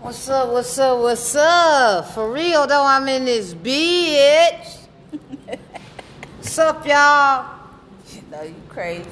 What's 0.00 0.30
up, 0.30 0.48
what's 0.50 0.78
up, 0.78 0.98
what's 0.98 1.36
up? 1.36 2.06
For 2.14 2.32
real 2.32 2.66
though, 2.66 2.86
I'm 2.86 3.06
in 3.06 3.26
this 3.26 3.52
bitch. 3.52 4.78
what's 6.38 6.58
up, 6.58 6.86
y'all? 6.86 7.58
You 8.10 8.22
know 8.30 8.42
you 8.42 8.54
crazy. 8.70 9.06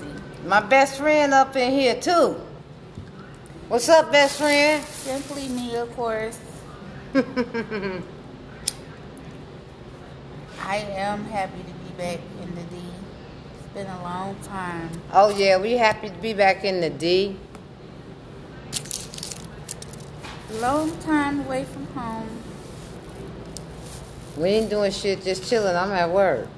My 0.46 0.60
best 0.60 0.96
friend 0.96 1.34
up 1.34 1.54
in 1.56 1.72
here 1.72 2.00
too. 2.00 2.40
What's 3.68 3.90
up, 3.90 4.10
best 4.10 4.38
friend? 4.38 4.82
Simply 4.82 5.48
me, 5.48 5.76
of 5.76 5.94
course. 5.94 6.38
I 7.14 7.22
am 10.76 11.22
happy 11.26 11.64
to 11.64 11.72
be 11.84 11.90
back 11.98 12.18
in 12.40 12.54
the 12.54 12.62
D. 12.62 12.76
It's 13.58 13.74
been 13.74 13.88
a 13.88 14.02
long 14.02 14.36
time. 14.40 14.88
Oh 15.12 15.28
yeah, 15.36 15.58
we 15.58 15.72
happy 15.72 16.08
to 16.08 16.16
be 16.16 16.32
back 16.32 16.64
in 16.64 16.80
the 16.80 16.88
D. 16.88 17.36
Long 20.52 20.96
time 21.00 21.40
away 21.40 21.64
from 21.64 21.86
home. 21.88 22.26
We 24.38 24.48
ain't 24.48 24.70
doing 24.70 24.90
shit, 24.92 25.22
just 25.22 25.48
chilling. 25.48 25.76
I'm 25.76 25.90
at 25.92 26.10
work. 26.10 26.48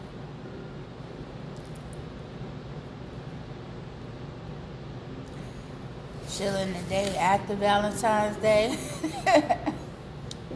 Chilling 6.30 6.72
the 6.72 6.80
day 6.88 7.16
after 7.16 7.54
Valentine's 7.56 8.36
Day. 8.36 8.78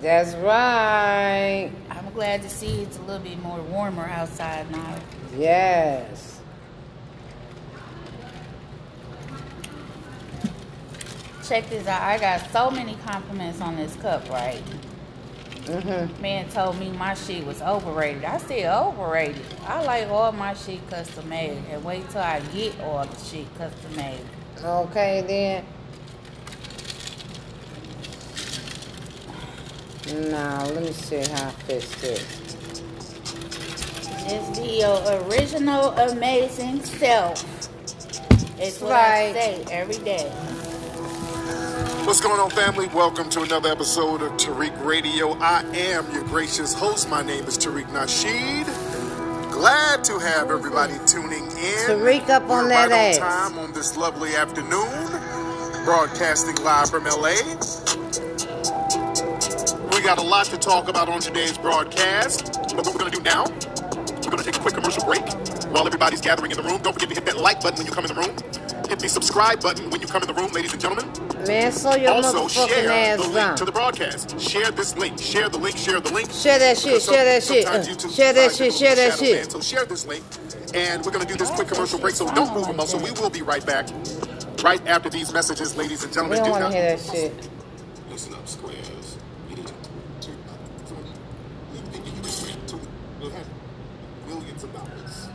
That's 0.01 0.35
right. 0.37 1.73
I'm 1.91 2.13
glad 2.13 2.43
to 2.43 2.49
see 2.49 2.83
it's 2.83 2.99
a 2.99 3.03
little 3.03 3.23
bit 3.23 3.43
more 3.43 3.61
warmer 3.63 4.05
outside 4.05 4.71
now. 4.71 4.97
Yes. 5.37 6.34
Check 11.49 11.69
this 11.69 11.87
out. 11.87 12.03
I 12.03 12.19
got 12.19 12.51
so 12.53 12.71
many 12.71 12.97
compliments 13.07 13.61
on 13.61 13.77
this 13.77 13.95
cup, 13.97 14.29
right? 14.31 14.63
Mhm. 15.67 16.19
Man 16.21 16.49
told 16.51 16.79
me 16.79 16.91
my 16.91 17.15
shit 17.15 17.45
was 17.47 17.61
overrated. 17.63 18.25
I 18.25 18.39
said 18.39 18.67
overrated. 18.67 19.43
I 19.67 19.83
like 19.83 20.09
all 20.11 20.33
my 20.33 20.55
shit 20.55 20.89
custom 20.91 21.29
made. 21.29 21.63
And 21.71 21.85
wait 21.85 22.09
till 22.11 22.21
I 22.23 22.41
get 22.55 22.79
all 22.81 23.05
the 23.05 23.25
shit 23.25 23.47
custom 23.59 23.97
made. 23.97 24.21
Okay 24.63 25.23
then. 25.27 25.65
Now 30.31 30.65
let 30.67 30.83
me 30.83 30.93
see 30.93 31.17
how 31.19 31.49
I 31.49 31.51
fix 31.67 31.95
this. 32.01 32.23
Just 34.29 34.61
be 34.63 34.81
your 34.81 35.01
original 35.29 35.91
amazing 35.91 36.83
self. 36.85 37.43
It's 38.59 38.81
what 38.81 38.93
Right. 38.93 39.31
I 39.31 39.33
say 39.33 39.65
every 39.71 39.99
day. 39.99 40.31
What's 41.93 42.21
going 42.21 42.41
on, 42.41 42.51
family? 42.51 42.89
Welcome 42.89 43.29
to 43.31 43.43
another 43.43 43.71
episode 43.71 44.23
of 44.23 44.33
Tariq 44.33 44.85
Radio. 44.85 45.33
I 45.41 45.63
am 45.75 46.11
your 46.13 46.25
gracious 46.25 46.75
host. 46.75 47.11
My 47.11 47.23
name 47.23 47.45
is 47.45 47.59
Tariq 47.59 47.85
Nasheed. 47.87 48.67
Glad 49.53 50.05
to 50.05 50.19
have 50.19 50.51
everybody 50.51 50.95
tuning 51.07 51.45
in. 51.45 51.87
Tariq 51.89 52.29
up 52.31 52.43
on 52.45 52.65
We're 52.65 52.69
that 52.71 52.91
right 52.91 53.17
ass. 53.17 53.19
on 53.21 53.53
time 53.53 53.59
on 53.59 53.73
this 53.75 53.97
lovely 53.97 54.35
afternoon, 54.37 54.89
broadcasting 55.85 56.57
live 56.65 56.91
from 56.91 57.05
LA. 57.05 57.35
We 59.93 60.03
got 60.03 60.19
a 60.19 60.23
lot 60.23 60.47
to 60.47 60.59
talk 60.59 60.89
about 60.89 61.09
on 61.09 61.21
today's 61.21 61.59
broadcast. 61.59 62.53
But 62.77 62.87
what 62.87 62.95
we're 62.95 63.01
going 63.01 63.13
to 63.13 63.19
do 63.19 63.23
now, 63.25 63.45
we're 63.45 64.31
going 64.31 64.39
to 64.39 64.45
take 64.45 64.57
a 64.57 64.61
quick 64.61 64.75
commercial 64.75 65.05
break 65.05 65.23
while 65.73 65.87
everybody's 65.87 66.21
gathering 66.23 66.51
in 66.51 66.57
the 66.57 66.63
room. 66.63 66.81
Don't 66.83 66.95
forget 66.95 67.11
to 67.11 67.15
hit 67.17 67.27
that 67.27 67.39
like 67.39 67.61
button 67.63 67.79
when 67.79 67.87
you 67.87 67.93
come 67.93 68.05
in 68.07 68.15
the 68.15 68.21
room. 68.21 68.37
Hit 68.89 69.01
the 69.01 69.09
subscribe 69.09 69.63
button 69.63 69.91
when 69.91 70.01
you 70.01 70.07
come 70.07 70.23
in 70.23 70.29
the 70.29 70.35
room, 70.35 70.53
ladies 70.53 70.73
and 70.73 70.81
gentlemen. 70.81 71.11
Man, 71.47 71.73
slow 71.73 71.95
your 71.95 72.13
Also, 72.13 72.49
share 72.49 72.91
ass 72.91 73.17
the 73.19 73.23
link 73.25 73.35
down. 73.35 73.57
to 73.57 73.65
the 73.65 73.73
broadcast. 73.73 74.41
Share 74.41 74.71
this 74.71 74.97
link. 74.97 75.19
Share 75.21 75.49
the 75.49 75.59
link. 75.59 75.77
Share 75.77 76.01
the 76.01 76.13
link. 76.13 76.31
Share 76.31 76.59
that 76.59 76.79
shit, 76.79 77.03
share 77.03 77.25
that 77.25 77.43
shit, 77.43 77.67
uh, 77.67 77.83
share 78.09 78.33
that 78.33 78.53
shit, 78.55 78.73
share 78.73 78.95
that 78.97 79.19
shit. 79.19 79.43
ban. 79.43 79.51
So 79.51 79.61
share 79.61 79.85
this 79.85 80.07
link, 80.07 80.25
and 80.75 81.05
we're 81.05 81.13
gonna 81.13 81.25
do 81.27 81.37
this 81.37 81.51
quick 81.51 81.69
commercial 81.69 81.99
break. 81.99 82.15
So 82.15 82.27
don't 82.35 82.55
move 82.55 82.69
a 82.69 82.73
muscle. 82.73 82.99
We 83.01 83.11
will 83.13 83.31
be 83.31 83.43
right 83.43 83.65
back, 83.65 83.89
right 84.63 84.81
after 84.87 85.11
these 85.11 85.33
messages, 85.33 85.77
ladies 85.77 86.03
and 86.03 86.11
We 86.11 86.15
gentlemen. 86.15 86.39
don't 86.39 86.47
Do 86.47 86.51
want 86.53 86.63
to 86.63 86.69
not- 86.71 86.73
hear 86.75 86.97
that 86.97 87.05
shit. 87.05 87.49
Listen 88.11 88.35
up, 88.35 88.49
squares. 88.49 89.17
You 89.51 89.57
need 89.57 89.67
to- 89.67 89.73
to- 90.21 90.31
will 93.21 93.31
have 93.31 93.47
millions 94.29 94.63
of 94.65 94.73
dollars. 94.73 95.29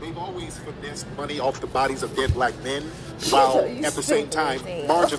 They've 0.00 0.18
always 0.18 0.58
finessed 0.58 1.06
money 1.16 1.38
off 1.40 1.60
the 1.60 1.66
bodies 1.66 2.02
of 2.02 2.14
dead 2.16 2.34
black 2.34 2.54
men, 2.62 2.90
while 3.30 3.58
at 3.84 3.92
the 3.92 4.02
same 4.02 4.28
time 4.28 4.60
marginalizing 4.60 5.18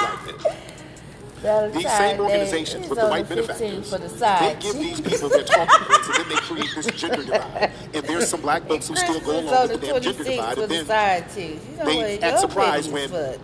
black 0.00 0.26
men. 0.26 1.72
These 1.72 1.90
same 1.90 2.20
organizations 2.20 2.88
with 2.88 2.98
the 2.98 3.08
white 3.08 3.28
benefactors, 3.28 3.90
the 3.90 3.98
they 3.98 4.56
give 4.60 4.74
these 4.74 5.00
people 5.00 5.30
their 5.30 5.42
talking 5.42 5.86
points, 5.86 6.08
and 6.08 6.16
then 6.16 6.28
they 6.28 6.34
create 6.36 6.68
this 6.74 6.86
gender 6.88 7.24
divide. 7.24 7.72
And 7.94 8.04
there's 8.06 8.28
some 8.28 8.42
black 8.42 8.68
folks 8.68 8.88
who 8.88 8.96
still 8.96 9.20
go 9.20 9.40
along 9.40 9.54
on 9.54 9.68
with 9.68 9.80
the 9.80 9.86
damn 9.86 10.02
gender 10.02 10.24
26th 10.24 10.26
divide, 10.26 10.58
and 10.58 10.62
the 10.70 10.74
then 10.74 10.86
side 10.86 11.24
cheeks. 11.34 11.66
You 11.66 11.76
know 11.78 11.84
they 11.86 12.20
act 12.20 12.40
surprised 12.40 12.92
when 12.92 13.08
fuck. 13.08 13.38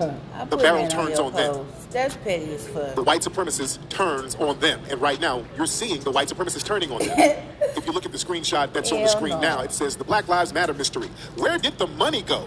I 0.00 0.44
the 0.44 0.56
barrel 0.56 0.86
turns 0.88 1.18
your 1.18 1.26
on 1.26 1.32
them. 1.32 1.66
That's 1.90 2.16
petty 2.16 2.52
as 2.54 2.68
fuck. 2.68 2.94
the 2.94 3.02
white 3.02 3.22
supremacist 3.22 3.88
turns 3.88 4.34
on 4.36 4.58
them. 4.60 4.80
And 4.90 5.00
right 5.00 5.20
now, 5.20 5.44
you're 5.56 5.66
seeing 5.66 6.00
the 6.00 6.10
white 6.10 6.28
supremacist 6.28 6.64
turning 6.64 6.90
on 6.90 6.98
them. 6.98 7.18
if 7.76 7.86
you 7.86 7.92
look 7.92 8.04
at 8.04 8.12
the 8.12 8.18
screenshot 8.18 8.72
that's 8.72 8.92
on 8.92 9.02
the 9.02 9.08
screen 9.08 9.34
no. 9.34 9.40
now, 9.40 9.60
it 9.60 9.72
says 9.72 9.96
the 9.96 10.04
Black 10.04 10.28
Lives 10.28 10.52
Matter 10.52 10.74
mystery. 10.74 11.08
Where 11.36 11.58
did 11.58 11.78
the 11.78 11.86
money 11.86 12.22
go? 12.22 12.46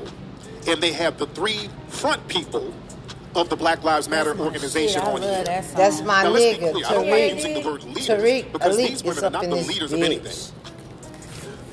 And 0.67 0.81
they 0.83 0.91
have 0.93 1.17
the 1.17 1.25
three 1.27 1.69
front 1.87 2.27
people 2.27 2.73
of 3.35 3.49
the 3.49 3.55
Black 3.55 3.83
Lives 3.83 4.09
Matter 4.09 4.31
That's 4.33 4.45
organization 4.45 5.01
shit. 5.01 5.03
On 5.03 5.13
love 5.13 5.23
here. 5.23 5.43
that. 5.43 5.75
That's 5.75 6.01
my 6.01 6.23
Now, 6.23 6.29
let's 6.29 6.57
be 6.57 6.65
nigga, 6.65 6.71
clear. 6.71 6.85
I 6.85 6.93
don't 6.93 7.09
like 7.09 7.13
Tariq. 7.13 7.35
using 7.35 7.53
the 7.53 7.69
word 7.69 7.83
leaders 7.83 8.07
Tariq, 8.07 8.51
because 8.51 8.75
Elite 8.75 8.89
these 8.89 8.97
is 8.97 9.03
women 9.03 9.23
are 9.23 9.27
up 9.27 9.33
not 9.33 9.43
in 9.43 9.49
the 9.49 9.55
this 9.57 9.67
leaders 9.67 9.93
of 9.93 10.01
anything. 10.01 10.55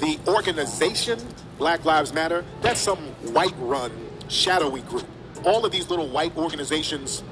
The 0.00 0.30
organization, 0.30 1.18
Black 1.58 1.84
Lives 1.84 2.12
Matter, 2.12 2.44
that's 2.60 2.80
some 2.80 2.98
white 3.32 3.54
run, 3.58 3.90
shadowy 4.28 4.82
group. 4.82 5.06
All 5.44 5.64
of 5.64 5.72
these 5.72 5.88
little 5.90 6.08
white 6.08 6.36
organizations 6.36 7.22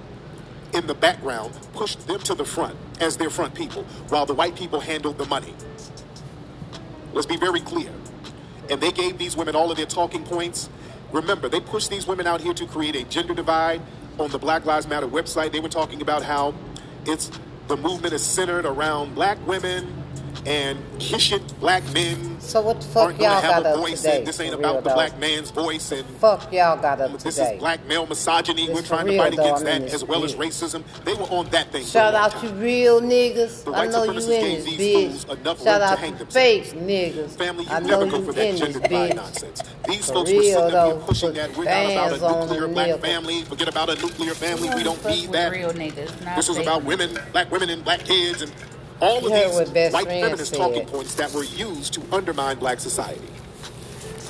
in 0.73 0.87
the 0.87 0.95
background 0.95 1.57
pushed 1.73 2.07
them 2.07 2.19
to 2.21 2.35
the 2.35 2.45
front 2.45 2.77
as 3.01 3.17
their 3.17 3.31
front 3.31 3.55
people, 3.55 3.85
while 4.09 4.27
the 4.27 4.35
white 4.35 4.57
people 4.57 4.81
handled 4.81 5.19
the 5.19 5.27
money. 5.27 5.55
Let's 7.13 7.27
be 7.27 7.37
very 7.37 7.61
clear. 7.61 7.91
And 8.71 8.81
they 8.81 8.91
gave 8.91 9.19
these 9.19 9.37
women 9.37 9.55
all 9.55 9.71
of 9.71 9.77
their 9.77 9.87
talking 9.87 10.25
points. 10.25 10.69
Remember, 11.13 11.49
they 11.49 11.61
pushed 11.61 11.91
these 11.91 12.07
women 12.07 12.27
out 12.27 12.41
here 12.41 12.55
to 12.55 12.67
create 12.67 12.97
a 12.97 13.05
gender 13.05 13.35
divide 13.35 13.81
on 14.19 14.31
the 14.31 14.39
Black 14.39 14.65
Lives 14.65 14.89
Matter 14.89 15.07
website. 15.07 15.53
They 15.53 15.61
were 15.61 15.69
talking 15.69 16.03
about 16.03 16.23
how 16.23 16.55
it's 17.07 17.31
the 17.69 17.77
movement 17.77 18.15
is 18.15 18.23
centered 18.23 18.67
around 18.67 19.15
black 19.15 19.39
women 19.47 20.04
and 20.47 20.79
kishit 20.99 21.43
black 21.61 21.83
men 21.93 22.39
So 22.41 22.61
what 22.61 22.81
the 22.81 22.87
fuck 22.87 23.11
y'all 23.13 23.41
got 23.43 23.65
a 23.65 23.69
up 23.71 23.77
voice 23.79 24.03
today? 24.03 24.25
this 24.25 24.41
ain't 24.41 24.55
about 24.55 24.83
the 24.85 24.91
though? 24.91 24.95
black 24.95 25.19
man's 25.19 25.51
voice 25.51 25.93
and 25.93 26.07
Fuck 26.19 26.53
y'all 26.53 26.77
got 26.81 27.01
up 27.01 27.13
this 27.13 27.23
today. 27.37 27.55
is 27.55 27.59
black 27.61 27.87
male 27.87 28.07
misogyny. 28.07 28.67
This 28.67 28.75
We're 28.75 28.83
trying 28.83 29.07
to 29.07 29.13
real, 29.13 29.23
fight 29.23 29.37
though, 29.37 29.43
against 29.43 29.63
I'm 29.67 29.69
in 29.69 29.83
that 29.83 29.95
as 29.95 30.05
well 30.05 30.25
as 30.25 30.35
racism. 30.35 30.85
They 31.05 31.15
were 31.15 31.25
on 31.25 31.49
that 31.51 31.71
thing. 31.73 31.85
Shout 31.85 32.15
out 32.15 32.33
to 32.41 32.49
real 32.55 33.01
niggas. 33.01 33.65
The 33.65 33.73
I 33.73 33.87
know 33.87 34.05
you 34.05 34.11
in 34.11 34.17
this 34.17 34.27
these 34.65 34.81
bitch. 34.81 35.27
Shout 35.65 35.81
room 35.81 35.81
to 35.81 35.83
out 35.85 36.19
to 36.19 36.27
fake 36.27 36.65
niggas. 36.75 37.31
Family, 37.37 37.65
you 37.65 37.71
I 37.71 37.81
know 37.81 37.87
never 37.87 38.05
you 38.07 38.11
go 38.11 38.23
for 38.23 38.33
that 38.33 38.49
in 38.49 38.57
gender 38.57 38.79
this 38.79 38.89
divide 38.89 39.17
nonsense. 39.17 39.63
These 39.87 40.11
folks 40.11 40.31
were 40.31 40.39
real, 40.39 40.61
sitting 40.61 40.75
up 40.75 40.87
here 40.93 41.07
pushing 41.07 41.33
that 41.35 41.57
we're 41.57 41.65
not 41.65 42.13
about 42.13 42.13
a 42.13 42.41
nuclear 42.41 42.69
black 42.69 43.01
family. 43.01 43.43
Forget 43.45 43.69
about 43.69 43.91
a 43.91 43.95
nuclear 43.97 44.35
family. 44.35 44.69
We 44.75 44.83
don't 44.83 45.05
need 45.07 45.33
that. 45.33 45.53
Real 45.53 45.73
niggas, 45.73 46.37
This 46.37 46.49
is 46.49 46.59
about 46.59 46.85
women, 46.85 47.19
black 47.33 47.51
women 47.51 47.71
and 47.71 47.85
black 47.85 48.01
kids 48.01 48.43
and 48.43 48.53
all 49.05 49.19
of 49.27 49.75
these 49.75 49.93
white 49.93 50.07
feminist 50.07 50.51
said. 50.51 50.59
talking 50.59 50.87
points 50.87 51.15
that 51.15 51.33
were 51.33 51.45
used 51.45 51.95
to 51.95 52.03
undermine 52.13 52.59
black 52.59 52.81
society. 52.81 53.29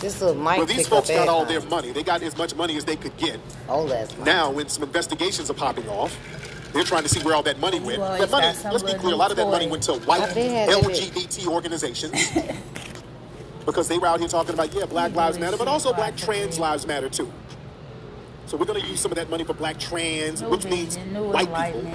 This 0.01 0.21
little 0.21 0.35
mic 0.35 0.59
Well, 0.59 0.67
these 0.67 0.87
folks 0.87 1.09
got 1.09 1.29
all 1.29 1.43
everything. 1.43 1.61
their 1.61 1.71
money. 1.71 1.93
They 1.93 2.03
got 2.03 2.23
as 2.23 2.37
much 2.37 2.55
money 2.55 2.77
as 2.77 2.85
they 2.85 2.97
could 2.97 3.17
get. 3.17 3.41
That's 3.69 4.17
nice. 4.19 4.27
Now, 4.27 4.51
when 4.51 4.69
some 4.69 4.83
investigations 4.83 5.51
are 5.51 5.55
popping 5.55 5.89
off, 5.89 6.15
they're 6.75 6.85
trying 6.85 7.05
to 7.05 7.09
see 7.09 7.23
where 7.23 7.35
all 7.35 7.43
that 7.45 7.59
money 7.61 7.81
went. 7.81 8.03
always 8.03 8.21
That 8.21 8.31
money, 8.31 8.47
let's 8.65 8.83
be 8.83 8.95
clear, 8.95 9.15
a 9.15 9.17
lot 9.17 9.31
of 9.31 9.37
that 9.37 9.47
money 9.47 9.67
went 9.69 9.85
to 9.85 9.95
white 9.95 10.23
LGBT 10.31 11.47
organizations. 11.47 12.31
because 13.65 13.89
they 13.89 13.97
were 13.97 14.09
out 14.09 14.19
here 14.21 14.29
talking 14.29 14.55
about, 14.55 14.75
yeah, 14.75 14.85
Black 14.85 15.15
Lives 15.15 15.39
Matter, 15.39 15.57
but 15.57 15.69
also 15.69 15.93
Black 15.95 16.17
Trans. 16.17 16.59
Lives 16.59 16.87
Matter 16.87 17.09
too. 17.09 17.33
So 18.47 18.57
we're 18.57 18.67
going 18.67 18.81
to 18.81 18.87
use 18.87 19.01
some 19.01 19.11
of 19.11 19.17
that 19.17 19.31
money 19.31 19.45
for 19.45 19.55
Black 19.55 19.79
Trans, 19.79 20.43
which 20.43 20.67
means 20.67 20.97
white 20.99 21.47
people. 21.73 21.91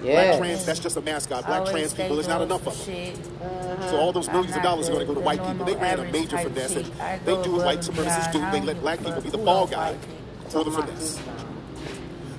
Enlightenment. 0.00 0.38
Black 0.38 0.38
trans, 0.38 0.66
that's 0.66 0.80
just 0.80 0.96
a 0.96 1.00
mascot. 1.00 1.46
Black 1.46 1.60
Always 1.60 1.72
trans 1.72 1.94
people, 1.94 2.16
there's 2.16 2.28
not 2.28 2.42
enough 2.42 2.66
of 2.66 2.86
them. 2.86 2.94
shit. 2.94 3.16
So 3.90 3.96
all 3.96 4.12
those 4.12 4.28
millions 4.28 4.50
of 4.50 4.56
not 4.56 4.64
dollars 4.64 4.88
are 4.88 4.92
going 4.92 5.06
to 5.06 5.14
go 5.14 5.20
to 5.20 5.24
white 5.24 5.44
people. 5.44 5.64
They 5.66 5.76
ran 5.76 6.00
a 6.00 6.12
major 6.12 6.36
type 6.36 6.48
finesse, 6.48 6.76
and 6.76 7.26
they 7.26 7.42
do 7.42 7.52
what 7.52 7.66
white 7.66 7.86
and 7.86 7.96
supremacists 7.96 8.32
do. 8.32 8.40
They 8.50 8.60
let 8.60 8.80
black 8.80 8.98
people 8.98 9.20
be 9.20 9.30
the 9.30 9.38
ball 9.38 9.66
guy 9.66 9.90
like 9.90 9.98
it. 10.02 10.50
for 10.52 10.64
the 10.64 10.70
finesse. 10.70 11.20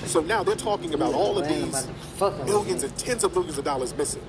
So 0.06 0.22
now 0.22 0.44
they're 0.44 0.56
talking 0.56 0.94
about 0.94 1.14
all 1.14 1.38
of 1.38 1.48
these 1.48 1.88
millions 2.46 2.84
and 2.84 2.98
tens 2.98 3.24
of 3.24 3.34
millions 3.34 3.58
of 3.58 3.66
dollars 3.66 3.96
missing. 3.96 4.24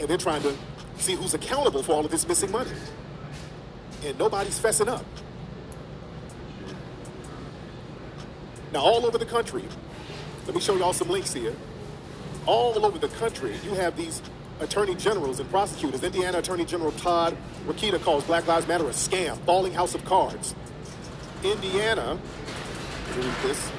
And 0.00 0.08
they're 0.08 0.16
trying 0.16 0.42
to 0.42 0.54
see 0.98 1.14
who's 1.14 1.34
accountable 1.34 1.82
for 1.82 1.92
all 1.92 2.04
of 2.04 2.10
this 2.10 2.26
missing 2.26 2.50
money. 2.50 2.70
And 4.04 4.18
nobody's 4.18 4.58
fessing 4.58 4.88
up. 4.88 5.04
Now, 8.72 8.80
all 8.80 9.04
over 9.04 9.18
the 9.18 9.26
country, 9.26 9.64
let 10.46 10.54
me 10.54 10.60
show 10.60 10.76
y'all 10.76 10.92
some 10.94 11.08
links 11.08 11.32
here. 11.34 11.54
All 12.46 12.84
over 12.84 12.98
the 12.98 13.08
country, 13.08 13.54
you 13.64 13.74
have 13.74 13.96
these 13.96 14.20
attorney 14.60 14.94
generals 14.94 15.40
and 15.40 15.48
prosecutors. 15.50 16.02
Indiana 16.02 16.38
Attorney 16.38 16.64
General 16.64 16.92
Todd 16.92 17.36
Rokita 17.66 18.02
calls 18.02 18.24
Black 18.24 18.46
Lives 18.46 18.66
Matter 18.66 18.86
a 18.86 18.90
scam, 18.90 19.36
falling 19.44 19.72
house 19.72 19.94
of 19.94 20.04
cards. 20.04 20.54
Indiana, 21.44 22.18
read 23.16 23.34
this. 23.42 23.70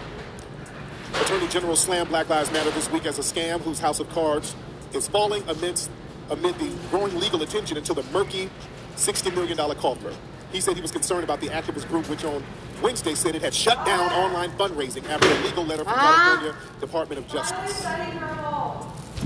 Attorney 1.21 1.47
General 1.47 1.75
slammed 1.75 2.09
Black 2.09 2.29
Lives 2.29 2.51
Matter 2.51 2.71
this 2.71 2.89
week 2.91 3.05
as 3.05 3.19
a 3.19 3.21
scam 3.21 3.61
whose 3.61 3.79
house 3.79 3.99
of 3.99 4.09
cards 4.09 4.55
is 4.93 5.07
falling 5.07 5.43
amidst 5.47 5.89
amid 6.29 6.57
the 6.57 6.71
growing 6.89 7.17
legal 7.19 7.41
attention 7.41 7.77
until 7.77 7.95
the 7.95 8.03
murky 8.11 8.49
$60 8.95 9.33
million 9.35 9.57
coffer. 9.75 10.13
He 10.51 10.61
said 10.61 10.75
he 10.75 10.81
was 10.81 10.91
concerned 10.91 11.23
about 11.23 11.41
the 11.41 11.47
activist 11.47 11.87
group, 11.87 12.07
which 12.09 12.23
on 12.23 12.43
Wednesday 12.81 13.15
said 13.15 13.35
it 13.35 13.41
had 13.41 13.53
shut 13.53 13.83
down 13.85 14.11
online 14.11 14.51
fundraising 14.51 15.07
after 15.09 15.27
a 15.27 15.39
legal 15.45 15.65
letter 15.65 15.83
from 15.83 15.93
ah. 15.95 16.37
California 16.39 16.79
Department 16.79 17.19
of 17.19 17.27
Justice. 17.27 17.85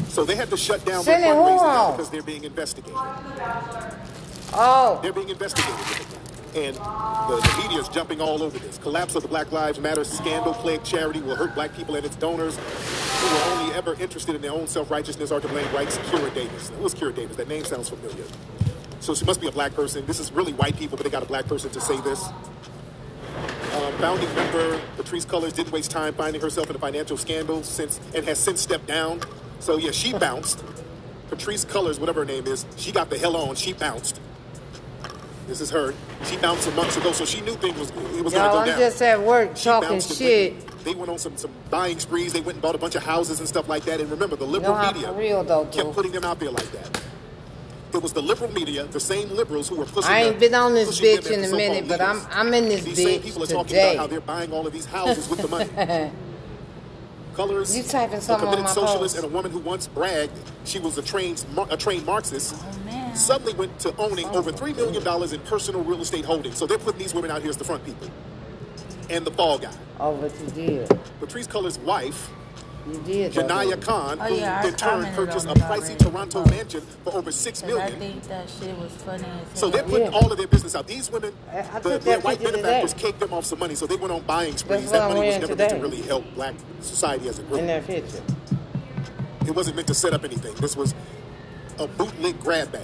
So 0.09 0.25
they 0.25 0.35
had 0.35 0.49
to 0.49 0.57
shut 0.57 0.83
down 0.85 1.05
their 1.05 1.19
fundraising 1.19 1.57
now 1.57 1.91
because 1.91 2.09
they're 2.09 2.23
being 2.23 2.43
investigated. 2.43 2.97
Oh, 4.53 4.99
They're 5.03 5.13
being 5.13 5.29
investigated. 5.29 6.07
And 6.55 6.75
the, 6.75 7.41
the 7.41 7.61
media 7.61 7.79
is 7.79 7.89
jumping 7.89 8.21
all 8.21 8.41
over 8.41 8.57
this. 8.57 8.77
Collapse 8.79 9.15
of 9.15 9.21
the 9.21 9.27
Black 9.27 9.51
Lives 9.51 9.79
Matter 9.79 10.03
scandal 10.03 10.53
plagued 10.53 10.85
charity 10.85 11.21
will 11.21 11.35
hurt 11.35 11.53
black 11.53 11.75
people 11.75 11.95
and 11.95 12.05
its 12.05 12.15
donors 12.15 12.57
who 12.57 13.27
were 13.27 13.55
only 13.59 13.75
ever 13.75 13.93
interested 14.01 14.33
in 14.35 14.41
their 14.41 14.53
own 14.53 14.65
self-righteousness 14.65 15.31
are 15.31 15.39
to 15.39 15.47
blame 15.49 15.71
rights 15.73 15.97
Kira 16.09 16.33
Davis. 16.33 16.69
Who 16.69 16.83
was 16.83 16.95
Kira 16.95 17.13
Davis? 17.13 17.35
That 17.35 17.47
name 17.47 17.63
sounds 17.65 17.89
familiar. 17.89 18.23
So 19.01 19.13
she 19.13 19.25
must 19.25 19.39
be 19.41 19.47
a 19.47 19.51
black 19.51 19.73
person. 19.75 20.05
This 20.07 20.19
is 20.19 20.31
really 20.31 20.53
white 20.53 20.77
people, 20.77 20.97
but 20.97 21.03
they 21.03 21.11
got 21.11 21.21
a 21.23 21.27
black 21.27 21.45
person 21.45 21.69
to 21.71 21.81
say 21.81 21.99
this. 22.01 22.23
Um, 22.25 23.93
founding 23.99 24.33
member 24.33 24.81
Patrisse 24.97 25.25
Cullors 25.27 25.53
didn't 25.53 25.71
waste 25.71 25.91
time 25.91 26.13
finding 26.15 26.41
herself 26.41 26.69
in 26.69 26.75
a 26.75 26.79
financial 26.79 27.17
scandal 27.17 27.61
since 27.61 27.99
and 28.15 28.25
has 28.25 28.39
since 28.39 28.61
stepped 28.61 28.87
down. 28.87 29.19
So 29.59 29.77
yeah, 29.77 29.91
she 29.91 30.13
bounced. 30.13 30.63
Patrisse 31.29 31.65
Cullors, 31.65 31.99
whatever 31.99 32.21
her 32.21 32.25
name 32.25 32.47
is, 32.47 32.65
she 32.77 32.91
got 32.91 33.09
the 33.09 33.17
hell 33.17 33.35
on. 33.35 33.55
She 33.55 33.73
bounced. 33.73 34.21
This 35.47 35.61
is 35.61 35.69
her. 35.71 35.93
She 36.25 36.37
bounced 36.37 36.67
a 36.67 36.71
month 36.71 36.97
ago, 36.97 37.11
so 37.11 37.25
she 37.25 37.41
knew 37.41 37.53
things 37.55 37.77
was 37.79 37.89
it 37.89 38.23
was 38.23 38.33
y'all, 38.33 38.47
gonna 38.47 38.59
I'm 38.59 38.65
go 38.65 38.71
down. 38.71 38.79
just 38.79 39.01
at 39.01 39.21
work 39.21 39.55
She 39.55 39.63
talking 39.65 39.99
shit. 39.99 40.83
They 40.83 40.93
went 40.93 41.09
on 41.09 41.17
some, 41.17 41.35
some 41.37 41.51
buying 41.69 41.99
sprees. 41.99 42.31
They 42.33 42.39
went 42.39 42.53
and 42.53 42.61
bought 42.61 42.75
a 42.75 42.77
bunch 42.77 42.95
of 42.95 43.03
houses 43.03 43.39
and 43.39 43.47
stuff 43.47 43.67
like 43.67 43.83
that. 43.85 43.99
And 43.99 44.09
remember, 44.09 44.35
the 44.35 44.45
liberal 44.45 44.77
media 44.77 45.11
real 45.11 45.43
though, 45.43 45.63
kept 45.65 45.87
dude. 45.87 45.93
putting 45.93 46.11
them 46.13 46.23
out 46.23 46.39
there 46.39 46.51
like 46.51 46.69
that. 46.71 47.01
It 47.93 48.01
was 48.01 48.13
the 48.13 48.21
liberal 48.21 48.51
media, 48.51 48.85
the 48.85 48.99
same 48.99 49.29
liberals 49.29 49.69
who 49.69 49.75
were 49.75 49.85
pushing. 49.85 50.11
I 50.11 50.23
ain't 50.23 50.39
been 50.39 50.53
on 50.53 50.73
this 50.73 50.99
bitch 50.99 51.31
in 51.31 51.43
a 51.43 51.55
minute, 51.55 51.87
but 51.87 52.01
I'm. 52.01 52.21
I'm 52.29 52.53
in 52.53 52.65
this 52.65 52.83
These 52.83 52.97
same 52.97 53.19
bitch 53.19 53.23
people 53.23 53.43
are 53.43 53.47
talking 53.47 53.67
today. 53.69 53.93
about 53.95 54.01
how 54.01 54.07
they're 54.07 54.21
buying 54.21 54.51
all 54.51 54.67
of 54.67 54.73
these 54.73 54.85
houses 54.85 55.29
with 55.29 55.39
the 55.41 55.47
money. 55.47 55.69
Cullors. 57.37 57.75
You 57.77 57.83
typing 57.83 58.17
a 58.17 58.39
committed 58.39 58.67
socialist 58.67 59.15
post. 59.15 59.17
and 59.17 59.25
a 59.25 59.27
woman 59.27 59.51
who 59.51 59.59
once 59.59 59.87
bragged 59.87 60.31
she 60.65 60.79
was 60.79 60.97
a 60.97 61.01
trained 61.03 61.45
a 61.69 61.77
trained 61.77 62.05
Marxist. 62.05 62.55
Oh, 62.57 62.79
man. 62.85 63.15
Suddenly 63.15 63.53
went 63.53 63.77
to 63.81 63.95
owning 63.97 64.25
Oh. 64.29 64.37
over 64.39 64.51
three 64.51 64.73
million 64.73 65.03
dollars 65.03 65.33
in 65.33 65.39
personal 65.41 65.83
real 65.83 66.01
estate 66.01 66.25
holdings. 66.25 66.57
So 66.57 66.65
they're 66.65 66.79
putting 66.79 66.99
these 66.99 67.13
women 67.13 67.29
out 67.31 67.41
here 67.41 67.49
as 67.51 67.57
the 67.57 67.63
front 67.63 67.85
people, 67.85 68.09
and 69.09 69.23
the 69.25 69.31
fall 69.31 69.59
guy. 69.59 69.71
Oh, 69.99 70.11
what 70.11 70.31
you 70.41 70.47
did? 70.67 70.89
Patrisse 71.19 71.47
Cullors' 71.47 71.79
wife, 71.83 72.29
You 72.87 72.99
did. 73.05 73.33
Janaya. 73.33 73.73
Oh, 73.73 73.77
Khan, 73.77 74.17
Oh, 74.21 74.25
who 74.25 74.35
yeah, 74.35 74.61
I 74.63 74.67
in 74.67 74.75
turn 74.75 75.05
purchased 75.13 75.45
a 75.47 75.53
pricey. 75.53 75.97
Toronto 75.97 76.43
Oh. 76.45 76.49
mansion 76.49 76.81
for 77.03 77.13
over 77.15 77.31
six 77.31 77.61
million. 77.63 77.81
I 77.93 77.99
think 77.99 78.23
that 78.23 78.49
shit 78.49 78.77
was 78.77 78.91
funny 78.93 79.25
as 79.53 79.59
So 79.59 79.69
they're 79.69 79.83
putting 79.83 80.11
Yeah. 80.11 80.17
all 80.17 80.31
of 80.31 80.37
their 80.37 80.47
business 80.47 80.75
out. 80.75 80.87
These 80.87 81.11
women, 81.11 81.33
I- 81.51 81.57
I 81.73 81.79
the, 81.79 81.97
their 81.99 82.19
white 82.21 82.41
benefactors 82.41 82.93
today. 82.93 83.03
caked 83.07 83.19
them 83.19 83.33
off 83.33 83.45
some 83.45 83.59
money, 83.59 83.75
so 83.75 83.85
they 83.87 83.97
went 83.97 84.13
on 84.13 84.21
buying 84.21 84.55
sprees. 84.55 84.91
That 84.91 85.09
money 85.13 85.27
was 85.27 85.37
never 85.39 85.55
meant 85.55 85.69
to 85.71 85.77
really 85.77 86.01
help 86.01 86.23
black 86.35 86.55
society 86.81 87.27
as 87.27 87.39
a 87.39 87.43
group. 87.43 87.59
in 87.59 87.67
that 87.67 87.85
picture. 87.85 88.21
It 89.45 89.55
wasn't 89.55 89.75
meant 89.75 89.87
to 89.87 89.93
set 89.93 90.13
up 90.13 90.23
anything. 90.23 90.53
This 90.55 90.75
was 90.77 90.93
a 91.79 91.87
bootleg 91.87 92.39
grab 92.41 92.71
bag. 92.71 92.81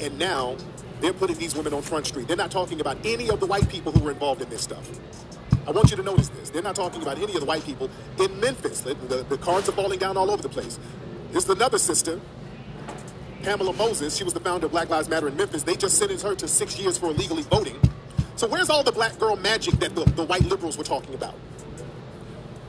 And 0.00 0.18
now 0.18 0.56
they're 1.00 1.12
putting 1.12 1.36
these 1.36 1.54
women 1.54 1.74
on 1.74 1.82
Front 1.82 2.06
Street. 2.06 2.26
They're 2.28 2.36
not 2.36 2.50
talking 2.50 2.80
about 2.80 2.98
any 3.04 3.28
of 3.30 3.40
the 3.40 3.46
white 3.46 3.68
people 3.68 3.92
who 3.92 4.00
were 4.00 4.10
involved 4.10 4.40
in 4.42 4.48
this 4.48 4.62
stuff. 4.62 4.88
I 5.66 5.70
want 5.72 5.90
you 5.90 5.96
to 5.96 6.02
notice 6.02 6.28
this. 6.30 6.50
They're 6.50 6.62
not 6.62 6.74
talking 6.74 7.02
about 7.02 7.18
any 7.18 7.34
of 7.34 7.40
the 7.40 7.46
white 7.46 7.64
people 7.64 7.90
in 8.18 8.40
Memphis. 8.40 8.80
The, 8.80 8.94
the, 8.94 9.22
the 9.24 9.38
cards 9.38 9.68
are 9.68 9.72
falling 9.72 9.98
down 9.98 10.16
all 10.16 10.30
over 10.30 10.42
the 10.42 10.48
place. 10.48 10.78
This 11.32 11.44
is 11.44 11.50
another 11.50 11.78
sister, 11.78 12.20
Pamela 13.42 13.72
Moses. 13.74 14.16
She 14.16 14.24
was 14.24 14.34
the 14.34 14.40
founder 14.40 14.66
of 14.66 14.72
Black 14.72 14.88
Lives 14.88 15.08
Matter 15.08 15.28
in 15.28 15.36
Memphis. 15.36 15.62
They 15.62 15.76
just 15.76 15.98
sentenced 15.98 16.24
her 16.24 16.34
to 16.34 16.48
six 16.48 16.78
years 16.78 16.98
for 16.98 17.06
illegally 17.06 17.42
voting. 17.42 17.78
So 18.36 18.48
where's 18.48 18.70
all 18.70 18.82
the 18.82 18.92
black 18.92 19.18
girl 19.18 19.36
magic 19.36 19.74
that 19.80 19.94
the, 19.94 20.04
the 20.12 20.24
white 20.24 20.44
liberals 20.44 20.78
were 20.78 20.84
talking 20.84 21.14
about? 21.14 21.34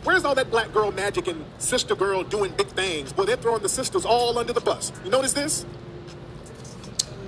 Where's 0.03 0.25
all 0.25 0.35
that 0.35 0.49
black 0.49 0.73
girl 0.73 0.91
magic 0.91 1.27
and 1.27 1.45
sister 1.59 1.95
girl 1.95 2.23
doing 2.23 2.51
big 2.53 2.67
things? 2.67 3.15
Well, 3.15 3.25
they're 3.25 3.37
throwing 3.37 3.61
the 3.61 3.69
sisters 3.69 4.03
all 4.03 4.37
under 4.37 4.51
the 4.51 4.61
bus. 4.61 4.91
You 5.05 5.11
notice 5.11 5.33
this? 5.33 5.65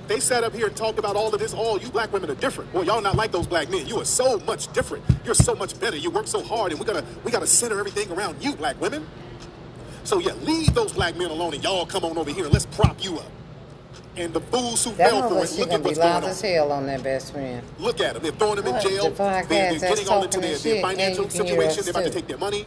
They 0.06 0.20
sat 0.20 0.44
up 0.44 0.52
here 0.54 0.66
and 0.66 0.76
talked 0.76 0.98
about 0.98 1.16
all 1.16 1.32
of 1.32 1.40
this. 1.40 1.54
Oh, 1.56 1.78
you 1.78 1.88
black 1.90 2.12
women 2.12 2.30
are 2.30 2.34
different. 2.34 2.72
Well, 2.74 2.84
y'all 2.84 3.00
not 3.00 3.16
like 3.16 3.32
those 3.32 3.46
black 3.46 3.70
men. 3.70 3.86
You 3.86 4.00
are 4.00 4.04
so 4.04 4.38
much 4.40 4.72
different. 4.72 5.04
You're 5.24 5.34
so 5.34 5.54
much 5.54 5.78
better. 5.80 5.96
You 5.96 6.10
work 6.10 6.26
so 6.26 6.42
hard, 6.42 6.72
and 6.72 6.80
we 6.80 6.86
gotta 6.86 7.04
we 7.24 7.32
gotta 7.32 7.46
center 7.46 7.78
everything 7.78 8.10
around 8.12 8.42
you, 8.42 8.54
black 8.54 8.80
women. 8.80 9.06
So 10.04 10.18
yeah, 10.18 10.32
leave 10.42 10.74
those 10.74 10.92
black 10.92 11.16
men 11.16 11.30
alone, 11.30 11.54
and 11.54 11.64
y'all 11.64 11.86
come 11.86 12.04
on 12.04 12.18
over 12.18 12.30
here 12.30 12.44
and 12.44 12.52
let's 12.52 12.66
prop 12.66 13.02
you 13.02 13.18
up. 13.18 13.30
And 14.16 14.32
the 14.32 14.40
fools 14.40 14.84
who 14.84 14.92
That 14.92 15.10
fell 15.10 15.28
for 15.28 15.42
it, 15.42 15.48
she 15.48 15.60
look 15.60 15.70
gonna 15.70 15.78
at 15.78 15.82
be 15.82 15.86
what's 15.88 15.98
going 15.98 16.10
loud 16.10 16.24
on. 16.24 16.30
as 16.30 16.40
hell 16.40 16.72
on 16.72 16.86
that 16.86 17.02
best 17.02 17.32
friend. 17.32 17.62
Look 17.78 18.00
at 18.00 18.14
them. 18.14 18.22
They're 18.22 18.32
throwing 18.32 18.56
them 18.56 18.66
in 18.66 18.80
jail. 18.80 19.10
The 19.10 19.16
podcast, 19.22 19.48
They're, 19.48 19.70
they're 19.70 19.78
that's 19.80 19.94
getting 19.94 20.08
all 20.08 20.22
into 20.22 20.40
their, 20.40 20.56
their 20.58 20.82
financial 20.82 21.24
and 21.24 21.34
you 21.34 21.38
can 21.40 21.46
hear 21.46 21.70
situation. 21.72 21.84
They're 21.84 21.90
about 21.90 22.04
to 22.04 22.10
take 22.10 22.26
their 22.28 22.38
money. 22.38 22.66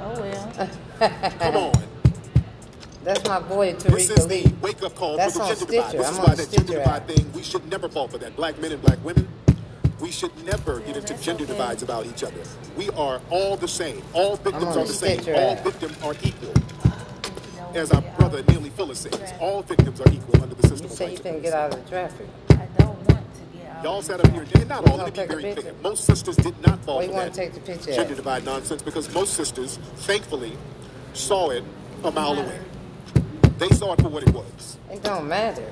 Oh 0.00 0.20
well. 0.20 0.70
Come 1.38 1.56
on. 1.56 1.72
That's 3.02 3.26
my 3.26 3.40
boy 3.40 3.72
This 3.72 4.08
Tariq 4.10 4.18
is 4.18 4.26
the 4.26 4.54
wake 4.60 4.82
up 4.82 4.94
call 4.94 5.16
That's 5.16 5.32
for 5.32 5.38
the 5.38 5.44
on 5.44 5.56
gender 5.56 5.72
divide. 5.72 5.92
This 5.92 6.06
I'm 6.06 6.12
is 6.12 6.18
why 6.18 6.34
that 6.34 6.36
gender 6.36 6.66
Stitcher 6.66 6.78
divide 6.78 7.02
app. 7.02 7.08
thing, 7.08 7.32
we 7.32 7.42
should 7.42 7.68
never 7.70 7.88
fall 7.88 8.08
for 8.08 8.18
that. 8.18 8.36
Black 8.36 8.60
men 8.60 8.72
and 8.72 8.82
black 8.82 9.02
women, 9.04 9.26
we 10.00 10.10
should 10.10 10.36
never 10.44 10.80
get 10.80 10.96
into 10.96 11.14
gender 11.14 11.44
okay. 11.44 11.52
divides 11.52 11.82
about 11.82 12.06
each 12.06 12.22
other. 12.22 12.42
We 12.76 12.90
are 12.90 13.20
all 13.30 13.56
the 13.56 13.68
same. 13.68 14.02
All 14.12 14.36
victims 14.36 14.76
are 14.76 14.84
the 14.84 14.92
the 14.92 14.92
same. 14.92 15.34
All 15.34 15.52
app. 15.52 15.64
victims 15.64 15.96
are 16.02 16.14
equal. 16.22 16.52
As 17.74 17.90
our 17.92 18.02
brother 18.18 18.42
Neely 18.48 18.70
Fuller 18.70 18.94
says, 18.94 19.32
all 19.40 19.62
victims 19.62 20.00
are 20.00 20.12
equal 20.12 20.42
under 20.42 20.54
the 20.54 20.68
system 20.68 20.86
You 20.86 20.92
of 20.92 20.98
say 20.98 21.12
you 21.12 21.18
can 21.18 21.40
get 21.40 21.54
out 21.54 21.72
of 21.72 21.82
the 21.82 21.88
traffic. 21.88 22.26
I 22.50 22.66
don't 22.78 22.96
want 23.08 23.08
to 23.08 23.58
get 23.58 23.66
out. 23.68 23.84
Y'all 23.84 24.02
sat 24.02 24.20
up 24.20 24.30
here, 24.32 24.44
and 24.56 24.68
not 24.68 24.86
all, 24.88 24.98
wanna 24.98 25.04
let 25.04 25.16
me 25.16 25.22
be 25.22 25.42
very 25.42 25.54
clear. 25.54 25.74
Most 25.82 26.04
sisters 26.04 26.36
did 26.36 26.60
not 26.66 26.84
fall 26.84 26.98
Where 26.98 27.08
for 27.08 27.14
wanna 27.14 27.26
that 27.26 27.34
take 27.34 27.54
the 27.54 27.60
picture 27.60 27.92
gender 27.92 28.10
at? 28.10 28.16
divide 28.16 28.44
nonsense 28.44 28.82
because 28.82 29.12
most 29.14 29.34
sisters, 29.34 29.78
thankfully, 29.98 30.52
saw 31.14 31.50
it 31.50 31.64
a 32.04 32.10
mile 32.10 32.32
uh-huh. 32.32 32.42
away. 32.42 32.58
They 33.60 33.68
saw 33.68 33.92
it 33.92 34.00
for 34.00 34.08
what 34.08 34.22
it 34.22 34.32
was. 34.34 34.78
It 34.90 35.02
don't 35.02 35.28
matter. 35.28 35.70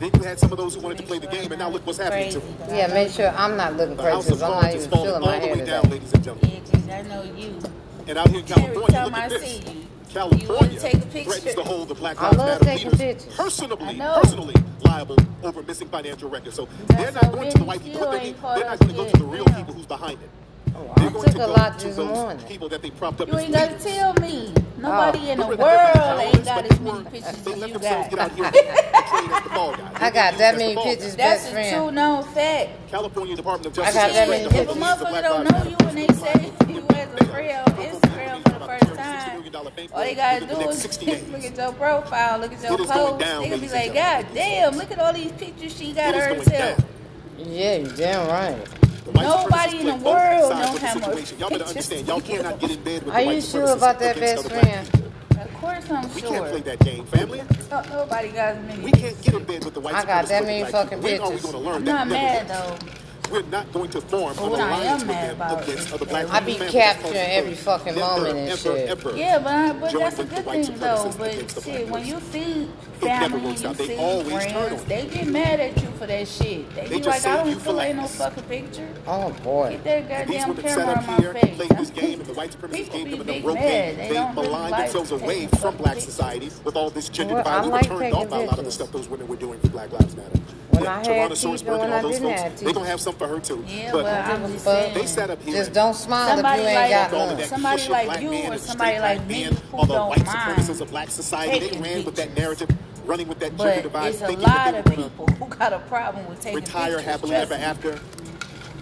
Then 0.00 0.10
you 0.14 0.22
had 0.22 0.38
some 0.40 0.50
of 0.52 0.58
those 0.58 0.74
who 0.74 0.80
wanted 0.80 0.98
to 0.98 1.04
play 1.04 1.18
the 1.18 1.26
game, 1.26 1.52
and 1.52 1.58
now 1.60 1.68
look 1.68 1.86
what's 1.86 1.98
happening 1.98 2.30
to 2.32 2.40
them. 2.40 2.56
Yeah, 2.74 2.86
make 2.88 3.10
sure 3.10 3.28
I'm 3.28 3.56
not 3.58 3.76
looking 3.76 3.96
The 3.96 4.02
crazy 4.02 4.14
house 4.16 4.24
of 4.30 4.38
because 4.38 4.42
I'm 4.42 4.50
not 4.52 4.60
cards 4.62 4.74
is 4.76 4.86
even 4.86 4.90
falling 4.90 5.06
feeling 5.06 5.22
all 5.22 5.28
my 5.28 5.38
the 5.38 5.46
hair 5.46 5.56
way 5.56 5.64
down, 5.66 5.82
today. 5.84 5.94
ladies 5.94 6.12
and 6.14 6.24
gentlemen. 6.24 6.50
Yeah, 6.50 6.56
Yeah, 6.56 6.72
'cause 6.72 6.88
I 6.88 7.02
know 7.08 7.22
you. 7.22 7.60
And 8.08 8.18
out 8.18 8.28
here 8.28 8.38
in 8.40 8.44
Every 8.44 8.54
California, 8.54 8.88
time 8.96 9.04
look 9.06 9.14
I 9.14 9.24
at 9.24 9.30
this. 9.30 9.42
see 9.44 9.58
you, 9.58 9.80
you 9.80 9.86
California 10.12 10.48
wanna 10.54 10.78
take 10.80 10.94
a 10.94 10.98
picture. 11.06 11.30
threatens 11.30 11.54
to 11.54 11.62
hold 11.62 11.88
the 11.88 11.94
Black 11.94 12.20
I 12.20 12.24
Lives 12.24 12.38
love 12.38 12.46
Matter 12.48 12.64
taking 12.64 12.90
leaders 12.92 13.00
pictures. 13.24 13.36
Personally, 13.36 13.96
personally 13.98 14.54
liable 14.84 15.16
over 15.42 15.62
missing 15.62 15.88
financial 15.88 16.28
records. 16.30 16.56
So 16.56 16.68
That's 16.88 17.02
they're 17.02 17.12
not 17.12 17.24
how 17.24 17.30
going 17.32 17.50
to 17.52 17.58
the 17.58 17.64
white 17.64 17.82
people. 17.84 18.00
still 18.00 18.10
They're, 18.12 18.20
they're 18.20 18.64
not 18.64 18.78
going 18.78 18.90
to 18.90 18.96
go 18.96 19.04
to 19.10 19.16
the 19.18 19.24
real 19.24 19.44
Damn. 19.44 19.56
people 19.56 19.74
who's 19.74 19.86
behind 19.86 20.18
it. 20.22 20.30
Oh, 20.74 20.92
They're 20.96 21.06
I 21.08 21.12
going 21.12 21.24
took 21.24 21.34
to 21.36 21.44
a 21.44 21.46
go 21.46 21.52
lot 21.52 21.78
to 21.80 21.86
this 21.86 21.96
those 21.96 22.08
morning. 22.08 22.46
people 22.46 22.68
that 22.70 22.82
they 22.82 22.90
propped 22.90 23.20
up 23.20 23.28
You 23.28 23.34
as 23.34 23.42
ain't 23.44 23.52
gotta 23.52 23.74
tell 23.78 24.14
me. 24.14 24.52
Nobody 24.78 25.30
in 25.30 25.38
the 25.38 25.46
world 25.46 26.20
ain't 26.20 26.44
got 26.44 26.64
as 26.70 26.80
many 26.80 27.04
pictures 27.04 27.24
as 27.26 27.46
let 27.46 27.68
you 27.70 27.78
got. 27.78 28.12
out 28.18 28.32
here 28.32 28.44
and 28.54 28.54
portray 28.92 29.34
as 29.36 29.42
the 29.44 29.50
ball 29.50 29.72
guy. 29.76 29.90
I 29.94 30.10
got 30.10 30.38
that 30.38 30.56
many 30.58 30.68
the 30.70 30.74
ball 30.76 30.84
guy. 30.84 30.90
pictures, 30.90 31.16
That's 31.16 31.42
best 31.42 31.48
a 31.48 31.52
friend. 31.52 31.76
true 31.76 31.90
known 31.92 32.24
fact. 32.24 32.70
California 32.90 33.36
Department 33.36 33.66
of 33.66 33.72
Justice. 33.74 33.96
I 33.96 34.08
Justice. 34.08 34.16
got 34.18 34.26
that 34.26 34.28
is 34.28 34.30
many 34.30 34.48
threatening 34.50 34.60
If 34.60 34.66
to 34.66 34.72
a 34.72 34.74
hold 34.74 34.76
pictures. 34.76 34.76
the 34.76 34.80
leaders 34.80 35.02
of 35.02 35.08
motherfucker 35.08 35.10
Black 35.10 35.22
don't 35.22 35.44
Lives 35.44 35.64
know 35.64 35.70
you 35.70 35.76
when 35.86 35.94
they 35.94 36.06
say 36.14 36.52
you 36.68 36.86
as 36.96 37.08
a 37.20 37.24
friend 37.26 37.68
on 37.68 37.74
Instagram 37.76 38.42
for 38.42 38.58
the 38.58 38.66
first 38.66 38.94
time, 38.96 39.42
all 39.94 40.00
they 40.02 40.14
gotta 40.14 40.46
do 40.46 40.60
is 40.68 41.02
look 41.32 41.44
at 41.44 41.56
your 41.56 41.72
profile, 41.72 42.38
look 42.38 42.52
at 42.52 42.62
your 42.62 42.72
It 42.74 42.80
is 42.80 42.86
post. 42.90 43.18
They 43.20 43.48
gonna 43.50 43.58
be 43.62 43.68
like, 43.68 43.94
God 43.94 44.26
damn, 44.34 44.76
look 44.76 44.90
at 44.90 44.98
all 44.98 45.12
these 45.12 45.32
pictures 45.32 45.74
she 45.76 45.92
got 45.92 46.14
her 46.14 46.34
herself. 46.34 46.84
Yeah, 47.38 47.76
you 47.76 47.88
damn 47.88 48.28
right. 48.28 48.68
Nobody 49.14 49.80
in 49.80 49.86
the 49.86 49.94
world 49.96 50.52
sides 50.52 50.68
know 50.68 50.74
of 50.74 50.80
the 50.80 50.86
how 50.86 50.94
situation. 51.00 51.38
Y'all 51.38 51.50
better 51.50 51.64
understand. 51.64 52.08
Y'all 52.08 52.20
cannot 52.20 52.58
get 52.60 52.70
in 52.72 52.82
bed 52.82 53.02
with 53.04 53.14
Are 53.14 53.20
the 53.20 53.26
white 53.26 53.34
you 53.36 53.40
sure 53.40 53.68
about 53.76 53.98
that, 54.00 54.18
best 54.18 54.48
friend? 54.48 54.88
Of 55.38 55.54
course 55.54 55.90
I'm 55.90 56.14
We 56.14 56.20
sure. 56.20 56.30
can't 56.30 56.48
play 56.50 56.60
that 56.62 56.78
game, 56.80 57.04
family. 57.06 57.42
No- 57.70 57.82
Nobody 57.82 58.28
got 58.28 58.56
as 58.56 58.66
many 58.66 58.84
We 58.84 58.92
can't 58.92 59.22
get 59.22 59.34
in 59.34 59.44
bed 59.44 59.64
with 59.64 59.74
the 59.74 59.80
white 59.80 59.94
I 59.94 60.04
got 60.04 60.26
that 60.26 60.44
many 60.44 60.70
fucking 60.70 61.00
people. 61.02 61.10
When 61.10 61.20
are 61.20 61.34
we 61.36 61.40
going 61.40 61.52
to 61.52 61.58
learn 61.58 61.76
I'm 61.76 61.84
not 61.84 62.08
mad 62.08 62.48
though. 62.48 62.76
We're 63.30 63.42
not 63.42 63.72
going 63.72 63.90
to 63.90 64.00
form 64.00 64.34
But 64.36 64.52
an 64.54 64.60
I 64.60 64.76
alliance 64.76 65.04
with 65.04 65.20
them 65.20 65.36
about 65.36 65.62
against 65.64 65.92
other 65.92 66.06
that 66.06 66.08
black 66.08 66.26
I 66.30 66.40
be 66.40 66.54
family. 66.54 66.72
capturing 66.72 67.16
every 67.16 67.54
fucking 67.54 67.94
never, 67.94 68.22
moment 68.22 68.38
and 68.38 68.48
ever, 68.50 68.56
shit. 68.58 68.88
Ever 68.88 69.16
Yeah, 69.16 69.38
but 69.38 69.80
but 69.80 69.92
that's 69.98 70.18
a 70.18 70.24
good 70.24 70.44
thing 70.44 70.78
though. 70.78 71.14
But 71.18 71.34
against 71.34 71.54
the 71.56 71.60
black 71.62 71.76
shit, 71.78 71.88
when 71.88 72.02
race. 72.02 72.08
you 72.08 72.20
see 72.20 72.68
never 73.02 73.38
family, 73.38 73.54
you. 73.54 73.74
They 73.74 73.86
see 73.88 73.96
always 73.96 74.46
friends, 74.52 74.84
they 74.84 75.06
get 75.06 75.26
mad 75.28 75.60
at 75.60 75.82
you 75.82 75.88
for 75.92 76.06
that 76.06 76.28
shit. 76.28 76.74
They, 76.74 76.88
They 76.88 77.00
be 77.00 77.02
like, 77.02 77.24
I 77.26 77.36
don't 77.36 77.50
you 77.50 77.58
for 77.58 77.64
feel 77.64 77.80
ain't 77.80 77.96
no 77.98 78.08
fucking 78.08 78.44
picture. 78.44 78.88
Oh 79.06 79.32
boy. 79.32 79.80
Get 79.84 79.84
that 80.08 80.28
These 80.28 80.46
goddamn 80.46 80.48
women 80.48 80.68
sat 80.68 80.78
camera 80.78 80.94
up 80.94 80.98
on 80.98 81.06
my 81.06 81.16
here 81.16 81.30
and 81.30 81.38
face. 81.40 81.56
played 81.56 81.76
this 81.76 81.90
game, 81.90 82.20
and 82.20 82.28
the 82.28 82.34
white 82.34 82.52
supremacists 82.52 82.70
People 82.72 82.98
gave 83.00 83.04
be 83.04 83.10
them 83.10 83.20
enough 83.22 83.26
big 83.26 83.44
rope. 83.44 83.54
mad. 83.54 83.96
They, 83.98 84.08
They 84.08 84.08
they 84.08 84.14
don't 84.14 84.34
really 84.36 84.48
maligned 84.48 84.70
like 84.70 84.92
themselves 84.92 85.12
away 85.12 85.46
from 85.48 85.76
black 85.76 86.00
society 86.00 86.50
with 86.64 86.76
all 86.76 86.90
this 86.90 87.08
gender 87.08 87.34
Well, 87.34 87.44
I 87.46 87.60
divide. 87.60 87.64
We 87.64 87.70
like 87.70 87.86
turned 87.86 88.14
off 88.14 88.28
by 88.30 88.38
a 88.38 88.46
lot 88.46 88.58
of 88.58 88.64
the 88.64 88.72
stuff 88.72 88.92
those 88.92 89.08
women 89.08 89.28
were 89.28 89.36
doing 89.36 89.60
for 89.60 89.68
Black 89.68 89.92
Lives 89.92 90.16
Matter. 90.16 90.40
When 90.76 90.84
yeah, 90.84 90.94
I 90.96 91.02
had 91.04 91.30
Tyrannosaurus 91.30 91.58
teeth 91.58 91.68
and 91.68 91.78
when 91.78 91.90
all 91.92 91.98
I 91.98 92.02
those 92.02 92.12
didn't 92.12 92.28
folks, 92.28 92.40
have 92.42 92.60
they're 92.60 92.72
gonna 92.72 92.86
have 92.86 93.00
some 93.00 93.14
for 93.14 93.26
her 93.28 93.40
too. 93.40 93.64
Yeah, 93.66 93.92
but 93.92 94.02
but 94.04 94.12
I'm 94.14 94.40
give 94.42 94.50
a 94.50 94.52
just 94.52 94.64
fuck. 94.64 94.74
saying. 94.74 94.94
they 94.94 95.06
sat 95.06 95.30
up 95.30 95.42
here. 95.42 95.54
Just 95.54 95.72
don't 95.72 95.94
smile 95.94 96.28
Somebody 96.34 96.62
if 96.62 96.68
you 96.68 96.74
like- 96.74 96.90
got 96.90 97.12
none. 97.12 97.42
Somebody 97.44 97.88
like 97.88 98.20
you 98.20 98.28
or 98.32 98.52
and 98.52 98.60
somebody 98.60 98.98
like 98.98 99.16
black 99.18 99.28
me 99.28 99.42
men 99.44 99.52
who 99.70 99.78
are 99.78 99.86
the 99.86 99.92
don't 99.94 100.08
white 100.10 100.26
mind 100.26 100.38
supremacists 100.58 100.80
of 100.80 100.90
black 100.90 101.10
society. 101.10 101.68
They 101.68 101.78
ran 101.80 102.04
with 102.04 102.16
that 102.16 102.36
narrative, 102.36 102.68
running 103.04 103.28
with 103.28 103.38
that 103.40 103.56
gender 103.56 103.82
divide, 103.82 104.08
it's 104.08 104.22
a 104.22 104.26
thinking 104.26 104.44
lot 104.44 104.72
that 104.72 104.84
they 104.84 104.90
were 104.90 104.96
gonna 104.96 105.08
people 105.10 105.26
who 105.26 105.46
got 105.56 105.72
a 105.72 105.78
problem 105.80 106.26
with 106.28 106.40
taking 106.40 106.56
retire 106.56 106.96
pictures. 106.96 107.04
happily 107.04 107.34
ever 107.36 107.54
after 107.54 107.98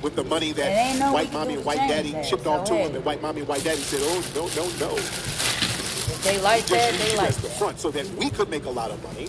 with 0.02 0.16
the 0.16 0.24
money 0.24 0.52
that 0.52 0.98
no 0.98 1.12
white 1.12 1.32
mommy 1.32 1.54
and 1.54 1.64
white 1.64 1.78
daddy 1.88 2.12
that. 2.12 2.26
shipped 2.26 2.44
So, 2.44 2.52
off 2.52 2.66
to 2.68 2.74
hey. 2.74 2.86
them, 2.86 2.96
and 2.96 3.04
white 3.04 3.22
mommy 3.22 3.40
and 3.40 3.48
white 3.48 3.64
daddy 3.64 3.80
said, 3.80 4.00
"Oh 4.02 4.22
no, 4.34 4.46
no, 4.48 4.68
no." 4.90 4.96
If 4.96 6.22
they 6.24 6.38
like 6.40 6.66
just 6.66 6.70
that, 6.72 6.92
they 6.98 7.10
you 7.12 7.16
like 7.16 7.28
as 7.30 7.36
the 7.38 7.48
that. 7.48 7.56
front 7.58 7.80
so 7.80 7.90
that 7.90 8.06
we 8.16 8.28
could 8.30 8.50
make 8.50 8.64
a 8.66 8.70
lot 8.70 8.90
of 8.90 9.02
money. 9.02 9.28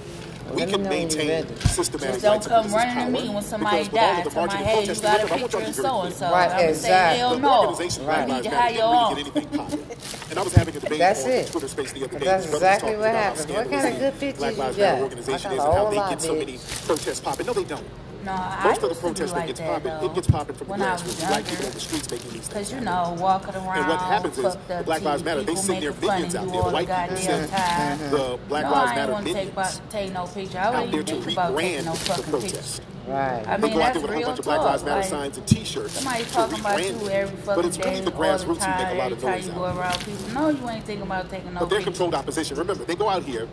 We 0.54 0.66
can 0.66 0.84
know 0.84 0.90
when 0.90 1.10
you're 1.10 1.10
maintain 1.10 1.58
systematic 1.60 2.22
Just 2.22 2.24
don't 2.24 2.46
come 2.46 2.66
supremacist 2.66 2.74
running 2.74 3.14
to 3.14 3.22
me 3.22 3.30
when 3.30 3.44
somebody 3.44 3.84
because 3.84 4.18
with 4.18 4.20
of 4.20 4.24
the 4.26 4.30
Tell 4.32 4.46
my 4.46 4.54
marching 4.54 4.60
and 4.60 4.68
hey, 4.68 4.82
you 4.82 5.02
got 5.02 5.22
a 5.22 5.24
remember, 5.24 5.34
I 5.34 5.38
want 5.42 5.52
picture 5.52 5.58
y'all 5.58 5.68
of 5.70 5.76
to 5.76 5.82
be 5.82 5.84
very 5.84 5.88
so 5.88 6.02
and 6.02 6.16
so. 6.16 6.32
Right, 6.32 6.44
I'm 6.46 6.50
gonna 6.52 6.62
say 6.62 6.70
exactly. 6.72 7.20
hell 7.20 7.30
The 7.36 7.40
no. 7.40 7.60
organization 7.62 8.06
Right. 8.06 8.28
Black 8.28 8.28
You 8.28 8.34
need 8.36 8.44
to 8.44 8.50
Matter 8.50 8.62
have 8.62 8.76
your 8.76 8.84
own. 8.86 9.16
get 9.16 9.20
anything 9.36 9.58
popping. 9.58 9.86
And 10.30 10.40
I 10.40 10.44
was 10.44 10.54
having 10.56 10.76
a 10.76 10.80
debate 10.80 11.00
That's 11.00 11.24
on 11.24 11.32
it. 11.32 11.48
Twitter 11.48 11.68
Space 11.68 11.92
the 11.94 12.04
other 12.06 12.20
day. 12.20 12.26
That's 12.26 12.46
Brothers 12.48 12.62
exactly 12.62 12.90
what 12.98 13.10
about 13.10 13.14
how 13.14 13.22
happens. 13.22 13.48
What 13.48 13.70
scandalous 13.70 13.82
kind 13.82 13.88
of 13.88 13.94
the 13.94 14.00
good 14.12 14.20
pictures 14.20 14.38
Black 14.40 14.54
you 14.54 14.60
Lives 14.60 14.78
got? 14.78 14.84
Matter 14.84 15.04
organization 15.04 15.52
is 15.52 15.64
and 15.64 15.74
how 15.74 15.90
they 15.90 15.96
get 15.96 16.22
so 16.22 16.36
many 16.36 16.60
protests 16.86 17.20
popping. 17.22 17.46
No, 17.46 17.54
they 17.54 17.64
don't. 17.64 17.86
No, 18.26 18.32
I 18.34 18.64
Most 18.64 18.78
of 18.78 18.82
the 18.84 18.88
used 18.90 19.02
protests 19.02 19.32
that 19.34 19.38
like 19.40 19.48
gets 19.48 19.60
popping, 19.62 19.84
though. 19.92 20.06
it 20.06 20.16
gets 20.16 20.28
popping 20.28 20.56
from 20.56 20.68
the 20.68 20.72
when 20.72 20.82
I 20.82 20.92
was 20.94 21.02
grassroots. 21.04 21.28
Black 21.28 21.46
people 21.46 21.66
on 21.68 21.72
the 21.74 21.80
streets 21.80 22.12
making 22.12 22.32
these 22.32 22.48
things. 22.48 22.54
Cause 22.54 22.74
you 22.74 22.82
know, 22.82 23.16
walking 23.20 23.56
around, 23.56 23.78
And 23.78 23.88
what 23.88 24.00
happens 24.02 24.38
is 24.40 24.56
the 24.68 24.84
Black 24.86 25.02
Lives 25.04 25.24
Matter, 25.24 25.42
they 25.42 25.46
people 25.48 25.62
sing 25.64 25.80
their 25.82 25.92
making 25.94 26.10
minions 26.10 26.36
out 26.36 26.48
there. 26.52 26.64
The 26.64 26.70
white 26.72 26.88
people 26.88 26.96
goddamn 26.96 27.18
send 27.18 27.52
time. 27.52 28.00
the 28.12 28.40
Black 28.48 28.64
no, 28.66 28.72
Lives 28.72 28.92
I 28.92 28.96
ain't 28.96 28.96
Matter 28.96 29.12
want 29.14 29.28
to 29.28 29.34
take, 29.34 29.56
minions 29.56 29.78
about, 29.78 29.92
take 29.92 30.14
no 30.14 30.28
picture. 30.28 30.58
I 30.58 30.72
out 30.74 30.74
wouldn't 30.74 30.92
there 30.92 31.02
even 31.02 31.06
to 31.06 31.22
think 31.22 31.32
about 31.32 31.58
taking 31.58 31.80
rebrand 31.80 31.86
no 31.86 31.94
the 31.94 32.00
fucking 32.00 32.24
protest. 32.26 32.82
picture. 32.82 32.92
Right. 33.08 33.48
I 33.48 33.58
They 33.58 33.68
mean, 33.68 33.74
go 33.78 33.82
out 33.84 33.94
that's 33.94 33.94
there 33.94 34.02
with 34.02 34.12
a 34.12 34.14
whole 34.14 34.18
real 34.18 34.28
bunch 34.28 34.40
of 34.40 34.46
Black 34.46 34.58
talk. 34.60 34.66
Lives 34.66 34.84
Matter 34.84 35.02
Like, 35.02 35.10
signs 35.10 35.38
and 35.38 35.48
T-shirts 35.48 35.94
Somebody 35.94 36.24
to 36.24 36.30
talking 36.32 36.60
about 36.60 36.80
rebrand 36.80 37.02
you 37.02 37.08
it. 37.08 37.12
every 37.14 37.38
But 37.46 37.66
it's 37.66 37.78
really 37.78 38.02
the 38.02 38.12
all 38.14 38.38
the 38.38 38.46
grassroots 38.46 38.48
who 38.48 38.56
time. 38.56 38.84
make 38.84 38.94
a 38.96 38.98
lot 38.98 39.12
of 39.12 39.24
noise 39.24 39.46
you 39.46 39.52
out 39.52 39.58
go 39.58 39.64
around 39.80 40.00
people, 40.06 40.28
no, 40.34 40.50
you 40.50 40.70
ain't 40.70 40.86
thinking 40.86 41.06
about 41.06 41.30
taking 41.30 41.54
no 41.54 41.60
But 41.62 41.70
they're 41.70 41.82
controlled 41.82 42.16
opposition. 42.16 42.58
Remember, 42.58 42.84
they 42.86 42.96
go 42.96 43.10
out 43.10 43.24
here, 43.24 43.48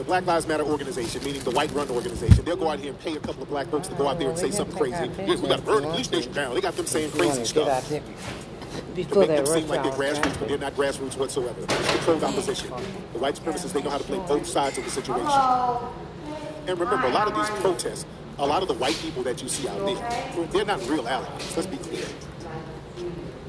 the 0.00 0.04
Black 0.04 0.24
Lives 0.24 0.46
Matter 0.46 0.62
organization, 0.64 1.22
meaning 1.22 1.42
the 1.42 1.50
white 1.50 1.70
run 1.72 1.90
organization, 1.90 2.42
they'll 2.46 2.56
go 2.56 2.70
out 2.70 2.78
here 2.78 2.88
and 2.88 2.98
pay 3.00 3.16
a 3.16 3.20
couple 3.20 3.42
of 3.42 3.50
black 3.50 3.66
folks 3.66 3.86
to 3.88 3.94
go 3.96 4.08
out 4.08 4.18
there 4.18 4.30
and 4.30 4.38
say 4.38 4.50
something 4.50 4.74
crazy. 4.74 4.96
our 4.96 5.04
Yes, 5.04 5.40
we 5.42 5.48
got 5.48 5.58
to 5.58 5.62
burn 5.62 5.82
the 5.82 5.88
police 5.90 6.06
station 6.06 6.32
down. 6.32 6.54
They 6.54 6.62
got 6.62 6.74
them 6.74 6.86
saying 6.86 7.10
crazy 7.10 7.44
to 7.44 7.54
get 7.54 7.68
out 7.68 7.82
stuff. 7.82 7.88
there 7.90 8.00
To 8.00 8.82
before 8.94 9.18
make 9.18 9.28
that 9.28 9.44
them 9.44 9.46
seem 9.46 9.68
like 9.68 9.82
they're 9.82 9.92
grassroots, 9.92 10.38
but 10.40 10.48
they're 10.48 10.56
not 10.56 10.74
grassroots 10.74 11.18
whatsoever. 11.18 11.60
It's 11.60 11.90
controlled 11.90 12.24
opposition. 12.24 12.70
The 13.12 13.18
white 13.18 13.34
supremacists, 13.34 13.74
they 13.74 13.82
know 13.82 13.90
how 13.90 13.98
to 13.98 14.04
play 14.04 14.16
both 14.26 14.46
sides 14.46 14.78
of 14.78 14.84
the 14.86 14.90
situation. 14.90 15.26
And 16.66 16.80
remember, 16.80 17.06
a 17.06 17.10
lot 17.10 17.28
of 17.28 17.34
these 17.34 17.50
protests, 17.60 18.06
a 18.38 18.46
lot 18.46 18.62
of 18.62 18.68
the 18.68 18.74
white 18.74 18.96
people 19.02 19.22
that 19.24 19.42
you 19.42 19.50
see 19.50 19.68
out 19.68 19.84
there, 19.84 20.46
they're 20.46 20.64
not 20.64 20.80
real 20.88 21.06
allies. 21.06 21.56
Let's 21.56 21.66
be 21.66 21.76
clear. 21.76 22.06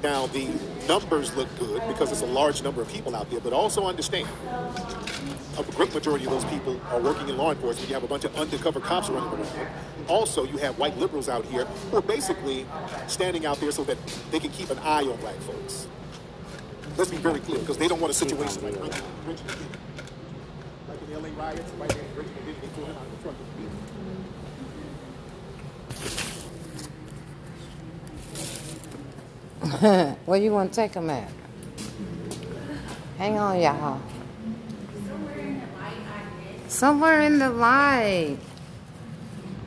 Now, 0.03 0.27
the 0.27 0.50
numbers 0.86 1.34
look 1.38 1.48
good 1.60 1.81
because 1.88 2.12
it's 2.12 2.24
a 2.24 2.25
large 2.25 2.62
number 2.62 2.81
of 2.81 2.91
people 2.91 3.15
out 3.15 3.29
there, 3.29 3.39
but 3.39 3.53
also 3.53 3.86
understand 3.86 4.27
a 5.68 5.72
great 5.74 5.94
majority 5.94 6.25
of 6.25 6.32
those 6.32 6.46
people 6.46 6.80
are 6.89 7.00
working 7.00 7.30
in 7.30 7.38
law 7.38 7.51
enforcement. 7.51 7.89
You 7.89 7.96
have 7.96 8.03
a 8.03 8.08
bunch 8.08 8.25
of 8.25 8.36
undercover 8.36 8.80
cops 8.80 9.10
running 9.10 9.30
around. 9.30 9.48
Also, 10.08 10.46
you 10.46 10.58
have 10.58 10.77
white 10.77 10.96
liberals 10.98 11.30
out 11.30 11.46
here 11.46 11.65
who 11.65 11.98
are 11.98 12.01
basically 12.01 12.65
standing 13.08 13.46
out 13.46 13.60
there 13.60 13.72
so 13.72 13.84
that 13.84 13.98
they 14.32 14.39
can 14.39 14.50
keep 14.51 14.70
an 14.70 14.80
eye 14.80 15.03
on 15.03 15.15
black 15.18 15.36
folks. 15.36 15.88
Let's 16.98 17.10
be 17.10 17.18
very 17.18 17.39
clear, 17.39 17.60
because 17.60 17.77
they 17.77 17.88
don't 17.88 18.01
want 18.01 18.12
a 18.12 18.13
situation 18.13 18.62
like 18.63 18.74
Richmond, 18.74 19.01
Richmond. 19.25 19.58
Like 20.89 21.01
in 21.01 21.13
the 21.13 21.20
LA 21.20 21.30
riots, 21.38 21.72
right 21.80 21.89
there 21.89 22.03
in 22.03 22.15
Richmond, 22.15 22.46
they 22.46 22.53
out 22.84 22.96
of 23.25 23.34
the 23.38 23.38
meeting. 29.89 30.15
Where 30.25 30.39
you 30.39 30.51
want 30.51 30.74
to 30.74 30.75
take 30.75 30.91
them 30.91 31.10
at? 31.10 31.32
Hang 33.18 33.38
on, 33.38 33.62
y'all. 33.62 34.01
Somewhere 36.75 37.22
in 37.22 37.38
the 37.38 37.50
light. 37.50 38.38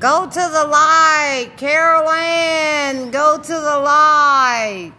Go 0.01 0.27
to 0.27 0.31
the 0.53 0.65
light, 0.67 1.53
Carol 1.59 2.09
Ann. 2.11 3.11
Go 3.11 3.37
to 3.39 3.53
the 3.53 3.79
light. 3.79 4.93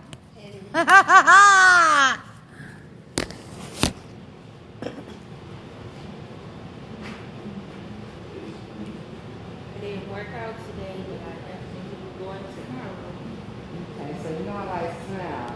It 9.76 9.82
didn't 9.82 10.10
work 10.12 10.28
out 10.38 10.56
today, 10.68 10.96
but 11.08 11.20
I 11.26 11.34
definitely 11.48 11.98
will 12.00 12.26
going 12.26 12.44
tomorrow. 12.56 12.96
Okay, 14.00 14.14
so 14.24 14.30
you 14.30 14.46
know 14.46 14.58
I 14.58 14.82
like 14.82 14.94
smell. 15.08 15.56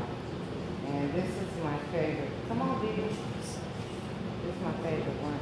And 0.88 1.14
this 1.14 1.30
is 1.30 1.64
my 1.64 1.78
favorite. 1.92 2.32
Come 2.48 2.62
on, 2.62 2.82
baby. 2.82 3.04
This 3.04 4.56
is 4.56 4.62
my 4.64 4.72
favorite 4.84 5.22
one. 5.22 5.40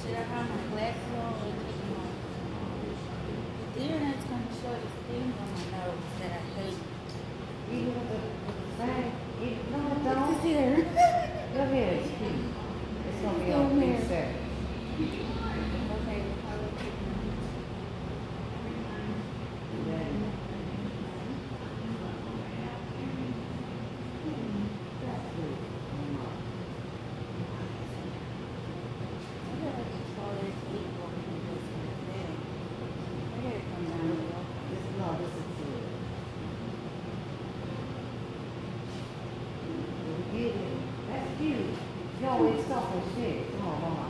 Should 0.00 0.14
I 0.16 0.22
have 0.22 0.48
my 0.50 0.62
glasses 0.72 1.14
on 1.14 1.34
or 1.34 1.52
take 1.60 1.80
them 1.80 1.96
off? 2.00 2.14
Then 3.76 4.02
it's 4.14 4.24
gonna 4.24 4.52
show 4.60 4.74
this 4.80 4.96
thing 5.08 5.32
on 5.40 5.48
my 5.52 5.78
nose 5.78 6.04
that 6.20 6.32
I 6.32 6.34
hate. 6.58 6.78
Even 7.72 7.94
with 7.94 8.08
the, 8.10 8.18
with 8.46 8.58
the 8.58 8.86
thing. 8.86 9.12
Even, 9.42 9.72
no, 9.72 9.78
What's 9.78 10.32
don't. 10.32 10.42
here? 10.42 10.76
Go 11.54 11.60
ahead, 11.62 11.92
it's 12.02 12.08
cute. 12.18 12.46
It's 13.08 13.22
gonna 13.22 13.44
be 13.44 13.52
on 13.52 13.70
three 13.70 14.08
seconds. 14.08 14.38
Okay, 15.00 16.22
I'll 16.50 16.62
let 16.62 16.80
you 16.80 16.90
know. 16.90 17.06
I 28.20 29.64
gotta 29.64 29.84
just 29.84 30.10
follow 30.16 30.34
this 30.42 30.58
eight 30.74 30.90
ball 30.98 31.10
and 31.10 31.42
this 31.48 31.64
and 31.72 31.82
that. 32.10 32.30
I 33.32 33.34
gotta 33.40 33.62
come 33.70 33.84
down 33.88 34.06
here. 34.06 34.40
This, 34.70 34.82
no, 34.98 35.06
this 35.18 35.32
is 35.40 35.48
good. 35.56 35.84
We 40.32 40.38
get 40.38 40.54
it. 40.54 40.78
That's 41.08 41.28
cute. 41.38 41.66
You 42.20 42.26
always 42.28 42.64
talking 42.66 43.02
shit. 43.16 43.36
Come 43.58 43.68
on, 43.68 43.80
mama. 43.80 44.06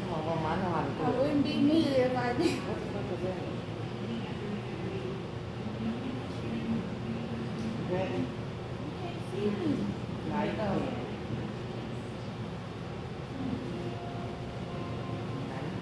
Come 0.00 0.14
on, 0.14 0.24
mama. 0.26 0.48
I 0.48 0.56
know 0.56 0.70
how 0.70 0.84
to 0.84 0.90
I 0.90 0.92
do 1.10 1.16
it. 1.16 1.20
wouldn't 1.22 1.44
be 1.44 1.56
me 1.56 1.78
if 1.88 2.16
I 2.16 2.32
did. 2.34 2.58
What 2.62 2.78
the 2.80 2.86
fuck 2.92 3.12
is 3.12 3.20
that? 3.24 3.36
Ready? 7.90 8.14
You 8.14 8.26
can't 9.00 9.20
see 9.32 9.46
me. 9.46 9.50
Now 10.28 10.42
you 10.44 10.52
can. 10.52 10.58
Now 10.58 10.74
you 10.74 10.80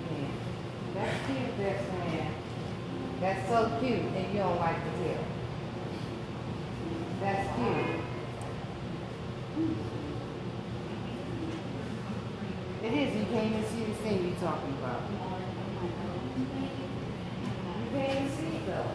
can. 0.09 0.29
That's 0.95 1.17
cute, 1.27 1.57
best 1.59 1.85
friend. 1.91 2.29
That's 3.21 3.49
so 3.49 3.59
and 4.51 4.61
like 4.61 4.77
the 4.85 4.91
tip. 5.03 5.21
That's 7.21 7.57
cute. 7.57 8.01
It 12.83 12.93
is, 12.93 13.17
you 13.17 13.25
can't 13.27 13.47
even 13.47 13.65
see 13.65 13.85
the 13.85 13.95
thing 13.95 14.29
you're 14.29 14.37
talking 14.41 14.75
about. 14.75 15.01
You 17.81 17.87
can't 17.93 18.11
even 18.11 18.31
see 18.37 18.57
it 18.57 18.67
though. 18.67 18.91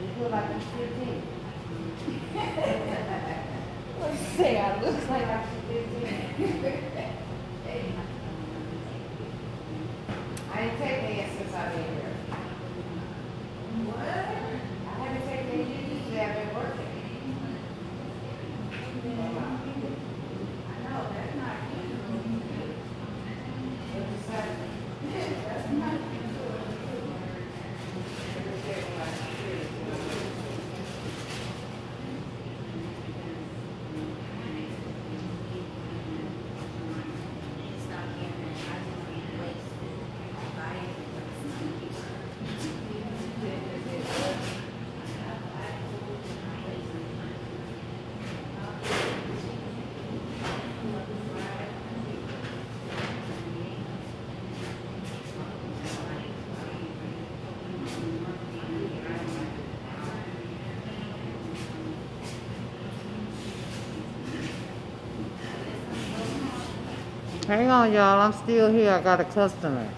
You 0.00 0.06
feel 0.18 0.30
like 0.30 0.48
you're 0.50 0.88
15. 0.88 1.22
Let's 4.00 4.20
say 4.36 4.52
I 4.60 4.60
look 4.82 5.08
like 5.10 5.24
I 5.24 5.28
I 10.50 10.60
ain't 10.60 10.78
taking 10.78 11.18
it 11.18 11.28
since 11.38 11.54
I've 11.54 11.72
been 11.72 11.84
here. 11.84 12.14
What? 13.86 13.98
I 13.98 14.90
haven't 14.98 15.24
taken 15.28 15.60
it 15.60 15.66
yet. 15.68 15.82
Usually 15.88 16.20
I've 16.20 16.34
been 16.34 16.50
working. 16.54 16.90
I 20.68 20.78
know, 20.82 21.00
that's 21.14 21.34
not 21.36 21.56
usual. 21.70 22.18
What 23.94 24.04
you 24.10 24.18
say? 24.26 24.46
That's 25.46 25.68
not 25.72 25.92
usual. 25.92 26.18
Hang 67.48 67.70
on, 67.70 67.90
y'all. 67.94 68.20
I'm 68.20 68.34
still 68.34 68.70
here. 68.70 68.92
I 68.92 69.00
got 69.00 69.20
a 69.20 69.24
customer. 69.24 69.88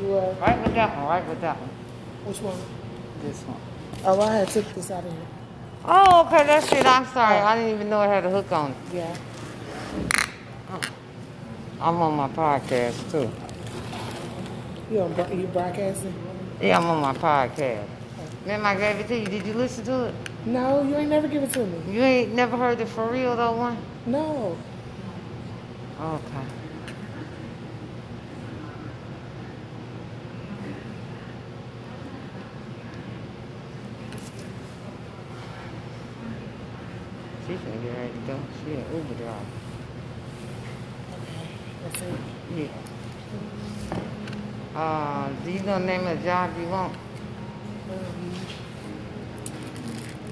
You 0.00 0.08
were? 0.08 0.34
Right 1.04 1.28
with 1.28 1.40
that 1.42 1.58
one. 1.60 1.68
With 2.26 2.38
that 2.38 2.42
one. 2.42 2.56
Which 2.58 2.58
one? 2.58 2.58
This 3.22 3.42
one. 3.42 3.60
Oh, 4.04 4.20
I 4.20 4.36
had 4.36 4.48
took 4.48 4.66
this 4.74 4.90
out 4.90 5.04
of 5.04 5.12
here. 5.12 5.26
Oh, 5.84 6.26
okay. 6.26 6.46
That's 6.46 6.72
it. 6.72 6.86
I'm 6.86 7.04
sorry. 7.06 7.36
I 7.36 7.56
didn't 7.56 7.74
even 7.74 7.90
know 7.90 8.02
it 8.02 8.08
had 8.08 8.24
a 8.24 8.30
hook 8.30 8.50
on 8.52 8.70
it. 8.70 8.76
Yeah. 8.94 9.16
Oh. 10.70 10.80
I'm 11.80 12.00
on 12.00 12.14
my 12.14 12.28
podcast 12.28 13.10
too. 13.10 13.30
You 14.90 15.00
on 15.00 15.38
you 15.38 15.46
broadcasting? 15.48 16.14
Yeah, 16.60 16.78
I'm 16.78 16.86
on 16.86 17.02
my 17.02 17.14
podcast. 17.14 17.86
Remember 18.42 18.68
I 18.68 18.74
gave 18.76 19.00
it 19.00 19.08
to 19.08 19.18
you. 19.18 19.26
Did 19.26 19.46
you 19.46 19.54
listen 19.54 19.84
to 19.84 20.06
it? 20.06 20.14
No, 20.46 20.82
you 20.82 20.94
ain't 20.94 21.10
never 21.10 21.28
give 21.28 21.42
it 21.42 21.52
to 21.54 21.66
me. 21.66 21.92
You 21.94 22.02
ain't 22.02 22.32
never 22.32 22.56
heard 22.56 22.78
the 22.78 22.86
for 22.86 23.10
real 23.10 23.36
though 23.36 23.56
one? 23.56 23.76
No. 24.06 24.56
Okay. 26.00 26.46
She 37.46 37.52
finna 37.52 37.82
get 37.82 37.96
ready 37.96 38.12
to 38.12 38.18
go. 38.26 38.38
She 38.64 38.72
an 38.72 38.84
Uber 38.94 39.14
driver. 39.14 39.44
That's 41.82 42.00
it. 42.00 42.20
Yeah. 42.56 42.68
Uh, 44.74 45.28
do 45.28 45.33
you 45.50 45.60
know 45.60 45.78
the 45.78 45.84
name 45.84 46.06
of 46.06 46.18
the 46.18 46.24
job 46.24 46.50
you 46.58 46.66
want? 46.68 46.96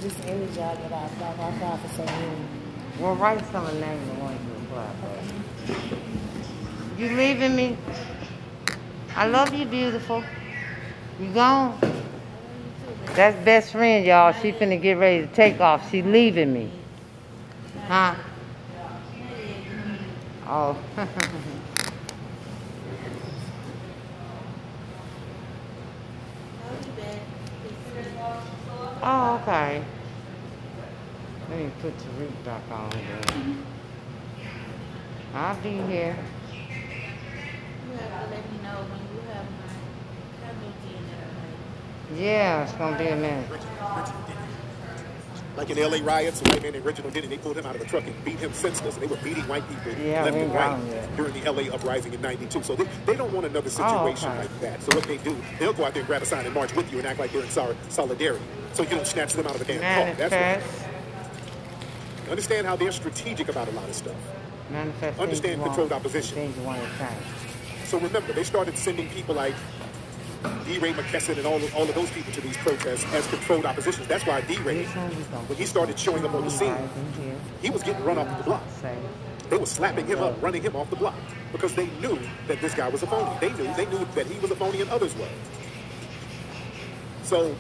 Just 0.01 0.19
any 0.27 0.47
job 0.55 0.79
that 0.79 0.93
I 0.93 1.07
apply 1.07 1.29
I 1.29 1.49
apply 1.51 1.77
for 1.79 1.89
so 1.95 2.05
many. 2.05 2.37
Well, 2.99 3.15
write 3.17 3.45
some 3.53 3.67
of 3.67 3.75
the 3.75 3.81
name 3.81 4.07
the 4.09 4.15
ones 4.15 4.41
you 4.47 4.55
apply 4.65 4.91
for. 5.01 7.01
You 7.01 7.17
leaving 7.17 7.55
me? 7.55 7.77
I 9.15 9.27
love 9.27 9.53
you, 9.55 9.67
beautiful. 9.67 10.25
You 11.21 11.33
gone? 11.33 11.79
That's 13.15 13.37
best 13.45 13.73
friend, 13.73 14.07
y'all. 14.07 14.33
She 14.33 14.53
finna 14.53 14.81
get 14.81 14.97
ready 14.99 15.27
to 15.27 15.33
take 15.35 15.61
off. 15.61 15.91
She 15.91 16.03
leaving 16.03 16.53
me. 16.53 16.71
Huh? 17.87 18.15
Oh. 20.47 20.77
oh, 29.03 29.41
okay. 29.43 29.85
Let 31.51 31.59
me 31.59 31.71
put 31.81 31.99
the 31.99 32.09
root 32.11 32.45
back 32.45 32.63
on 32.71 32.91
then. 32.91 33.01
Mm-hmm. 33.01 33.61
I'll 35.35 35.57
be 35.63 35.71
here. 35.71 36.17
You 37.87 37.97
have 37.99 38.25
to 38.25 38.31
let 38.31 38.53
me 38.53 38.59
know 38.63 38.79
when 38.89 39.01
you 39.15 39.21
have 39.33 39.47
my 39.51 39.69
casualty 40.41 40.91
in 40.97 41.05
there. 42.17 42.25
Yeah, 42.25 42.63
it's 42.63 42.73
gonna 42.73 42.99
be 42.99 43.09
a 43.09 43.17
minute. 43.17 43.51
Like 45.57 45.69
in 45.71 45.79
LA 45.79 45.99
riots, 46.03 46.41
a 46.41 46.45
white 46.45 46.63
man 46.63 46.73
named 46.73 46.85
Reginald 46.85 47.13
Denny, 47.13 47.27
they 47.27 47.37
pulled 47.37 47.59
him 47.59 47.67
out 47.67 47.75
of 47.75 47.81
the 47.83 47.87
truck 47.87 48.05
and 48.07 48.25
beat 48.25 48.39
him 48.39 48.53
senseless. 48.55 48.95
And 48.97 49.03
they 49.03 49.07
were 49.07 49.21
beating 49.23 49.47
white 49.49 49.65
people 49.69 49.93
Yeah, 50.03 50.25
left 50.25 50.37
and 50.37 50.55
right 50.55 51.17
during 51.17 51.33
the 51.39 51.51
LA 51.53 51.71
uprising 51.75 52.15
in 52.15 52.23
92. 52.23 52.63
So 52.63 52.75
they, 52.75 52.89
they 53.05 53.17
don't 53.17 53.33
want 53.33 53.45
another 53.47 53.69
situation 53.69 54.31
Oh, 54.31 54.33
okay. 54.33 54.39
like 54.41 54.61
that. 54.61 54.83
So 54.83 54.97
what 54.97 55.05
they 55.05 55.19
do, 55.19 55.37
they'll 55.59 55.75
go 55.75 55.85
out 55.85 55.93
there 55.93 56.01
and 56.01 56.07
grab 56.09 56.23
a 56.23 56.27
sign 56.27 56.47
and 56.47 56.55
march 56.55 56.75
with 56.75 56.91
you 56.91 56.99
and 56.99 57.07
act 57.07 57.19
like 57.21 57.33
they're 57.33 57.43
in 57.43 57.51
sol- 57.51 57.75
solidarity. 57.91 58.43
So 58.73 58.83
you 58.83 58.89
don't 58.91 59.07
snatch 59.07 59.35
them 59.35 59.47
out 59.47 59.53
of 59.55 59.59
the 59.59 59.67
damn 59.67 59.81
car. 59.81 60.15
That's 60.29 60.33
right. 60.33 62.31
Understand 62.31 62.67
how 62.67 62.77
they're 62.77 62.93
strategic 62.93 63.49
about 63.49 63.69
a 63.69 63.73
lot 63.73 63.89
of 63.89 63.95
stuff. 63.95 64.17
Manifest. 64.71 65.21
Understand 65.21 65.63
controlled 65.63 65.93
opposition. 65.93 66.35
Things 66.37 66.57
you 66.57 66.63
want 66.63 66.81
to 66.81 66.89
change. 66.99 67.85
So 67.85 67.99
remember, 67.99 68.33
they 68.33 68.45
started 68.45 68.79
sending 68.79 69.09
people 69.11 69.35
like 69.35 69.55
DeRay 70.67 70.93
Mckesson 70.93 71.39
and 71.39 71.47
all 71.47 71.57
of, 71.57 71.75
all 71.75 71.89
of 71.89 71.95
those 71.95 72.11
people 72.11 72.33
to 72.33 72.41
these 72.41 72.57
protests 72.59 73.05
as 73.15 73.27
controlled 73.29 73.67
oppositions. 73.67 74.07
That's 74.09 74.27
why 74.27 74.41
DeRay, 74.43 74.85
This 74.85 74.97
one 74.97 75.09
we 75.11 75.23
gonna 75.25 75.45
when 75.47 75.59
he 75.59 75.67
started 75.67 75.99
showing 75.99 76.25
up 76.25 76.35
on 76.35 76.45
the 76.45 76.51
scene, 76.51 76.73
Right 76.73 76.81
in 76.97 77.23
here. 77.23 77.35
he 77.63 77.71
was 77.71 77.83
getting 77.83 78.05
run 78.05 78.19
off 78.19 78.39
the 78.39 78.45
block. 78.45 78.63
They 79.51 79.57
were 79.59 79.67
slapping 79.67 80.07
him 80.07 80.21
up, 80.21 80.41
running 80.43 80.63
him 80.63 80.75
off 80.77 80.89
the 80.91 80.97
block 80.97 81.15
because 81.53 81.75
they 81.75 81.87
knew 82.01 82.19
that 82.49 82.61
this 82.61 82.75
guy 82.75 82.89
was 82.89 83.03
a 83.03 83.07
phony. 83.07 83.31
They 83.41 83.51
knew 83.53 83.73
they 83.75 83.87
knew 83.87 84.07
that 84.15 84.27
he 84.27 84.39
was 84.41 84.51
a 84.51 84.57
phony 84.57 84.81
and 84.81 84.91
others 84.91 85.15
were. 85.17 85.29
So 87.23 87.55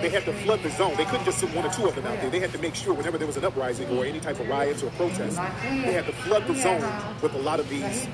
they 0.00 0.08
had 0.08 0.24
to 0.24 0.32
flood 0.32 0.62
the 0.62 0.70
zone. 0.70 0.94
They 0.96 1.04
couldn't 1.04 1.24
just 1.24 1.38
send 1.38 1.54
one 1.54 1.66
or 1.66 1.70
two 1.70 1.86
of 1.86 1.94
them 1.94 2.06
out 2.06 2.20
there. 2.20 2.30
They 2.30 2.40
had 2.40 2.52
to 2.52 2.58
make 2.58 2.74
sure 2.74 2.94
whenever 2.94 3.18
there 3.18 3.26
was 3.26 3.36
an 3.36 3.44
uprising 3.44 3.88
or 3.96 4.04
any 4.04 4.20
type 4.20 4.38
of 4.38 4.48
riots 4.48 4.82
or 4.82 4.90
protests, 4.90 5.36
they 5.36 5.92
had 5.92 6.06
to 6.06 6.12
flood 6.12 6.46
the 6.46 6.54
zone 6.54 6.82
with 7.20 7.34
a 7.34 7.38
lot 7.38 7.60
of 7.60 7.68
these 7.68 8.06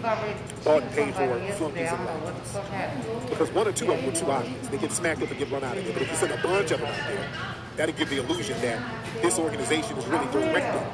bought 0.65 0.83
and 0.83 0.93
paid 0.93 1.15
for 1.15 1.39
flunkies 1.53 1.91
and 1.91 2.05
lodges. 2.05 3.29
Because 3.29 3.51
one 3.53 3.69
or 3.69 3.73
two 3.73 3.91
of 3.91 3.97
them 3.97 4.07
were 4.07 4.13
too 4.13 4.31
obvious. 4.31 4.69
They 4.69 4.79
get 4.79 4.93
smacked 4.93 5.23
up 5.23 5.31
and 5.31 5.39
get 5.39 5.51
run 5.51 5.65
out 5.65 5.77
of 5.77 5.85
there. 5.85 5.93
But 5.93 6.03
if 6.03 6.11
you 6.11 6.17
send 6.17 6.33
a 6.33 6.43
bunch 6.43 6.71
of 6.71 6.81
them 6.81 6.89
out 6.89 7.09
there, 7.09 7.29
that'll 7.77 7.95
give 7.95 8.09
the 8.09 8.19
illusion 8.19 8.61
that 8.63 8.83
this 9.23 9.39
organization 9.39 9.97
is 9.99 10.07
really 10.07 10.27
directing 10.33 10.87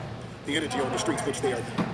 the 0.46 0.56
energy 0.56 0.80
on 0.80 0.90
the 0.90 0.98
streets, 0.98 1.24
which 1.26 1.40
they 1.40 1.52
are 1.52 1.60
doing. 1.60 1.88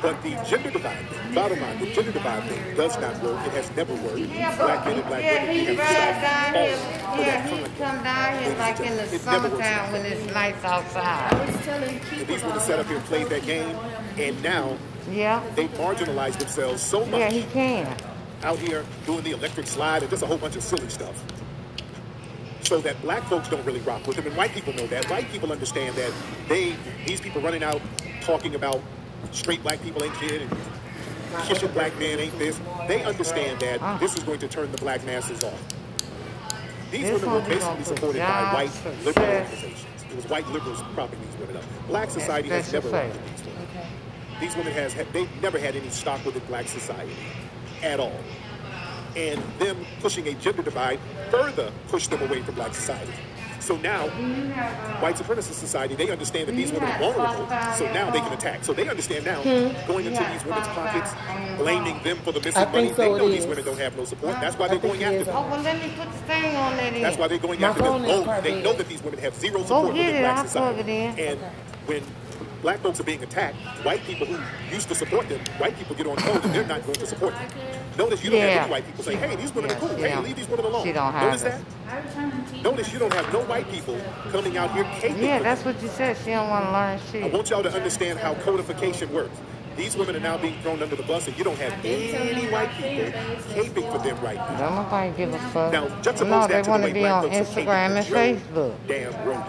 But 0.00 0.22
the 0.22 0.30
gender 0.48 0.70
divide 0.70 1.06
thing, 1.08 1.34
bottom 1.34 1.60
line, 1.60 1.78
the 1.78 1.92
gender 1.92 2.12
divide 2.12 2.42
thing 2.44 2.74
does 2.76 2.98
not 2.98 3.22
work. 3.22 3.46
It 3.46 3.52
has 3.52 3.70
never 3.76 3.94
worked. 3.96 4.18
Yeah, 4.18 4.56
black 4.56 4.86
men 4.86 4.98
and 4.98 5.06
black 5.08 5.22
yeah, 5.22 5.40
women 5.42 5.56
he 5.56 5.64
have 5.64 5.68
to 5.68 5.76
drives 5.76 6.18
stop 6.18 6.22
down 6.22 6.52
falling 6.54 6.70
here. 6.70 6.78
for 7.10 7.20
Yeah, 7.20 7.46
he 7.46 7.78
come 7.78 8.02
down 8.04 8.42
here 8.42 8.58
like 8.58 8.80
in 8.80 8.96
the 8.96 9.14
it 9.14 9.20
summertime 9.20 9.92
when 9.92 10.06
it's 10.06 10.34
nice 10.34 10.64
outside. 10.64 11.32
And 11.34 12.26
these 12.26 12.42
women 12.42 12.60
sat 12.60 12.78
up 12.78 12.86
here 12.86 12.96
and 12.96 13.04
played 13.06 13.26
that 13.28 13.44
game, 13.44 13.76
and 14.16 14.42
now 14.42 14.76
Yeah. 15.10 15.42
they 15.54 15.68
marginalize 15.68 16.38
themselves 16.38 16.82
so 16.82 17.04
much 17.06 17.20
Yeah, 17.20 17.30
he 17.30 17.42
can. 17.52 17.94
out 18.42 18.58
here 18.58 18.84
doing 19.04 19.22
the 19.22 19.32
electric 19.32 19.66
slide 19.66 20.02
and 20.02 20.10
just 20.10 20.22
a 20.22 20.26
whole 20.26 20.38
bunch 20.38 20.56
of 20.56 20.62
silly 20.62 20.88
stuff. 20.88 21.22
So 22.62 22.80
that 22.80 23.00
black 23.02 23.24
folks 23.24 23.48
don't 23.48 23.64
really 23.66 23.80
rock 23.80 24.06
with 24.06 24.16
them, 24.16 24.26
and 24.26 24.36
white 24.36 24.52
people 24.52 24.72
know 24.74 24.86
that. 24.86 25.10
White 25.10 25.30
people 25.32 25.50
understand 25.52 25.94
that 25.96 26.12
they 26.48 26.74
these 27.06 27.20
people 27.20 27.42
running 27.42 27.62
out 27.62 27.82
talking 28.22 28.54
about 28.54 28.80
straight 29.32 29.62
black 29.62 29.82
people 29.82 30.02
ain't 30.04 30.16
shit 30.16 30.42
and 30.42 30.50
kissing 31.44 31.70
black 31.72 31.96
man 31.98 32.18
ain't 32.20 32.38
this. 32.38 32.60
They 32.88 33.02
understand 33.04 33.60
that 33.60 34.00
this 34.00 34.16
is 34.16 34.24
going 34.24 34.40
to 34.40 34.48
turn 34.48 34.70
the 34.72 34.78
black 34.78 35.04
masses 35.04 35.42
off. 35.44 35.62
These 36.90 37.02
This 37.02 37.22
women 37.22 37.30
were 37.36 37.48
basically 37.48 37.84
supported 37.84 38.18
by 38.20 38.52
white 38.54 39.04
liberal 39.04 39.26
organizations. 39.26 39.86
It 40.10 40.16
was 40.16 40.28
white 40.28 40.46
liberals 40.48 40.82
propping 40.94 41.20
these 41.20 41.36
women 41.40 41.56
up. 41.58 41.64
Black 41.86 42.10
society 42.10 42.48
has 42.48 42.72
never 42.72 42.88
rocked 42.88 43.12
these 43.36 43.46
women. 43.46 43.68
Okay. 43.70 43.86
These 44.40 44.56
women 44.56 44.72
has 44.72 44.94
they've 45.12 45.42
never 45.42 45.58
had 45.58 45.76
any 45.76 45.90
stock 45.90 46.24
within 46.24 46.42
black 46.46 46.66
society 46.68 47.14
at 47.82 48.00
all. 48.00 48.18
and 49.16 49.42
them 49.58 49.76
pushing 50.00 50.26
a 50.28 50.34
gender 50.34 50.62
divide 50.62 50.98
further 51.30 51.72
pushed 51.88 52.10
them 52.10 52.22
away 52.22 52.42
from 52.42 52.54
black 52.54 52.74
society. 52.74 53.12
So 53.60 53.76
now, 53.76 54.08
white 55.00 55.16
supremacist 55.16 55.52
society, 55.60 55.94
they 55.94 56.10
understand 56.10 56.48
that 56.48 56.56
these 56.56 56.72
women 56.72 56.90
are 56.90 56.98
vulnerable, 56.98 57.46
so 57.76 57.84
now 57.92 58.10
they 58.10 58.20
can 58.20 58.32
attack. 58.32 58.64
So 58.64 58.72
they 58.72 58.88
understand 58.88 59.24
now, 59.24 59.42
going 59.86 60.06
into 60.06 60.24
these 60.32 60.44
women's 60.44 60.66
pockets, 60.68 61.12
blaming 61.58 62.02
them 62.02 62.16
for 62.18 62.32
the 62.32 62.40
missing 62.40 62.62
I 62.62 62.72
money, 62.72 62.88
so 62.88 62.94
they 62.96 63.10
it 63.12 63.18
know 63.18 63.28
these 63.28 63.46
women 63.46 63.64
don't 63.64 63.78
have 63.78 63.96
no 63.96 64.04
support. 64.04 64.34
That's 64.40 64.58
why 64.58 64.68
they're 64.68 64.78
going 64.78 65.04
after 65.04 65.24
them. 65.24 65.36
Oh, 65.36 65.48
well, 65.48 65.62
let 65.62 65.76
me 65.80 65.92
put 65.96 66.10
the 66.10 66.18
thing 66.18 66.56
on 66.56 66.76
there 66.76 66.90
then. 66.90 67.02
That's 67.02 67.18
why 67.18 67.28
they're 67.28 67.38
going 67.38 67.60
My 67.60 67.68
after 67.68 67.82
them. 67.82 68.02
phone 68.02 68.28
Oh, 68.28 68.40
they 68.40 68.62
know 68.62 68.72
that 68.72 68.88
these 68.88 69.02
women 69.02 69.20
have 69.20 69.34
zero 69.34 69.62
support 69.62 69.94
get 69.94 70.06
within 70.06 70.16
it, 70.16 70.20
black 70.20 70.46
society. 70.46 70.80
it 70.80 71.18
in. 71.18 71.28
And 71.28 71.40
when 71.86 72.02
black 72.62 72.78
folks 72.80 73.00
are 73.00 73.04
being 73.04 73.22
attacked, 73.22 73.56
white 73.84 74.02
people 74.04 74.26
who 74.26 74.74
used 74.74 74.88
to 74.88 74.94
support 74.94 75.28
them, 75.28 75.40
white 75.58 75.76
people 75.76 75.94
get 75.96 76.06
on 76.06 76.16
code 76.16 76.44
and 76.44 76.54
they're 76.54 76.66
not 76.66 76.82
going 76.82 76.94
to 76.98 77.06
support 77.06 77.34
them. 77.34 77.50
Notice 78.00 78.24
you 78.24 78.30
don't 78.30 78.40
Yeah. 78.40 78.46
have 78.48 78.62
any 78.62 78.70
white 78.70 78.86
people 78.86 79.04
say, 79.04 79.14
hey, 79.16 79.36
these 79.36 79.54
women 79.54 79.70
Yeah, 79.70 79.76
are 79.76 79.80
cool. 79.80 79.88
she 79.96 80.02
Hey, 80.02 80.08
don't- 80.10 80.24
leave 80.24 80.36
these 80.36 80.48
women 80.48 80.64
alone. 80.64 80.82
she 80.84 80.92
don't 80.92 81.12
have 81.12 81.22
Notice 81.26 81.42
it. 81.42 81.52
that? 81.52 82.62
Notice 82.64 82.92
you 82.94 82.98
don't 82.98 83.12
have 83.12 83.30
no 83.30 83.40
white 83.40 83.70
people 83.70 83.96
coming 84.32 84.56
out 84.56 84.72
here 84.72 84.84
caping 84.84 85.00
for 85.00 85.08
them. 85.08 85.22
Yeah, 85.22 85.38
that's 85.40 85.64
what 85.66 85.82
you 85.82 85.88
said. 85.88 86.16
She 86.24 86.30
don't 86.30 86.48
want 86.48 86.64
to 86.64 86.72
learn 86.72 86.98
shit. 87.12 87.24
I 87.24 87.28
want 87.28 87.50
y'all 87.50 87.62
to 87.62 87.70
understand 87.70 88.18
how 88.18 88.32
codification 88.36 89.12
works. 89.12 89.36
These 89.76 89.96
women 89.98 90.16
are 90.16 90.20
now 90.20 90.38
being 90.38 90.54
thrown 90.62 90.82
under 90.82 90.96
the 90.96 91.02
bus, 91.02 91.26
and 91.28 91.36
you 91.36 91.44
don't 91.44 91.58
have 91.58 91.74
any 91.84 92.46
white 92.48 92.70
people 92.78 93.12
caping 93.54 93.92
for 93.92 93.98
them 93.98 94.18
right 94.22 94.36
now. 94.36 94.58
Don't 94.58 94.74
nobody 94.76 95.10
give 95.18 95.34
a 95.34 95.38
fuck. 95.50 95.70
Now, 95.72 95.84
juxtapose 96.00 96.20
no, 96.28 96.40
that 96.40 96.48
they 96.48 96.56
to 96.58 96.62
the 96.64 96.70
want 96.70 96.82
way 96.84 96.88
to 96.88 96.94
be 96.94 97.00
black 97.00 97.12
on 97.24 97.30
folks 97.30 97.36
are 97.36 97.60
Instagram 97.60 97.96
and 97.96 98.06
caping 98.06 98.38
for 98.40 98.54
Facebook. 98.54 98.72
Joe 98.88 99.10
Damn 99.12 99.26
Rogan. 99.28 99.44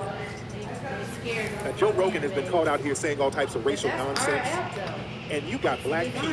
Now, 1.63 1.71
Joe 1.77 1.91
Rogan 1.93 2.21
has 2.23 2.31
been 2.31 2.47
called 2.49 2.67
out 2.67 2.81
here 2.81 2.95
saying 2.95 3.21
all 3.21 3.31
types 3.31 3.55
of 3.55 3.65
racial 3.65 3.89
nonsense, 3.97 4.47
and 5.31 5.43
you 5.47 5.57
got 5.57 5.81
black 5.83 6.05
people, 6.07 6.29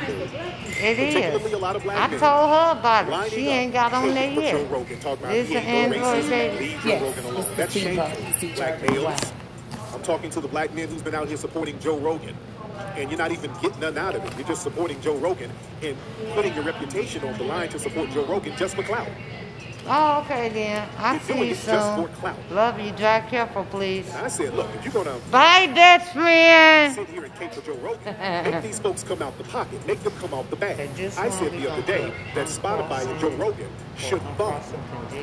It 0.81 0.97
particularly 0.97 1.53
a 1.53 1.59
lot 1.59 1.77
of 1.77 1.83
black 1.83 1.99
I 1.99 2.07
men, 2.09 2.21
told 2.21 2.51
her 2.51 2.73
about 2.79 3.09
it. 3.27 3.33
She 3.33 3.49
ain't 3.49 3.73
got 3.73 3.93
on 3.93 4.09
there 4.15 4.35
for 4.35 4.41
Joe 4.43 4.43
yet. 4.43 4.71
Rogan, 4.71 5.01
talking 5.01 5.25
about 5.25 5.33
This 5.33 5.49
he 5.49 5.57
an 5.57 5.65
ain't 5.65 5.91
no 5.97 6.05
Android 6.05 6.25
racist, 6.25 6.29
baby? 6.31 6.77
Yes, 6.85 7.03
Rogan 7.03 7.25
alone. 7.25 7.47
it's 7.47 7.57
That's 7.57 7.73
T 7.75 7.81
shameful. 7.81 8.05
button, 8.09 8.25
the 8.33 8.39
T 8.39 8.53
Black 8.55 8.83
males. 8.83 9.05
right. 9.05 9.33
I'm 9.95 10.03
talking 10.03 10.31
to 10.31 10.41
the 10.41 10.49
black 10.49 10.75
men 10.75 10.89
who's 10.89 11.03
been 11.03 11.15
out 11.15 11.29
here 11.29 11.37
supporting 11.37 11.79
Joe 11.81 11.99
Rogan, 11.99 12.37
and 12.97 13.11
you're 13.11 13.19
not 13.19 13.33
even 13.33 13.53
getting 13.63 13.81
nothing 13.81 13.99
out 13.99 14.15
of 14.17 14.25
it. 14.25 14.37
You're 14.37 14.47
just 14.49 14.63
supporting 14.63 15.01
Joe 15.01 15.17
Rogan 15.17 15.51
and 15.83 15.97
putting 16.35 16.55
your 16.55 16.65
reputation 16.65 17.25
on 17.25 17.37
the 17.39 17.45
line 17.45 17.69
to 17.71 17.79
support 17.79 18.11
Joe 18.11 18.25
Rogan 18.27 18.57
just 18.57 18.75
for 18.77 18.83
clout. 18.83 19.09
Oh, 19.89 20.21
okay 20.25 20.49
then. 20.51 20.89
I 20.99 21.13
You're 21.15 21.21
see 21.23 21.39
you 21.39 21.45
it 21.45 21.49
just 21.49 21.67
for 21.97 21.97
soon. 22.07 22.09
clout. 22.17 22.37
Love 22.51 22.81
you. 22.81 22.93
Drive 22.93 23.29
careful, 23.31 23.65
please. 23.65 24.13
I 24.15 24.29
said, 24.29 24.55
look, 24.55 24.69
if 24.77 24.85
you're 24.85 24.93
gonna 25.05 25.19
Bye, 25.31 25.67
Dutch 25.67 26.09
friend. 26.13 26.95
sit 26.95 27.09
here 27.09 27.25
and 27.25 27.35
cape 27.37 27.53
for 27.55 27.63
Joe 27.63 27.75
Rogan. 27.77 28.17
Make 28.53 28.63
these 28.63 28.79
folks 28.79 29.03
come 29.03 29.23
out 29.23 29.37
the 29.39 29.45
pocket. 29.45 29.87
Make 29.87 30.01
them 30.03 30.13
come 30.21 30.35
out 30.35 30.49
the 30.51 30.57
bag. 30.57 30.79
I 31.19 31.31
said 31.31 31.53
the 31.53 31.71
other 31.73 31.83
day 31.83 32.13
that 32.35 32.49
Spotify 32.49 33.07
and 33.09 33.21
Joe 33.21 33.31
Rogan 33.31 33.71
should 33.97 34.23
fund 34.37 34.63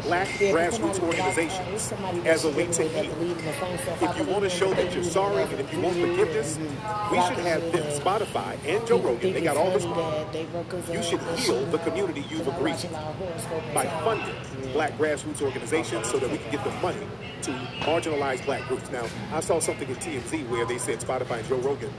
black 0.03 0.27
grassroots 0.27 1.01
organizations 1.01 1.93
as 2.25 2.45
a 2.45 2.49
way 2.51 2.67
to 2.67 2.83
heal. 2.87 3.13
believe 3.15 3.37
in 3.39 3.45
the 3.45 3.53
same 3.53 3.77
stuff 3.79 4.03
I 4.03 4.11
If 4.11 4.17
you 4.17 4.23
want 4.31 4.43
to 4.43 4.49
show 4.49 4.73
that 4.73 4.93
you're 4.93 5.03
sorry 5.03 5.43
and 5.43 5.53
if 5.59 5.73
you 5.73 5.79
want 5.81 5.95
forgiveness, 5.97 6.57
we 6.57 7.21
should 7.21 7.39
have 7.45 7.61
them, 7.71 7.83
Spotify 7.99 8.57
and 8.65 8.85
Joe 8.87 8.99
Rogan. 8.99 9.33
They 9.33 9.41
got 9.41 9.57
all 9.57 9.71
this 9.71 9.85
money. 9.85 10.01
it's 10.01 10.05
funny 10.05 10.23
that 10.25 10.33
they 10.33 10.45
workers 10.57 10.89
You 10.89 11.03
should 11.03 11.21
heal 11.39 11.65
the 11.67 11.77
community 11.79 12.25
you've 12.29 12.47
agreed 12.47 12.71
watching 12.73 12.95
our 12.95 13.13
horoscope 13.13 13.63
and 13.63 13.73
by 13.73 13.85
funding 14.03 14.35
black 14.73 14.93
grassroots 14.97 15.41
organizations 15.41 16.09
so 16.09 16.17
that 16.19 16.29
we 16.29 16.37
can 16.37 16.51
get 16.51 16.63
the 16.63 16.71
money 16.81 17.05
to 17.43 17.51
marginalize 17.81 18.43
black 18.45 18.67
groups. 18.67 18.89
Now, 18.91 19.05
I 19.31 19.39
saw 19.39 19.59
something 19.59 19.87
in 19.87 19.95
TMZ 19.95 20.49
where 20.49 20.65
they 20.65 20.77
said 20.77 20.99
Spotify 20.99 21.39
and 21.39 21.47
Joe 21.47 21.57
Rogan, 21.57 21.91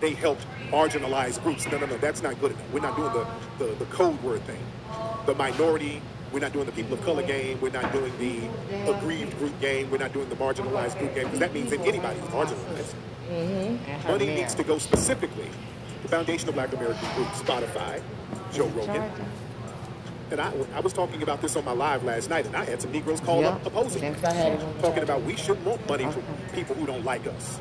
they 0.00 0.14
helped 0.14 0.46
marginalize 0.70 1.42
groups. 1.42 1.66
No, 1.66 1.78
no, 1.78 1.86
no, 1.86 1.96
that's 1.98 2.22
not 2.22 2.40
good 2.40 2.52
enough. 2.52 2.72
We're 2.72 2.80
not 2.80 2.96
doing 2.96 3.12
the, 3.12 3.26
the, 3.58 3.74
the 3.74 3.84
code 3.86 4.20
word 4.22 4.42
thing. 4.42 4.60
The 5.26 5.34
minority, 5.34 6.00
we're 6.32 6.40
not 6.40 6.52
doing 6.52 6.66
the 6.66 6.72
people 6.72 6.94
of 6.94 7.04
color 7.04 7.22
game, 7.22 7.60
we're 7.60 7.70
not 7.70 7.92
doing 7.92 8.12
the 8.18 8.90
aggrieved 8.90 9.36
group 9.38 9.58
game, 9.60 9.90
we're 9.90 9.98
not 9.98 10.12
doing 10.12 10.28
the 10.28 10.36
marginalized 10.36 10.98
group 10.98 11.14
game, 11.14 11.24
because 11.24 11.40
that 11.40 11.52
means 11.52 11.70
that 11.70 11.80
anybody's 11.80 12.22
marginalized. 12.24 12.94
Her 13.28 14.12
Money 14.12 14.26
needs 14.26 14.54
to 14.54 14.64
go 14.64 14.78
specifically 14.78 15.50
to 16.02 16.08
Foundation 16.08 16.48
of 16.48 16.54
Black 16.54 16.72
American 16.72 17.14
Group, 17.14 17.28
Spotify, 17.28 18.00
Joe 18.52 18.66
Rogan. 18.68 19.10
And 20.30 20.40
I, 20.40 20.52
I 20.74 20.80
was 20.80 20.92
talking 20.92 21.22
about 21.22 21.40
this 21.40 21.56
on 21.56 21.64
my 21.64 21.72
live 21.72 22.04
last 22.04 22.28
night, 22.28 22.44
and 22.46 22.54
I 22.54 22.64
had 22.64 22.82
some 22.82 22.92
Negroes 22.92 23.20
call 23.20 23.40
Yeah. 23.40 23.48
up 23.50 23.64
opposing. 23.66 24.02
me. 24.02 24.08
I 24.24 24.32
had 24.32 24.52
it 24.52 24.60
on 24.62 24.74
the 24.76 24.82
Talking 24.82 25.02
about 25.02 25.22
we 25.22 25.36
shouldn't 25.36 25.64
want 25.66 25.88
money 25.88 26.04
from 26.10 26.22
people 26.52 26.74
who 26.74 26.86
don't 26.86 27.04
like 27.04 27.26
us. 27.26 27.56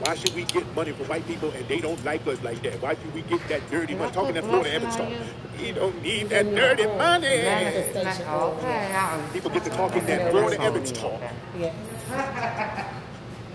Why 0.00 0.14
should 0.14 0.34
we 0.34 0.44
get 0.44 0.64
money 0.76 0.92
from 0.92 1.06
white 1.06 1.26
people 1.26 1.50
and 1.50 1.66
they 1.68 1.80
don't 1.80 2.02
like 2.04 2.26
us 2.26 2.40
like 2.42 2.62
that? 2.62 2.80
Why 2.82 2.94
should 2.94 3.14
we 3.14 3.22
get 3.22 3.46
that 3.48 3.68
dirty 3.70 3.94
money? 3.94 4.12
Talking 4.12 4.34
that 4.34 4.44
Florida 4.44 4.72
Evans 4.72 4.96
talk. 4.96 5.08
We 5.60 5.72
don't 5.72 6.02
need 6.02 6.28
that 6.28 6.44
dirty 6.54 6.86
money. 6.86 7.26
Manifestation. 7.42 8.28
Okay, 8.28 8.92
I- 8.94 9.20
People 9.32 9.50
get 9.50 9.64
to 9.64 9.70
talking 9.70 10.06
that 10.06 10.30
Florida 10.30 10.60
Evans 10.62 10.92
talk. 10.92 11.20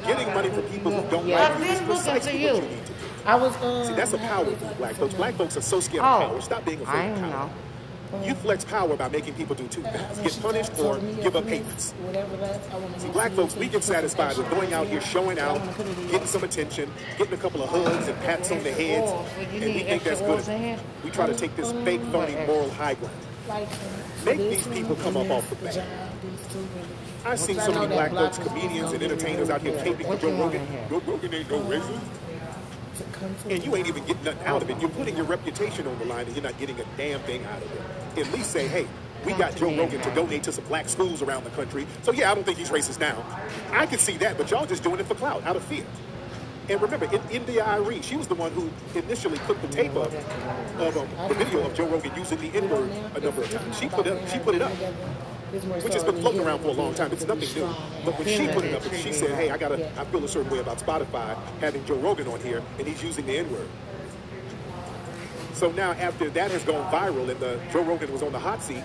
Getting 0.06 0.34
money 0.34 0.50
from 0.50 0.64
people 0.64 0.92
who 0.92 1.10
don't 1.10 1.28
Yeah. 1.28 1.48
like 1.50 1.60
you 1.60 1.64
is 1.66 1.80
I've 1.80 1.88
been 1.88 1.88
looking 1.88 2.04
precisely 2.04 2.32
what 2.32 2.40
you. 2.42 2.48
you 2.56 2.62
need 2.76 2.86
to 2.88 2.92
do. 2.94 2.94
I 3.26 3.36
was 3.36 3.56
um. 3.64 3.86
See, 3.86 3.94
that's 3.94 4.12
a 4.12 4.18
power 4.18 4.44
thing, 4.46 4.74
black 4.78 4.96
folks. 4.96 5.14
Black 5.14 5.34
folks 5.36 5.56
are 5.56 5.62
so 5.62 5.80
scared 5.80 6.04
Oh, 6.04 6.08
of 6.08 6.30
power. 6.30 6.42
Stop 6.42 6.66
being 6.66 6.80
I 6.86 7.06
afraid 7.06 7.12
of 7.24 7.32
power. 7.32 7.50
You 8.22 8.36
flex 8.36 8.64
power 8.64 8.96
by 8.96 9.10
making 9.10 9.34
people 9.34 9.56
do 9.56 9.68
two 9.68 9.82
things: 9.82 10.20
get 10.20 10.42
punished 10.42 10.78
or 10.80 10.98
give 11.00 11.36
up 11.36 11.46
payments. 11.46 11.92
Whatever 11.94 12.38
that, 12.38 12.62
I 12.72 12.78
want 12.78 12.94
to 12.94 13.00
See, 13.00 13.10
black 13.10 13.32
folks, 13.32 13.56
we 13.56 13.68
get 13.68 13.84
satisfied 13.84 14.38
with 14.38 14.50
going 14.50 14.74
out 14.74 14.88
here, 14.88 15.02
showing 15.02 15.40
out, 15.40 15.60
getting 16.12 16.28
some 16.28 16.44
attention, 16.44 16.92
getting 17.18 17.34
a 17.34 17.38
couple 17.38 17.64
of 17.64 17.70
hugs 17.70 18.08
and 18.08 18.18
pats 18.20 18.52
on 18.52 18.64
the 18.64 18.72
heads, 18.72 19.10
Oils. 19.10 19.30
Would 19.38 19.52
you 19.52 19.62
and 19.62 19.76
we 19.76 19.84
think 19.84 20.04
that's 20.04 20.22
good. 20.22 20.30
oils 20.30 20.48
in 20.48 20.62
here? 20.62 20.80
We 21.04 21.10
try 21.10 21.28
to 21.28 21.36
take 21.36 21.56
this 21.56 21.72
fake, 21.84 22.02
phony 22.12 22.36
moral 22.46 22.70
high 22.72 22.96
ground. 22.96 23.16
Make 24.26 24.38
these 24.38 24.68
people 24.68 24.96
come 24.98 25.18
up 25.18 25.30
off 25.30 25.50
the 25.50 25.56
bat. 25.58 25.86
I've 27.26 27.40
seen 27.40 27.60
so 27.60 27.74
many 27.74 27.88
black 27.88 28.12
folks, 28.12 28.38
comedians 28.38 28.92
and 28.92 29.02
entertainers 29.02 29.50
out 29.50 29.62
here 29.62 29.78
taping 29.84 30.08
for 30.08 30.18
Joe 30.18 30.38
Rogan. 30.38 30.68
Joe 30.90 31.02
Rogan 31.06 31.34
ain't 31.34 31.50
no 31.50 31.60
racist. 31.62 32.00
And 33.50 33.64
you 33.64 33.76
ain't 33.76 33.88
even 33.88 34.06
getting 34.06 34.24
nothing 34.24 34.46
out 34.46 34.62
of 34.62 34.70
it. 34.70 34.80
You're 34.80 34.90
putting 34.90 35.16
your 35.16 35.26
reputation 35.26 35.88
on 35.88 35.98
the 36.00 36.06
line 36.06 36.26
and 36.26 36.36
you're 36.36 36.44
not 36.44 36.58
getting 36.58 36.80
a 36.80 36.86
damn 36.98 37.20
thing 37.22 37.44
out 37.46 37.62
of 37.62 37.72
it. 37.72 37.82
At 38.18 38.32
least 38.32 38.52
say, 38.52 38.68
hey, 38.68 38.88
we 39.26 39.34
got 39.34 39.56
Joe 39.56 39.76
Rogan 39.76 40.02
to 40.02 40.16
donate 40.16 40.44
to 40.44 40.52
some 40.52 40.66
black 40.66 40.90
schools 40.90 41.22
around 41.22 41.44
the 41.44 41.50
country. 41.52 41.88
So 42.04 42.12
yeah, 42.12 42.32
I 42.32 42.36
don't 42.36 42.44
think 42.44 42.58
he's 42.58 42.70
racist 42.70 43.00
now. 43.00 43.24
I 43.72 43.86
can 43.86 44.00
see 44.00 44.18
that, 44.18 44.38
but 44.38 44.52
y'all 44.52 44.66
just 44.66 44.84
doing 44.84 45.00
it 45.00 45.06
for 45.06 45.16
clout, 45.16 45.44
out 45.44 45.56
of 45.56 45.64
fear. 45.64 45.86
And 46.70 46.82
remember, 46.82 47.06
in 47.14 47.22
India 47.30 47.66
Arie, 47.66 48.02
she 48.02 48.16
was 48.16 48.28
the 48.28 48.36
one 48.36 48.52
who 48.52 48.70
initially 48.98 49.38
put 49.40 49.62
the 49.62 49.68
tape 49.68 49.96
up 49.96 50.12
of 50.78 50.98
um, 50.98 51.28
the 51.28 51.36
video 51.36 51.66
of 51.66 51.74
Joe 51.74 51.88
Rogan 51.88 52.12
using 52.16 52.40
the 52.40 52.58
N-word 52.58 52.90
a 53.16 53.20
number 53.20 53.42
of 53.44 53.52
times. 53.52 53.78
She 53.78 53.90
put 53.90 54.08
it, 54.08 54.30
she 54.30 54.40
put 54.40 54.56
it 54.56 54.62
up 54.62 54.72
which 55.54 55.94
has 55.94 56.04
been 56.04 56.20
floating 56.20 56.42
around 56.42 56.60
for 56.60 56.70
a 56.70 56.72
long 56.72 56.96
time. 56.96 57.12
It's 57.12 57.28
nothing 57.28 57.54
new. 57.54 57.74
But 58.04 58.18
when 58.18 58.28
she 58.28 58.48
put 58.48 58.66
it 58.66 58.74
up 58.74 58.84
and 58.86 58.96
she 58.96 59.14
said, 59.14 59.32
hey, 59.32 59.52
I 59.52 59.58
gotta, 59.58 59.88
I 60.00 60.06
feel 60.06 60.24
a 60.24 60.28
certain 60.28 60.52
way 60.52 60.60
about 60.60 60.80
Spotify 60.80 61.38
having 61.60 61.86
Joe 61.86 61.96
Rogan 61.96 62.28
on 62.28 62.40
here 62.40 62.64
and 62.80 62.88
he's 62.88 63.04
using 63.04 63.26
the 63.26 63.38
N-word. 63.38 63.68
So 65.54 65.72
now 65.72 65.92
after 65.94 66.30
that 66.32 66.52
has 66.52 66.64
gone 66.64 66.92
viral 66.92 67.30
and 67.30 67.40
the 67.40 67.60
Joe 67.72 67.84
Rogan 67.84 68.12
was 68.12 68.22
on 68.24 68.32
the 68.32 68.40
hot 68.40 68.62
seat, 68.62 68.84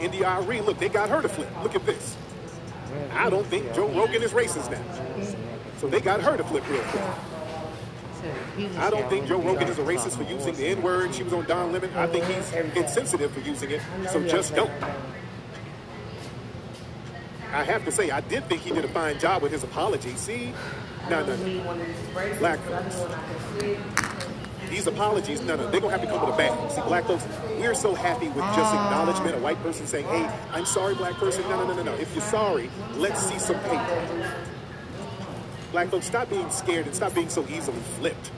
India 0.00 0.28
Arie, 0.28 0.60
look, 0.60 0.78
they 0.78 0.88
got 0.88 1.08
her 1.08 1.20
to 1.22 1.28
flip. 1.28 1.48
Look 1.62 1.74
at 1.74 1.84
this. 1.84 2.16
I 3.12 3.30
don't 3.30 3.46
think 3.46 3.72
Joe 3.74 3.88
Rogan 3.88 4.22
is 4.22 4.32
racist 4.32 4.70
now. 4.70 4.82
So 5.78 5.88
they 5.88 6.00
got 6.00 6.20
her 6.20 6.36
to 6.36 6.44
flip 6.44 6.68
real 6.68 6.82
quick. 6.82 7.02
I 8.78 8.90
don't 8.90 9.08
think 9.08 9.26
Joe 9.26 9.40
Rogan 9.40 9.68
is 9.68 9.78
a 9.78 9.82
racist 9.82 10.16
for 10.16 10.24
using 10.24 10.54
the 10.54 10.66
N-word. 10.66 11.14
She 11.14 11.22
was 11.22 11.32
on 11.32 11.46
Don 11.46 11.72
Lemon. 11.72 11.90
I 11.96 12.06
think 12.06 12.26
he's 12.26 12.52
insensitive 12.76 13.32
for 13.32 13.40
using 13.40 13.70
it. 13.70 13.80
So 14.10 14.26
just 14.26 14.54
don't. 14.54 14.70
I 17.52 17.64
have 17.64 17.84
to 17.86 17.92
say, 17.92 18.10
I 18.10 18.20
did 18.20 18.44
think 18.44 18.60
he 18.62 18.70
did 18.70 18.84
a 18.84 18.88
fine 18.88 19.18
job 19.18 19.42
with 19.42 19.52
his 19.52 19.64
apology. 19.64 20.14
See? 20.16 20.52
No, 21.08 21.24
no, 21.24 21.34
no. 21.36 21.84
Black 22.38 22.58
folks. 22.60 23.00
These 24.70 24.86
apologies, 24.86 25.42
no, 25.42 25.56
no, 25.56 25.68
they're 25.68 25.80
gonna 25.80 25.98
have 25.98 26.00
to 26.00 26.06
come 26.06 26.24
with 26.24 26.32
a 26.32 26.36
bang. 26.36 26.70
See, 26.70 26.80
black 26.82 27.04
folks, 27.04 27.26
we're 27.58 27.74
so 27.74 27.92
happy 27.92 28.28
with 28.28 28.44
just 28.54 28.72
acknowledgement, 28.72 29.34
a 29.34 29.40
white 29.40 29.60
person 29.64 29.84
saying, 29.84 30.06
hey, 30.06 30.30
I'm 30.52 30.64
sorry, 30.64 30.94
black 30.94 31.14
person. 31.14 31.42
No, 31.48 31.56
no, 31.56 31.66
no, 31.66 31.74
no, 31.74 31.82
no. 31.82 31.94
If 31.94 32.14
you're 32.14 32.22
sorry, 32.22 32.70
let's 32.94 33.20
see 33.20 33.38
some 33.40 33.58
paper. 33.60 34.36
Black 35.72 35.88
folks, 35.88 36.06
stop 36.06 36.30
being 36.30 36.48
scared 36.50 36.86
and 36.86 36.94
stop 36.94 37.14
being 37.14 37.28
so 37.28 37.44
easily 37.48 37.80
flipped. 37.98 38.30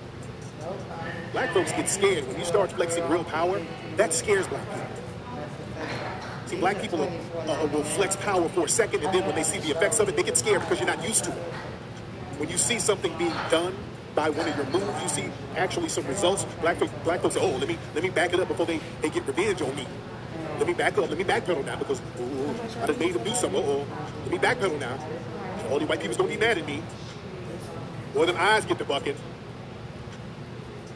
Black 1.32 1.52
folks 1.52 1.70
get 1.72 1.88
scared 1.88 2.26
when 2.26 2.38
you 2.38 2.44
start 2.46 2.72
flexing 2.72 3.06
real 3.10 3.24
power. 3.24 3.60
That 3.96 4.14
scares 4.14 4.46
black 4.46 4.66
people. 4.70 4.86
See, 6.46 6.56
black 6.56 6.80
people 6.80 7.02
uh, 7.02 7.68
will 7.72 7.84
flex 7.84 8.16
power 8.16 8.48
for 8.50 8.64
a 8.64 8.68
second, 8.68 9.04
and 9.04 9.14
then 9.14 9.26
when 9.26 9.34
they 9.34 9.42
see 9.42 9.58
the 9.58 9.70
effects 9.70 9.98
of 9.98 10.08
it, 10.08 10.16
they 10.16 10.22
get 10.22 10.38
scared 10.38 10.60
because 10.62 10.78
you're 10.78 10.88
not 10.88 11.06
used 11.06 11.24
to 11.24 11.30
it. 11.30 11.42
When 12.38 12.48
you 12.48 12.56
see 12.56 12.78
something 12.78 13.16
being 13.18 13.34
done 13.50 13.74
by 14.14 14.30
one 14.30 14.48
of 14.48 14.56
your 14.56 14.66
moves, 14.66 15.02
you 15.02 15.08
see 15.08 15.30
actually 15.56 15.88
some 15.88 16.06
results. 16.06 16.44
Black 16.60 16.76
folks, 16.76 16.92
black 17.04 17.20
folks 17.20 17.34
say, 17.34 17.40
"Oh, 17.40 17.56
let 17.56 17.68
me 17.68 17.78
let 17.94 18.02
me 18.02 18.10
back 18.10 18.32
it 18.32 18.40
up 18.40 18.48
before 18.48 18.66
they, 18.66 18.80
they 19.00 19.10
get 19.10 19.26
revenge 19.26 19.62
on 19.62 19.74
me. 19.74 19.86
Let 20.58 20.66
me 20.66 20.74
back 20.74 20.98
up. 20.98 21.08
Let 21.08 21.18
me 21.18 21.24
backpedal 21.24 21.64
now 21.64 21.76
because 21.76 22.00
ooh, 22.20 22.54
I 22.82 22.86
just 22.86 22.98
made 23.00 23.14
them 23.14 23.24
do 23.24 23.34
something. 23.34 23.62
Oh, 23.64 23.86
let 24.22 24.30
me 24.30 24.38
backpedal 24.38 24.78
now. 24.78 24.98
All 25.70 25.78
these 25.78 25.88
white 25.88 26.00
people's 26.00 26.18
gonna 26.18 26.28
be 26.28 26.36
mad 26.36 26.58
at 26.58 26.66
me. 26.66 26.82
Or 28.14 28.26
them 28.26 28.36
eyes 28.38 28.64
get 28.64 28.78
the 28.78 28.84
bucket. 28.84 29.16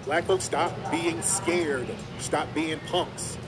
Black 0.04 0.24
folks, 0.24 0.44
stop 0.44 0.72
being 0.90 1.20
scared. 1.22 1.88
Stop 2.18 2.52
being 2.54 2.78
punks. 2.90 3.38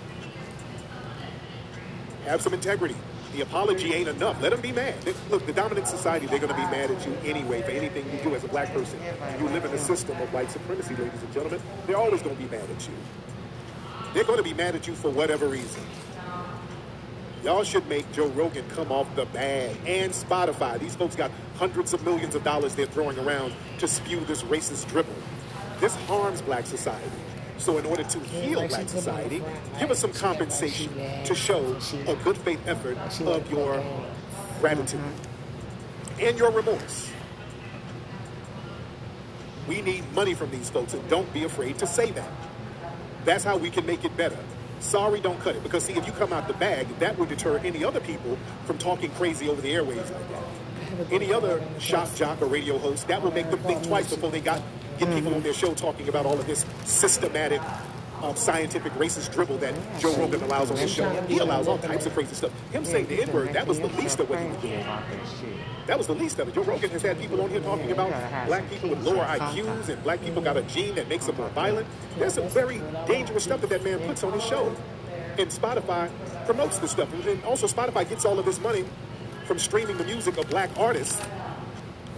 Have 2.25 2.43
some 2.43 2.55
integrity. 2.55 2.97
The 3.35 3.43
apology 3.43 3.93
ain't 3.93 4.09
enough. 4.09 4.41
Let 4.43 4.51
them 4.53 4.61
be 4.61 4.73
mad. 4.73 4.95
Look, 5.31 5.45
the 5.47 5.53
dominant 5.53 5.87
society, 5.87 6.27
they're 6.27 6.39
going 6.39 6.55
to 6.55 6.57
be 6.57 6.63
mad 6.63 6.91
at 6.91 7.07
you 7.07 7.15
anyway 7.25 7.63
for 7.63 7.71
anything 7.71 8.05
you 8.11 8.23
do 8.23 8.35
as 8.35 8.43
a 8.45 8.49
black 8.49 8.73
person. 8.73 8.99
You 9.39 9.49
live 9.49 9.65
in 9.65 9.73
a 9.73 9.79
system 9.79 10.19
of 10.21 10.33
white 10.33 10.51
supremacy, 10.51 10.95
ladies 10.97 11.23
and 11.23 11.33
gentlemen. 11.33 11.61
They're 11.87 11.97
always 11.97 12.23
going 12.23 12.37
to 12.37 12.43
be 12.43 12.49
mad 12.49 12.69
at 12.71 12.89
you. 12.89 12.95
They're 14.15 14.25
going 14.25 14.39
to 14.39 14.43
be 14.43 14.55
mad 14.55 14.75
at 14.75 14.87
you 14.89 14.95
for 14.95 15.11
whatever 15.11 15.47
reason. 15.47 15.83
Y'all 17.45 17.63
should 17.63 17.87
make 17.89 18.11
Joe 18.13 18.29
Rogan 18.29 18.69
come 18.71 18.91
off 18.91 19.15
the 19.15 19.27
bag 19.27 19.77
and 19.87 20.11
Spotify. 20.11 20.79
These 20.81 20.97
folks 20.97 21.15
got 21.15 21.31
hundreds 21.57 21.93
of 21.93 22.05
millions 22.05 22.35
of 22.35 22.43
dollars 22.43 22.75
they're 22.75 22.87
throwing 22.87 23.19
around 23.19 23.53
to 23.79 23.87
spew 23.87 24.21
this 24.21 24.43
racist 24.43 24.89
dribble. 24.89 25.15
This 25.79 25.95
harms 26.07 26.43
black 26.43 26.67
society. 26.67 27.11
So 27.59 27.77
in 27.77 27.87
order 27.87 28.05
to 28.05 28.21
heal 28.21 28.67
black 28.69 28.89
society, 28.89 29.43
give 29.79 29.91
us 29.91 29.99
some 29.99 30.13
compensation 30.13 30.91
to 31.25 31.35
show 31.35 31.77
a 32.07 32.15
good 32.17 32.37
faith 32.39 32.61
effort 32.67 32.97
of 33.27 33.51
your 33.51 33.85
gratitude 34.61 35.01
and 36.21 36.39
your 36.39 36.51
remorse. 36.51 37.11
We 39.69 39.83
need 39.83 40.11
money 40.15 40.35
from 40.35 40.51
these 40.51 40.71
folks, 40.71 40.95
and 40.95 41.07
don't 41.11 41.31
be 41.35 41.45
afraid 41.45 41.79
to 41.79 41.87
say 41.87 42.11
that. 42.13 42.31
That's 43.25 43.45
how 43.45 43.59
we 43.59 43.71
can 43.71 43.85
make 43.85 44.05
it 44.05 44.17
better. 44.17 44.39
Sorry, 44.81 45.21
don't 45.21 45.39
cut 45.41 45.57
it. 45.57 45.63
Because, 45.63 45.85
see, 45.85 45.93
if 45.93 46.07
you 46.07 46.13
come 46.13 46.33
out 46.33 46.49
the 46.49 46.55
bag, 46.55 46.87
that 47.01 47.19
will 47.19 47.27
deter 47.27 47.59
any 47.59 47.85
other 47.85 48.01
people 48.01 48.39
from 48.65 48.79
talking 48.79 49.11
crazy 49.11 49.49
over 49.49 49.61
the 49.61 49.75
airwaves 49.75 50.11
like 50.11 50.29
that. 50.31 51.13
Any 51.13 51.33
other 51.33 51.63
shock 51.79 52.15
jock 52.15 52.41
or 52.41 52.47
radio 52.47 52.79
host, 52.79 53.07
that 53.09 53.21
will 53.21 53.33
make 53.33 53.51
them 53.51 53.59
think 53.61 53.83
twice 53.83 54.09
before 54.15 54.31
they 54.31 54.41
got 54.41 54.63
get 54.99 55.15
people 55.15 55.35
on 55.35 55.43
their 55.43 55.55
show 55.55 55.73
talking 55.75 56.09
about 56.09 56.27
all 56.27 56.39
of 56.39 56.47
this 56.47 56.65
systematic, 56.85 57.61
um, 58.23 58.35
scientific 58.37 58.93
racist 58.95 59.33
dribble 59.33 59.59
that 59.59 59.75
Joe 60.01 60.15
Rogan 60.17 60.43
allows 60.43 60.71
on 60.71 60.77
his 60.77 60.91
show. 60.93 61.09
He 61.23 61.39
allows 61.39 61.69
all 61.69 61.79
types 61.79 62.07
of 62.07 62.15
crazy 62.15 62.35
stuff. 62.35 62.53
Him 62.73 62.85
saying 62.85 63.07
the 63.07 63.23
N 63.23 63.33
word, 63.33 63.53
that 63.53 63.67
was 63.67 63.79
the 63.79 63.87
least 63.89 64.19
of 64.21 64.29
what 64.29 64.41
he 64.41 64.49
was 64.49 64.57
doing. 64.59 64.85
That 65.87 65.97
was 65.97 66.07
the 66.07 66.15
least 66.15 66.39
of 66.39 66.49
it. 66.49 66.55
Joe 66.55 66.63
Rogan 66.65 66.91
has 66.91 67.03
had 67.03 67.19
people 67.19 67.41
on 67.41 67.49
here 67.49 67.61
talking 67.61 67.91
about 67.93 68.11
black 68.47 68.69
people 68.69 68.91
with 68.91 69.03
lower 69.05 69.25
IQs 69.25 69.89
and 69.89 70.03
black 70.03 70.21
people 70.21 70.43
got 70.43 70.57
a 70.57 70.63
gene 70.63 70.95
that 70.97 71.09
makes 71.09 71.27
them 71.27 71.37
more 71.37 71.49
violent. 71.51 71.87
There's 72.19 72.35
some 72.35 72.49
very 72.49 72.83
dangerous 73.07 73.45
stuff 73.45 73.61
that 73.63 73.71
that 73.71 73.85
man 73.85 74.01
puts 74.01 74.23
on 74.25 74.33
his 74.33 74.45
show. 74.45 74.75
And 75.39 75.49
Spotify 75.49 76.11
promotes 76.45 76.79
this 76.79 76.91
stuff. 76.91 77.13
And 77.15 77.45
also, 77.45 77.67
Spotify 77.69 78.09
gets 78.09 78.25
all 78.25 78.39
of 78.39 78.45
this 78.45 78.61
money 78.61 78.85
from 79.47 79.59
streaming 79.59 79.97
the 79.97 80.05
music 80.05 80.37
of 80.37 80.51
black 80.51 80.69
artists, 80.77 81.23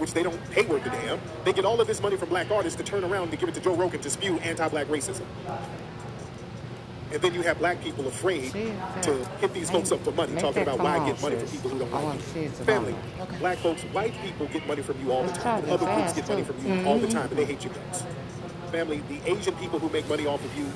which 0.00 0.12
they 0.14 0.22
don't 0.22 0.50
pay 0.50 0.62
worth 0.62 0.84
a 0.86 0.90
damn. 0.90 1.20
They 1.44 1.52
get 1.52 1.64
all 1.64 1.80
of 1.80 1.86
this 1.86 2.02
money 2.02 2.16
from 2.16 2.30
black 2.30 2.50
artists 2.50 2.76
to 2.78 2.82
turn 2.82 3.04
around 3.04 3.28
and 3.28 3.38
give 3.38 3.48
it 3.48 3.54
to 3.54 3.60
Joe 3.60 3.74
Rogan 3.74 4.00
to 4.00 4.10
spew 4.10 4.38
anti-black 4.38 4.86
racism. 4.86 5.24
And 7.12 7.20
then 7.20 7.34
you 7.34 7.42
have 7.42 7.58
black 7.58 7.82
people 7.82 8.06
afraid 8.06 8.52
to 8.52 9.28
hit 9.40 9.52
these 9.52 9.68
folks 9.68 9.90
up 9.90 10.00
for 10.04 10.12
money, 10.12 10.40
talking 10.40 10.62
about 10.62 10.78
why 10.78 10.98
I 10.98 11.06
get 11.10 11.20
money 11.20 11.36
from 11.36 11.48
people 11.48 11.70
who 11.70 11.78
don't 11.80 11.90
like 11.92 12.14
you. 12.14 12.20
see 12.22 12.40
it 12.40 12.54
tomorrow. 12.54 12.84
Family, 12.84 12.94
black 13.40 13.58
folks, 13.58 13.82
white 13.82 14.14
people 14.22 14.46
get 14.46 14.66
money 14.66 14.80
from 14.80 15.00
you 15.04 15.12
all 15.12 15.24
the 15.24 15.32
time. 15.32 15.68
Other 15.68 15.86
groups 15.92 16.12
get 16.12 16.28
money 16.28 16.44
from 16.44 16.64
you 16.64 16.86
all 16.86 16.98
the 16.98 17.08
time, 17.08 17.28
and 17.28 17.36
they 17.36 17.44
hate 17.44 17.64
you 17.64 17.70
guys. 17.70 18.04
Family, 18.70 19.02
the 19.08 19.20
Asian 19.28 19.56
people 19.56 19.80
who 19.80 19.88
make 19.90 20.08
money 20.08 20.26
off 20.26 20.44
of 20.44 20.56
you, 20.56 20.66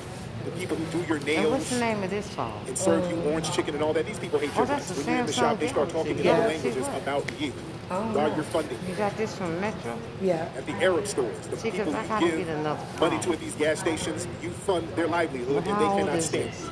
the 0.43 0.51
people 0.51 0.75
who 0.75 0.99
do 0.99 1.07
your 1.07 1.17
And 1.17 1.25
nails 1.25 1.51
what's 1.51 1.69
the 1.69 1.79
name 1.79 2.03
of 2.03 2.09
this 2.09 2.37
and 2.67 2.77
serve 2.77 3.09
you 3.09 3.17
orange 3.31 3.51
chicken 3.53 3.73
and 3.73 3.83
all 3.83 3.93
that, 3.93 4.05
these 4.05 4.19
people 4.19 4.37
hate 4.37 4.51
Oh, 4.55 4.57
your 4.57 4.67
guts. 4.67 4.91
When 4.91 5.07
you're 5.07 5.19
in 5.19 5.25
the 5.25 5.33
shop, 5.33 5.59
they 5.59 5.69
start 5.69 5.89
talking 5.89 6.19
in 6.19 6.27
other 6.27 6.47
languages 6.49 6.87
about 6.89 7.23
you 7.39 7.53
Oh. 7.91 8.01
while 8.13 8.33
you're 8.35 8.43
funding 8.45 8.77
You 8.89 8.95
got 8.95 9.15
this 9.15 9.35
from 9.35 9.59
Metro? 9.61 9.95
Yeah. 10.21 10.49
at 10.57 10.65
the 10.65 10.73
Arab 10.73 11.05
stores, 11.05 11.37
the 11.47 11.57
See, 11.57 11.69
'cause 11.69 11.79
people 11.85 11.95
I 11.95 12.19
you 12.19 12.29
give 12.31 12.47
get 12.47 12.55
another 12.57 12.79
money 12.99 13.19
to 13.19 13.33
at 13.33 13.39
these 13.39 13.53
gas 13.53 13.79
stations, 13.79 14.27
you 14.41 14.49
fund 14.49 14.87
their 14.95 15.07
livelihood, 15.07 15.57
and 15.67 15.79
they 15.79 15.85
old 15.85 15.99
cannot 15.99 16.15
is 16.15 16.25
stand 16.25 16.49
this? 16.51 16.69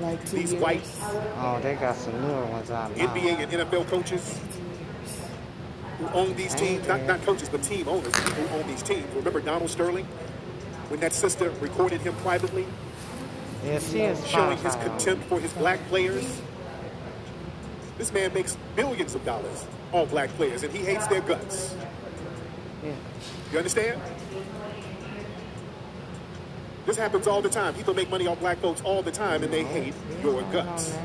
Like 0.00 0.24
two 0.30 0.36
These 0.36 0.52
years. 0.52 0.62
white 0.62 0.84
Oh, 1.40 1.58
they 1.62 1.74
got 1.74 1.96
some 1.96 2.20
newer 2.20 2.44
ones 2.46 2.70
out 2.70 2.96
now. 2.96 3.04
NBA 3.12 3.42
and 3.42 3.52
NFL 3.52 3.84
coaches 3.90 4.38
who 5.98 6.06
own 6.14 6.36
these 6.36 6.54
teams, 6.54 6.86
not, 6.86 7.02
not 7.04 7.24
coaches, 7.24 7.48
but 7.48 7.62
team 7.62 7.88
owners, 7.88 8.12
people 8.12 8.44
who 8.44 8.58
own 8.60 8.66
these 8.68 8.82
teams. 8.82 9.06
Remember 9.16 9.40
Donald 9.40 9.70
Sterling? 9.70 10.06
When 10.88 11.00
that 11.00 11.12
sister 11.14 11.50
recorded 11.60 12.02
him 12.02 12.14
privately, 12.22 12.66
Yeah, 13.64 13.78
she 13.80 14.02
is 14.02 14.24
showing 14.28 14.58
his 14.58 14.76
contempt 14.76 15.24
for 15.24 15.40
his 15.40 15.52
black 15.54 15.80
players. 15.88 16.40
This 17.98 18.12
man 18.12 18.32
makes 18.34 18.56
billions 18.76 19.14
of 19.16 19.24
dollars 19.24 19.64
on 19.96 20.08
black 20.08 20.30
players, 20.30 20.62
and 20.62 20.72
he 20.72 20.84
hates 20.84 21.06
their 21.06 21.20
guts. 21.20 21.74
Yeah. 22.84 22.92
You 23.52 23.58
understand? 23.58 24.00
This 26.86 26.96
happens 26.96 27.26
all 27.26 27.42
the 27.42 27.48
time. 27.48 27.74
People 27.74 27.94
make 27.94 28.08
money 28.10 28.26
off 28.26 28.38
black 28.38 28.58
folks 28.58 28.80
all 28.82 29.02
the 29.02 29.10
time, 29.10 29.42
and 29.42 29.52
they 29.52 29.64
oh. 29.64 29.66
hate 29.66 29.94
your 30.22 30.42
guts. 30.52 30.96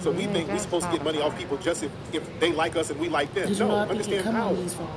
So 0.00 0.10
we 0.10 0.26
think 0.26 0.48
we're 0.48 0.58
supposed 0.58 0.86
to 0.86 0.92
get 0.92 1.02
money 1.02 1.20
off 1.20 1.36
people 1.38 1.56
just 1.56 1.82
if, 1.82 1.90
if 2.12 2.40
they 2.40 2.52
like 2.52 2.76
us 2.76 2.90
and 2.90 3.00
we 3.00 3.08
like 3.08 3.32
them. 3.32 3.50
No, 3.52 3.68
know 3.68 3.76
I 3.76 3.86
think 3.86 3.88
you 3.88 3.90
understand 3.92 4.24
come 4.24 4.34
how. 4.34 4.48
on 4.48 4.56
these 4.56 4.74
phones? 4.74 4.90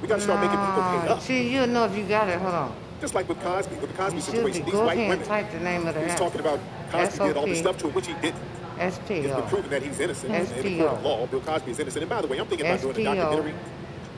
We 0.00 0.08
got 0.08 0.16
to 0.16 0.20
start 0.22 0.40
making 0.40 0.58
people 0.58 0.82
pay 0.82 1.08
up. 1.08 1.20
See, 1.20 1.52
you 1.52 1.66
know 1.66 1.84
if 1.84 1.96
you 1.96 2.04
got 2.04 2.28
it. 2.28 2.38
Hold 2.38 2.54
on. 2.54 2.76
Just 3.00 3.14
like 3.14 3.28
with 3.28 3.40
Cosby, 3.40 3.76
with 3.76 3.90
the 3.90 3.96
Cosby 3.96 4.20
situation, 4.20 4.64
these 4.64 4.74
white 4.74 4.96
women. 4.96 5.22
type 5.26 5.50
the 5.50 5.60
name 5.60 5.86
of 5.86 5.94
the 5.94 6.06
He's 6.06 6.14
talking 6.14 6.40
about 6.40 6.58
Cosby 6.90 7.24
did 7.24 7.36
all 7.36 7.46
this 7.46 7.58
stuff 7.58 7.76
to 7.78 7.88
him, 7.88 7.94
which 7.94 8.06
he 8.06 8.14
didn't. 8.14 8.40
It's 8.78 8.98
been 8.98 9.42
proven 9.48 9.70
that 9.70 9.82
he's 9.82 10.00
innocent 10.00 10.34
in 10.34 10.62
the 10.62 10.78
court 10.78 10.92
of 10.98 11.02
law. 11.04 11.26
Bill 11.26 11.40
Cosby 11.40 11.70
is 11.70 11.78
innocent. 11.78 12.02
And 12.02 12.10
by 12.10 12.20
the 12.22 12.26
way, 12.28 12.38
I'm 12.38 12.46
thinking 12.46 12.66
about 12.66 12.80
doing 12.80 12.96
a 13.06 13.14
documentary 13.14 13.54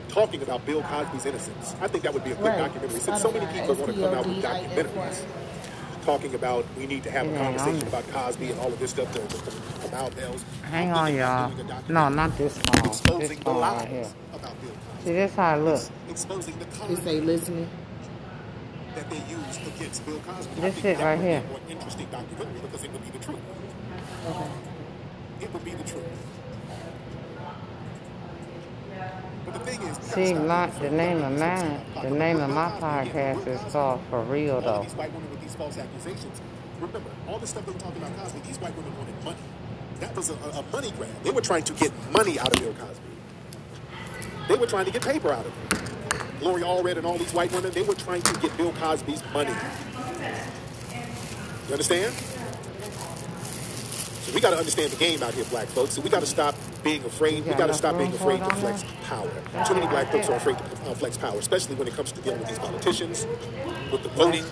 talking 0.09 0.41
about 0.41 0.65
Bill 0.65 0.81
Cosby's 0.81 1.25
innocence. 1.25 1.75
I 1.81 1.87
think 1.87 2.03
that 2.03 2.13
would 2.13 2.23
be 2.23 2.31
a 2.31 2.35
good 2.35 2.45
Right. 2.45 2.57
documentary. 2.57 2.99
Since 2.99 3.21
so 3.21 3.31
many 3.31 3.45
people 3.47 3.75
want 3.75 3.93
to 3.93 4.01
come 4.01 4.13
out 4.15 4.25
with 4.25 4.43
documentaries 4.43 5.21
talking 6.05 6.33
about 6.35 6.65
we 6.77 6.87
need 6.87 7.03
to 7.03 7.11
have 7.11 7.27
a 7.27 7.37
conversation 7.37 7.75
I'm- 7.79 7.87
about 7.87 8.11
Cosby 8.11 8.51
and 8.51 8.59
all 8.61 8.67
of 8.71 8.79
this 8.79 8.91
stuff 8.91 9.11
to, 9.13 9.19
to, 9.19 9.87
about 9.87 10.15
Bells. 10.15 10.43
Hang 10.63 10.89
I'm 10.91 10.97
on, 10.97 11.05
thinking 11.05 11.21
about 11.21 11.39
y'all. 11.39 11.49
doing 11.49 11.59
a 11.59 11.63
documentary 11.69 11.93
No, 11.93 12.09
not 12.09 12.37
this 12.37 12.57
phone. 12.57 12.83
This 12.87 12.99
Exposing 13.01 13.37
the 13.39 13.43
phone 13.43 13.59
right 13.61 13.87
here. 13.87 14.01
lies 14.01 14.13
about 14.33 14.61
Bill 14.61 14.71
Cosby. 14.71 15.03
See, 15.05 15.13
this 15.13 15.35
how 15.35 15.55
it 15.55 15.59
looks. 15.63 15.91
Exposing 16.09 16.57
the 16.59 16.65
They 16.65 16.77
con 16.77 16.95
say 17.03 17.19
listening. 17.19 17.69
that 18.95 19.09
they 19.09 19.17
use 19.17 19.57
against 19.67 20.05
Bill 20.05 20.19
Cosby. 20.25 20.51
I 20.57 20.59
This 20.61 20.73
think 20.75 20.85
it 20.85 20.97
that 20.97 21.03
right 21.03 21.19
here. 21.19 21.41
Be 21.41 21.47
more 21.49 21.59
interesting 21.69 22.07
documentary 22.09 22.59
because 22.61 22.83
it 22.85 22.91
would 22.93 23.03
be 23.03 23.11
the 23.11 23.23
truth. 23.23 23.39
Okay. 24.27 24.49
It 25.41 25.53
would 25.53 25.63
be 25.65 25.71
the 25.71 25.83
truth. 25.83 26.03
But 29.45 29.53
the 29.53 29.59
thing 29.61 29.81
is, 29.83 29.97
See, 29.99 30.33
my, 30.33 30.67
the 30.67 30.89
name 30.89 31.23
of 31.23 31.39
mine, 31.39 31.81
the 32.01 32.09
name 32.09 32.39
of 32.39 32.49
my 32.49 32.69
Bill 32.69 32.79
Cosby. 32.79 33.09
Again, 33.09 33.35
podcast 33.37 33.47
is 33.67 33.71
called 33.71 34.01
For 34.09 34.21
Real 34.23 34.61
Though. 34.61 34.83
these 34.83 34.93
white 34.95 35.13
women 35.13 35.29
with 35.31 35.41
these 35.41 35.55
false 35.55 35.77
accusations. 35.77 36.41
Remember, 36.81 37.09
all 37.27 37.39
the 37.39 37.47
stuff 37.47 37.65
they 37.65 37.71
were 37.71 37.79
talking 37.79 38.01
about 38.03 38.17
Cosby, 38.17 38.39
these 38.45 38.57
white 38.59 38.75
women 38.75 38.97
wanted 38.97 39.23
money. 39.23 39.37
That 40.01 40.15
was 40.15 40.29
a, 40.29 40.33
a, 40.33 40.59
a 40.59 40.63
money 40.71 40.91
grab. 40.97 41.09
They 41.23 41.31
were 41.31 41.41
trying 41.41 41.63
to 41.63 41.73
get 41.73 41.91
money 42.11 42.37
out 42.39 42.53
of 42.53 42.61
Bill 42.61 42.73
Cosby. 42.73 43.03
They 44.49 44.55
were 44.55 44.67
trying 44.67 44.85
to 44.85 44.91
get 44.91 45.01
paper 45.01 45.31
out 45.31 45.45
of 45.45 45.53
him. 45.53 46.39
Gloria 46.39 46.65
Allred 46.65 46.97
and 46.97 47.05
all 47.05 47.17
these 47.17 47.33
white 47.33 47.51
women, 47.53 47.71
they 47.71 47.81
were 47.81 47.95
trying 47.95 48.21
to 48.21 48.39
get 48.39 48.55
Bill 48.57 48.71
Cosby's 48.73 49.23
money. 49.33 49.53
You 51.67 51.73
understand? 51.73 52.13
So 54.27 54.33
we 54.33 54.41
got 54.41 54.49
to 54.49 54.57
understand 54.57 54.91
the 54.91 54.97
game 54.97 55.23
out 55.23 55.33
here, 55.33 55.45
black 55.45 55.67
folks. 55.69 55.93
So 55.93 56.01
we 56.01 56.09
got 56.09 56.19
to 56.19 56.25
stop 56.25 56.53
being 56.83 57.01
afraid. 57.05 57.45
We 57.45 57.53
got 57.53 57.67
to 57.67 57.73
stop 57.73 57.97
being 57.97 58.13
afraid 58.13 58.39
to 58.39 58.55
flex 58.55 58.83
power. 59.05 59.31
Too 59.65 59.73
many 59.73 59.87
black 59.87 60.11
folks 60.11 60.27
are 60.27 60.35
afraid 60.35 60.57
to 60.57 60.63
uh, 60.63 60.93
flex 60.95 61.17
power, 61.17 61.39
especially 61.39 61.75
when 61.75 61.87
it 61.87 61.93
comes 61.93 62.11
to 62.11 62.19
dealing 62.21 62.39
with 62.39 62.49
these 62.49 62.59
politicians, 62.59 63.25
with 63.89 64.03
the 64.03 64.09
voting. 64.09 64.43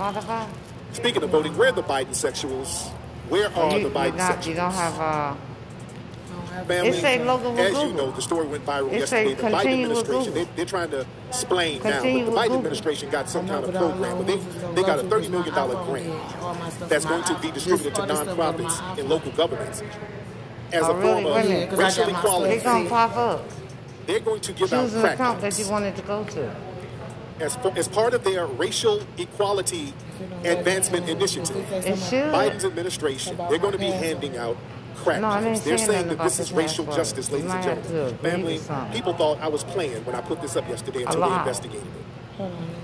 Speaking 0.93 1.23
of 1.23 1.29
voting, 1.29 1.57
where 1.57 1.69
are 1.69 1.71
the 1.73 1.83
Biden 1.83 2.11
sexuals? 2.11 2.89
Where 3.27 3.49
are 3.53 3.73
you, 3.73 3.83
the 3.83 3.89
you, 3.89 3.93
Biden 3.93 4.15
not, 4.15 4.37
sexuals? 4.37 4.47
you 4.47 4.53
don't 4.53 4.71
have 4.71 4.97
uh, 4.97 5.35
Family, 6.63 6.89
It 6.89 7.01
say 7.01 7.23
logo 7.23 7.51
with 7.51 7.59
as 7.59 7.73
you 7.83 7.93
know, 7.93 8.11
the 8.11 8.21
story 8.21 8.47
went 8.47 8.65
viral 8.65 8.91
It 8.91 8.99
yesterday. 8.99 9.33
The 9.33 9.43
Biden 9.43 9.83
administration, 9.83 10.33
they, 10.33 10.43
they're 10.55 10.65
trying 10.65 10.89
to 10.91 11.05
explain 11.27 11.83
now, 11.83 11.91
Continue 11.91 12.25
but 12.25 12.31
the 12.31 12.37
Biden 12.37 12.43
Google. 12.43 12.57
administration 12.57 13.09
got 13.09 13.29
some 13.29 13.47
kind 13.47 13.65
of 13.65 13.73
but 13.73 13.77
I 13.77 13.79
don't 13.81 13.91
program. 13.97 14.17
But 14.17 14.27
they, 14.27 14.71
they 14.81 14.87
got 14.87 14.99
a 14.99 15.01
to, 15.03 15.07
$30 15.07 15.09
'cause 15.09 15.29
my 15.29 15.35
million 15.37 15.53
dollar 15.55 15.75
iPhone 15.75 15.85
grant 15.85 16.05
did. 16.05 16.39
All 16.41 16.55
my 16.55 16.69
stuff 16.69 16.89
that's 16.89 17.05
going 17.05 17.23
to 17.23 17.39
be 17.39 17.51
distributed 17.51 17.95
to 17.95 18.01
all 18.01 18.07
this 18.07 18.17
stuff 18.19 18.37
go 18.37 18.51
to 18.57 18.63
my 18.63 18.69
nonprofits 18.69 18.99
and 18.99 19.09
local 19.09 19.31
governments 19.33 19.83
as 20.71 20.83
Oh, 20.83 20.91
a 20.91 20.95
really? 20.95 21.01
form 21.23 21.23
Wait 21.25 21.43
of 21.43 21.49
minute, 21.49 21.69
'cause 21.69 21.77
racial 21.79 22.05
my 22.11 22.17
equality. 22.19 22.57
They 22.57 22.63
gonna 22.63 22.89
pop 22.89 23.15
up. 23.17 23.43
They're 24.07 24.19
going 24.19 24.41
to 24.41 24.53
give 24.53 24.73
out 24.73 24.81
Choose 24.83 24.93
an 24.95 25.01
crack 25.01 25.13
account 25.15 25.41
that 25.41 25.59
you 25.59 25.67
wanted 25.69 25.95
to 25.95 26.01
go 26.03 26.23
to. 26.23 26.55
as, 27.39 27.57
as 27.75 27.87
part 27.89 28.13
of 28.13 28.23
their 28.23 28.45
racial 28.45 29.01
equality 29.17 29.93
advancement 30.45 31.09
initiative. 31.09 31.65
Biden's 31.69 32.63
administration, 32.65 33.35
they're 33.49 33.57
going 33.57 33.73
to 33.73 33.77
be 33.79 33.87
handing 33.91 34.37
out 34.37 34.55
crack 34.95 35.21
No, 35.21 35.27
I 35.27 35.41
pipes. 35.41 35.59
They're 35.61 35.77
saying 35.77 36.07
that 36.09 36.17
this 36.19 36.37
this 36.37 36.47
is 36.47 36.53
racial 36.53 36.85
last 36.85 36.95
justice, 36.97 37.31
ladies 37.31 37.51
and 37.51 37.63
gentlemen. 37.63 38.17
Family, 38.19 38.59
people 38.93 39.13
thought 39.13 39.39
I 39.41 39.47
was 39.47 39.63
playing 39.63 40.03
when 40.05 40.15
I 40.15 40.21
put 40.21 40.41
this 40.41 40.55
up 40.55 40.67
yesterday 40.69 41.03
until 41.03 41.21
they 41.29 41.35
investigated 41.37 41.87
it. 41.87 42.05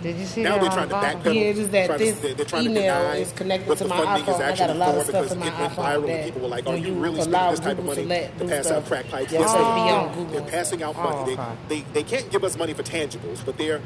Did 0.01 0.15
you 0.17 0.25
see 0.25 0.43
Now 0.43 0.53
that 0.55 0.61
they're 0.61 0.71
trying 0.71 0.89
to 0.89 0.95
the 0.95 1.01
bottom? 1.01 1.21
backpedal. 1.21 1.35
Yeah, 1.35 1.41
it's 1.41 1.59
just 1.59 1.71
that 1.73 1.85
trying 1.87 1.99
this 1.99 2.15
to, 2.15 2.21
they're, 2.21 2.33
they're 2.35 2.45
trying 2.45 2.65
email 2.65 2.75
to 2.95 3.01
deny 3.03 3.15
is 3.17 3.31
connected 3.33 3.69
what 3.69 3.77
to 3.79 3.83
the 3.83 3.89
my 3.89 3.97
funding 3.97 4.25
iPhone. 4.25 4.29
is 4.35 4.41
I 4.41 4.55
got 4.55 4.69
a 4.69 4.73
actually 4.73 4.77
lot 4.79 4.89
of 4.97 5.05
for 5.05 5.11
stuff 5.11 5.23
because 5.23 5.31
in 5.33 5.39
my 5.39 5.47
it 5.47 5.59
went 5.59 5.73
iPhone 5.73 5.85
viral 5.85 5.95
and 5.97 6.09
that 6.09 6.25
people 6.25 6.41
were 6.41 6.47
like, 6.47 6.63
oh, 6.67 6.71
"Are 6.71 6.77
you 6.77 6.87
you 6.87 6.93
really 6.93 7.19
allow 7.19 7.51
spending 7.51 7.51
this 7.51 7.59
type 7.59 7.77
of 7.79 7.85
Google 7.85 7.95
to 7.95 8.01
money 8.01 8.07
let 8.07 8.37
to 8.39 8.45
pass 8.47 8.65
stuff, 8.65 8.77
out 8.77 8.85
crack 8.87 9.09
pipes?" 9.09 9.31
Yes, 9.33 9.49
stuff 9.51 9.75
they're. 9.75 10.25
They're 10.31 10.51
passing 10.51 10.83
out 10.83 10.95
Oh, 10.97 11.03
money. 11.03 11.33
okay. 11.33 11.43
They, 11.67 11.81
they 11.81 11.85
they 11.93 12.03
can't 12.03 12.31
give 12.31 12.43
us 12.43 12.57
money 12.57 12.73
for 12.73 12.83
tangibles, 12.83 13.45
but 13.45 13.57
they're 13.57 13.81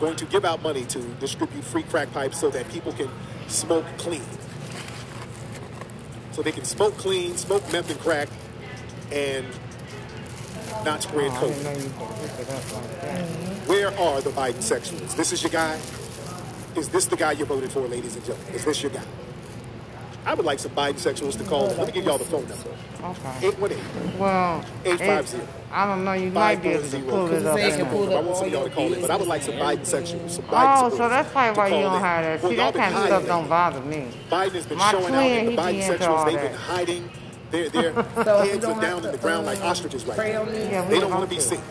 going 0.00 0.16
to 0.16 0.24
give 0.26 0.44
out 0.44 0.62
money 0.62 0.84
to 0.86 0.98
distribute 1.20 1.64
free 1.64 1.84
crack 1.84 2.12
pipes 2.12 2.38
so 2.40 2.50
that 2.50 2.68
people 2.70 2.92
can 2.92 3.08
smoke 3.48 3.84
clean. 3.98 4.22
So 6.36 6.42
they 6.42 6.52
can 6.52 6.64
smoke 6.64 6.94
clean, 6.98 7.34
smoke 7.34 7.62
meth 7.72 7.90
and 7.90 7.98
crack, 7.98 8.28
and 9.10 9.46
not 10.84 11.02
spread 11.02 11.30
Oh, 11.32 11.48
COVID. 11.48 11.82
you 11.82 11.88
could 11.88 11.92
hook 11.92 12.40
it 12.40 12.50
up 12.50 12.72
like. 12.74 13.66
Where 13.66 13.88
are 13.98 14.20
the 14.20 14.28
Biden 14.30 14.60
sexuals? 14.62 15.16
This 15.16 15.32
is 15.32 15.42
your 15.42 15.50
guy? 15.50 15.80
Is 16.76 16.90
this 16.90 17.06
the 17.06 17.16
guy 17.16 17.32
you 17.32 17.46
voted 17.46 17.72
for, 17.72 17.80
ladies 17.88 18.16
and 18.16 18.24
gentlemen? 18.26 18.54
Is 18.54 18.66
this 18.66 18.82
your 18.82 18.92
guy? 18.92 19.02
I 20.26 20.34
would 20.34 20.44
like 20.44 20.58
some 20.58 20.72
Biden 20.72 20.94
sexuals 20.94 21.38
to 21.38 21.44
call. 21.44 21.68
Let 21.68 21.86
me 21.86 21.92
give 21.92 22.04
y'all 22.04 22.18
the 22.18 22.24
phone 22.24 22.48
number. 22.48 22.68
Okay. 23.04 23.46
818. 23.48 24.18
Well, 24.18 24.64
850. 24.84 25.46
I 25.70 25.86
don't 25.86 26.04
know. 26.04 26.12
You 26.14 26.30
might 26.32 26.60
be 26.60 26.70
able 26.70 26.82
to 26.88 26.98
pull 27.02 27.32
it 27.32 27.46
up. 27.46 27.56
They 27.56 27.70
can 27.70 27.78
now. 27.84 27.90
pull 27.90 28.16
I 28.16 28.20
want 28.20 28.36
some 28.38 28.46
of 28.48 28.52
y'all 28.52 28.64
to 28.64 28.70
call 28.70 28.92
it, 28.92 29.00
but 29.00 29.10
I 29.10 29.16
would 29.16 29.28
like 29.28 29.42
some 29.42 29.54
Biden 29.54 29.78
business 29.78 30.10
sexuals. 30.10 30.20
and 30.22 30.30
Some 30.32 30.44
Biden 30.46 30.82
Oh, 30.82 30.90
so 30.96 31.08
that's 31.08 31.30
probably 31.30 31.56
why 31.56 31.66
you 31.68 31.82
don't 31.84 31.94
in. 31.94 32.00
have 32.00 32.24
that. 32.24 32.40
See, 32.50 32.56
y'all 32.56 32.72
that 32.72 32.74
kind 32.74 32.94
of 32.96 33.06
stuff 33.06 33.26
don't 33.26 33.48
bother 33.48 33.80
me. 33.82 34.08
Biden 34.28 34.52
has 34.52 34.66
been 34.66 34.78
My 34.78 34.90
showing 34.90 35.04
twin, 35.06 35.14
out, 35.14 35.22
and 35.22 35.46
the 35.46 35.50
be 35.52 35.56
Biden 35.56 35.92
into 35.92 36.10
all 36.10 36.24
sexuals, 36.24 36.32
they've 36.32 36.40
been 36.50 36.54
hiding. 36.58 37.10
Their, 37.52 37.68
their 37.68 37.92
So 38.24 38.38
heads 38.44 38.64
are 38.64 38.80
down 38.80 39.04
in 39.04 39.12
the 39.12 39.18
ground 39.18 39.46
like 39.46 39.60
uh, 39.60 39.66
ostriches 39.66 40.04
right 40.06 40.18
now. 40.18 40.42
Yeah, 40.50 40.84
They 40.88 40.98
don't 40.98 41.02
don't 41.02 41.10
want 41.20 41.30
to 41.30 41.34
be 41.36 41.40
seen. 41.40 41.60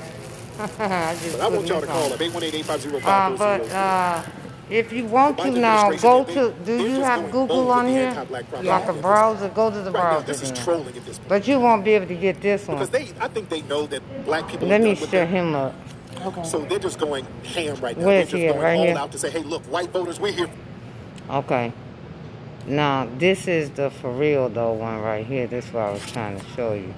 But 0.57 1.41
I 1.41 1.49
want 1.49 1.67
y'all 1.67 1.81
to 1.81 1.87
call 1.87 2.05
on. 2.05 2.13
up 2.13 2.19
818-850-5004. 2.19 3.03
Uh, 3.03 3.37
but 3.37 3.71
uh, 3.71 4.23
if 4.69 4.91
you 4.91 5.05
want 5.05 5.37
to 5.39 5.51
now, 5.51 5.91
go 5.91 6.23
to. 6.25 6.53
Do 6.65 6.87
you 6.87 7.01
have 7.01 7.31
Google 7.31 7.71
on 7.71 7.87
here? 7.87 8.25
Like 8.29 8.87
a 8.87 8.93
browser, 8.93 9.49
go 9.49 9.69
to 9.69 9.81
the 9.81 9.91
browser 9.91 10.25
this 10.25 10.41
is 10.41 10.51
trolling 10.63 10.95
at 10.97 11.05
this 11.05 11.17
point. 11.19 11.29
But 11.29 11.47
you 11.47 11.59
won't 11.59 11.85
be 11.85 11.91
able 11.91 12.07
to 12.07 12.15
get 12.15 12.41
this 12.41 12.67
one. 12.67 12.77
Because 12.77 12.89
they, 12.89 13.11
I 13.19 13.27
think 13.27 13.49
they 13.49 13.61
know 13.63 13.85
that 13.87 14.25
black 14.25 14.47
people 14.49 14.67
Let 14.67 14.81
me 14.81 14.93
done 14.93 15.01
with 15.01 15.09
shut 15.11 15.11
them. 15.11 15.27
him 15.29 15.55
up. 15.55 15.75
Okay. 16.21 16.43
So 16.43 16.59
they're 16.65 16.79
just 16.79 16.99
going 16.99 17.25
ham 17.43 17.75
right 17.81 17.97
now. 17.97 18.05
Where 18.05 18.17
they're 18.17 18.23
just 18.23 18.35
he 18.35 18.47
going 18.47 18.59
Right 18.59 18.77
all 18.79 18.85
here? 18.85 18.97
out 18.97 19.11
to 19.11 19.19
say, 19.19 19.29
hey, 19.29 19.43
look, 19.43 19.63
white 19.65 19.89
voters, 19.91 20.19
we're 20.19 20.31
here. 20.31 20.49
Okay. 21.29 21.71
Now 22.65 23.07
this 23.19 23.47
is 23.47 23.69
the 23.71 23.91
for 23.91 24.11
real 24.11 24.49
though 24.49 24.73
one 24.73 24.99
right 25.01 25.25
here. 25.25 25.45
This 25.47 25.65
is 25.67 25.73
what 25.73 25.83
I 25.83 25.91
was 25.91 26.11
trying 26.11 26.39
to 26.39 26.45
show 26.55 26.73
you. 26.73 26.93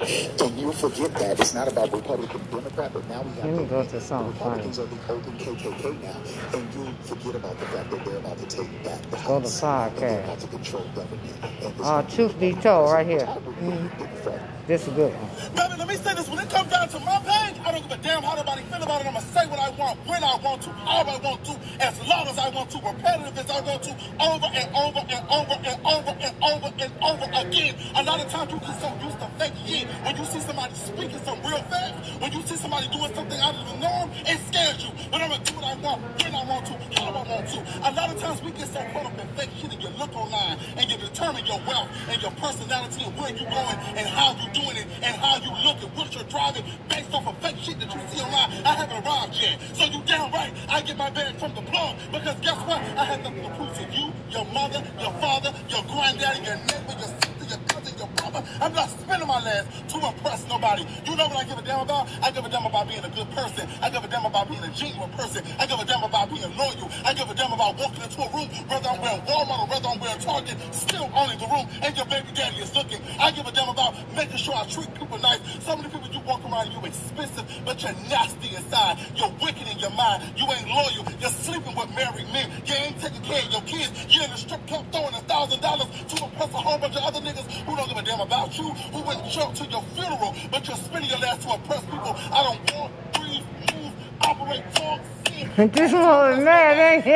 And 0.00 0.58
you 0.58 0.72
forget 0.72 1.12
that 1.16 1.40
it's 1.40 1.54
not 1.54 1.66
about 1.66 1.92
Republican, 1.92 2.40
Democrat, 2.50 2.92
but 2.92 3.08
now 3.08 3.22
we 3.22 3.30
have 3.30 3.44
Let 3.44 3.52
me 3.52 3.58
the, 3.58 3.64
go 3.64 3.82
to 3.84 3.90
the 3.90 4.00
something 4.00 4.32
funny. 4.38 4.62
Republicans 4.62 4.78
are 4.78 4.86
the 4.86 5.12
open 5.12 5.32
KKK 5.38 6.02
now, 6.02 6.58
and 6.58 6.74
you 6.74 6.92
forget 7.02 7.34
about 7.34 7.58
the 7.58 7.66
fact 7.66 7.90
that 7.90 8.04
they're 8.04 8.16
about 8.18 8.38
to 8.38 8.46
take 8.46 8.84
back 8.84 9.02
the 9.02 9.16
Go 9.16 9.40
House, 9.40 9.62
and 9.62 9.96
they're 10.00 10.10
podcast. 10.20 10.24
about 10.24 10.40
to 10.40 10.46
control 10.46 10.84
government. 10.94 11.36
And 11.62 11.74
this 11.76 11.86
Uh, 11.86 12.04
is- 12.06 12.14
truth 12.14 12.38
be 12.38 12.52
told, 12.54 12.92
right 12.92 13.06
here. 13.06 13.28
In 13.60 13.88
fact, 14.22 14.42
This 14.68 14.86
is 14.86 14.92
good 14.94 15.12
one. 15.14 15.30
Baby, 15.56 15.74
let 15.78 15.88
me 15.88 15.94
say 15.96 16.14
this. 16.14 16.28
When 16.28 16.38
it 16.40 16.50
comes 16.50 16.70
down 16.70 16.88
to 16.90 16.98
my 17.00 17.18
page, 17.24 17.37
I 17.68 17.72
don't 17.72 17.82
give 17.82 18.00
a 18.00 18.02
damn 18.02 18.22
how 18.22 18.34
nobody 18.34 18.62
feel 18.62 18.82
about 18.82 19.02
it. 19.02 19.06
I'm 19.08 19.12
going 19.12 19.26
to 19.26 19.32
say 19.36 19.44
what 19.44 19.60
I 19.60 19.68
want, 19.76 20.00
when 20.08 20.24
I 20.24 20.40
want 20.40 20.62
to, 20.62 20.70
how 20.88 21.04
I 21.04 21.20
want 21.20 21.44
to, 21.44 21.52
as 21.84 22.00
long 22.08 22.24
as 22.24 22.38
I 22.38 22.48
want 22.48 22.70
to, 22.72 22.78
repetitive 22.80 23.36
as 23.36 23.50
I 23.50 23.60
want 23.60 23.82
to, 23.84 23.92
over 24.24 24.48
and 24.56 24.68
over 24.72 25.02
and 25.04 25.22
over 25.28 25.56
and 25.68 25.76
over 25.84 26.12
and 26.16 26.34
over 26.48 26.70
and 26.80 26.92
over 27.04 27.28
again. 27.44 27.76
A 27.92 28.02
lot 28.08 28.24
of 28.24 28.32
times 28.32 28.52
you 28.52 28.58
get 28.64 28.72
so 28.80 28.88
used 29.04 29.20
to 29.20 29.28
fake 29.36 29.52
shit. 29.68 29.84
When 30.00 30.16
you 30.16 30.24
see 30.24 30.40
somebody 30.40 30.72
speaking 30.80 31.20
some 31.28 31.36
real 31.44 31.60
facts, 31.68 32.08
when 32.16 32.32
you 32.32 32.40
see 32.48 32.56
somebody 32.56 32.88
doing 32.88 33.12
something 33.12 33.36
out 33.36 33.52
of 33.52 33.64
the 33.68 33.76
norm, 33.84 34.08
it 34.24 34.40
scares 34.48 34.80
you. 34.80 34.90
But 35.12 35.20
I'm 35.20 35.28
going 35.28 35.44
to 35.44 35.52
do 35.52 35.60
what 35.60 35.68
I 35.68 35.76
want, 35.84 36.00
when 36.24 36.34
I 36.34 36.44
want 36.48 36.64
to, 36.72 36.74
how 37.04 37.12
I 37.12 37.24
want 37.28 37.48
to. 37.52 37.60
A 37.84 37.90
lot 37.92 38.08
of 38.08 38.16
times 38.16 38.40
we 38.40 38.50
get 38.56 38.72
so 38.72 38.80
caught 38.96 39.12
up 39.12 39.18
in 39.20 39.28
fake 39.36 39.52
shit 39.60 39.76
and 39.76 39.82
you 39.82 39.92
look 40.00 40.16
online 40.16 40.56
and 40.80 40.88
you 40.88 40.96
determine 40.96 41.44
your 41.44 41.60
wealth 41.68 41.92
and 42.08 42.16
your 42.22 42.32
personality 42.40 43.04
and 43.04 43.12
where 43.20 43.28
you're 43.28 43.52
going 43.52 43.76
and 43.92 44.08
how 44.08 44.32
you're 44.40 44.56
doing 44.56 44.76
it 44.80 44.88
and 45.04 45.12
how 45.20 45.36
you 45.36 45.52
look 45.68 45.76
and 45.84 45.92
what 45.92 46.08
you're 46.16 46.24
driving 46.32 46.64
based 46.88 47.12
off 47.12 47.28
of 47.28 47.36
fake 47.44 47.57
shit 47.62 47.78
that 47.80 47.94
you 47.94 48.00
see 48.08 48.20
online. 48.22 48.50
I 48.64 48.72
haven't 48.74 49.04
arrived 49.06 49.34
yet. 49.34 49.58
So 49.74 49.84
you 49.84 50.02
damn 50.06 50.30
right 50.32 50.52
I 50.68 50.80
get 50.82 50.96
my 50.96 51.10
bag 51.10 51.36
from 51.36 51.54
the 51.54 51.62
plug 51.62 51.96
because 52.12 52.36
guess 52.40 52.58
what? 52.66 52.80
I 52.96 53.04
have 53.04 53.22
to 53.24 53.30
prove 53.30 53.74
to 53.74 53.84
you, 53.96 54.12
your 54.30 54.44
mother, 54.52 54.82
your 55.00 55.12
father, 55.20 55.52
your 55.68 55.82
granddaddy, 55.84 56.44
your 56.44 56.56
neighbor, 56.56 56.94
your 56.98 57.10
sister, 57.18 57.44
your 57.48 57.58
cousin, 57.68 57.97
brother. 58.06 58.42
I'm 58.60 58.72
not 58.72 58.88
spending 58.88 59.28
my 59.28 59.42
last 59.42 59.66
to 59.88 59.96
impress 59.98 60.46
nobody. 60.48 60.86
You 61.04 61.16
know 61.16 61.28
what 61.28 61.36
I 61.36 61.44
give 61.44 61.58
a 61.58 61.62
damn 61.62 61.80
about? 61.80 62.08
I 62.22 62.30
give 62.30 62.44
a 62.44 62.48
damn 62.48 62.66
about 62.66 62.88
being 62.88 63.04
a 63.04 63.10
good 63.10 63.30
person. 63.30 63.68
I 63.82 63.90
give 63.90 64.04
a 64.04 64.08
damn 64.08 64.24
about 64.24 64.48
being 64.48 64.62
a 64.62 64.70
genuine 64.70 65.10
person. 65.12 65.44
I 65.58 65.66
give 65.66 65.78
a 65.78 65.84
damn 65.84 66.02
about 66.02 66.28
being 66.30 66.56
loyal. 66.56 66.90
I 67.04 67.14
give 67.14 67.30
a 67.30 67.34
damn 67.34 67.52
about 67.52 67.78
walking 67.78 68.02
into 68.02 68.22
a 68.22 68.28
room, 68.30 68.48
whether 68.68 68.88
I'm 68.88 69.00
wearing 69.00 69.22
Walmart 69.26 69.62
or 69.64 69.68
whether 69.68 69.88
I'm 69.88 70.00
wearing 70.00 70.20
Target, 70.20 70.56
still 70.72 71.10
owning 71.14 71.38
the 71.38 71.46
room, 71.46 71.66
and 71.82 71.96
your 71.96 72.06
baby 72.06 72.28
daddy 72.34 72.56
is 72.62 72.74
looking. 72.74 73.00
I 73.18 73.30
give 73.30 73.46
a 73.46 73.52
damn 73.52 73.68
about 73.68 73.94
making 74.14 74.36
sure 74.36 74.54
I 74.54 74.66
treat 74.66 74.92
people 74.94 75.18
nice. 75.18 75.40
So 75.64 75.76
many 75.76 75.88
people 75.88 76.08
you 76.12 76.20
walk 76.26 76.44
around, 76.44 76.72
you 76.72 76.80
expensive, 76.84 77.44
but 77.64 77.82
you're 77.82 77.92
nasty 78.08 78.54
inside. 78.56 78.98
You're 79.16 79.32
wicked 79.42 79.66
in 79.68 79.78
your 79.78 79.90
mind. 79.90 80.22
You 80.36 80.46
ain't 80.50 80.68
loyal. 80.68 81.06
You're 81.20 81.30
sleeping 81.30 81.74
with 81.74 81.90
married 81.94 82.28
men. 82.32 82.50
You 82.66 82.74
ain't 82.74 83.00
taking 83.00 83.22
care 83.22 83.42
of 83.42 83.52
your 83.52 83.62
kids. 83.62 83.90
You're 84.08 84.24
in 84.24 84.30
the 84.30 84.36
strip 84.36 84.66
club 84.66 84.84
throwing 84.92 85.14
a 85.14 85.22
thousand 85.26 85.60
dollars 85.60 85.88
to 86.08 86.24
impress 86.24 86.52
a 86.52 86.60
whole 86.60 86.78
bunch 86.78 86.96
of 86.96 87.02
other 87.02 87.20
niggas 87.20 87.46
who 87.66 87.76
don't 87.76 87.87
give 87.88 87.96
a 87.98 88.02
damn 88.02 88.20
about 88.20 88.56
you, 88.58 88.64
who 88.70 89.02
wouldn't 89.02 89.30
show 89.30 89.42
up 89.42 89.54
to 89.56 89.64
your 89.66 89.82
funeral, 89.94 90.34
but 90.50 90.66
you're 90.68 90.76
spending 90.76 91.10
your 91.10 91.18
last 91.20 91.42
to 91.42 91.54
impress 91.54 91.80
people. 91.82 92.16
I 92.32 92.42
don't 92.44 92.74
walk, 92.74 92.90
breathe, 93.14 93.44
move, 93.74 93.92
operate, 94.22 94.64
talk, 94.74 95.00
sin. 95.28 95.70
This 95.72 95.92
one 95.92 96.02
was 96.36 96.44
mad, 96.44 96.78
ain't 96.78 97.04
he? 97.04 97.12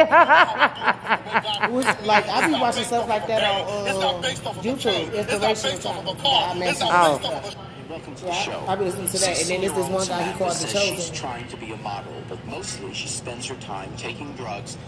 Like 2.06 2.28
I 2.28 2.46
be 2.48 2.52
watching 2.54 2.84
stuff 2.84 3.08
like 3.08 3.26
that 3.28 3.42
on 3.44 3.86
It's 3.88 3.98
not 4.00 4.14
uh, 4.16 4.22
based 4.22 4.46
off 4.46 4.58
of 4.58 4.64
YouTube. 4.64 4.82
tongue. 4.82 5.10
It's 5.14 5.32
not 5.40 5.50
Inspirational 5.50 5.72
based 5.76 5.86
off 5.86 5.98
of 5.98 6.06
a 6.06 6.12
time. 6.14 6.22
car. 6.22 6.42
I 6.44 6.50
It's 6.50 6.58
mentioned. 6.60 6.90
not 6.90 7.10
Oh. 7.10 7.14
off 7.14 7.24
of 7.46 7.54
a 7.54 7.56
Welcome 7.90 8.14
to 8.16 8.22
the 8.22 8.28
Yeah, 8.28 8.42
show. 8.42 8.64
I 8.68 8.76
be 8.76 8.84
listening 8.86 9.08
to 9.08 9.18
that, 9.18 9.40
and 9.40 9.48
then 9.50 9.60
there's 9.60 9.72
this 9.74 9.88
one 9.88 10.06
guy 10.08 10.22
he 10.22 10.38
called 10.38 10.50
the 10.52 10.54
says 10.54 10.82
She's 10.82 11.10
trying 11.10 11.46
to 11.48 11.56
be 11.58 11.72
a 11.72 11.76
model, 11.78 12.12
but 12.28 12.44
mostly 12.46 12.94
she 12.94 13.08
spends 13.08 13.46
her 13.48 13.54
time 13.56 13.92
taking 13.98 14.32
drugs, 14.34 14.78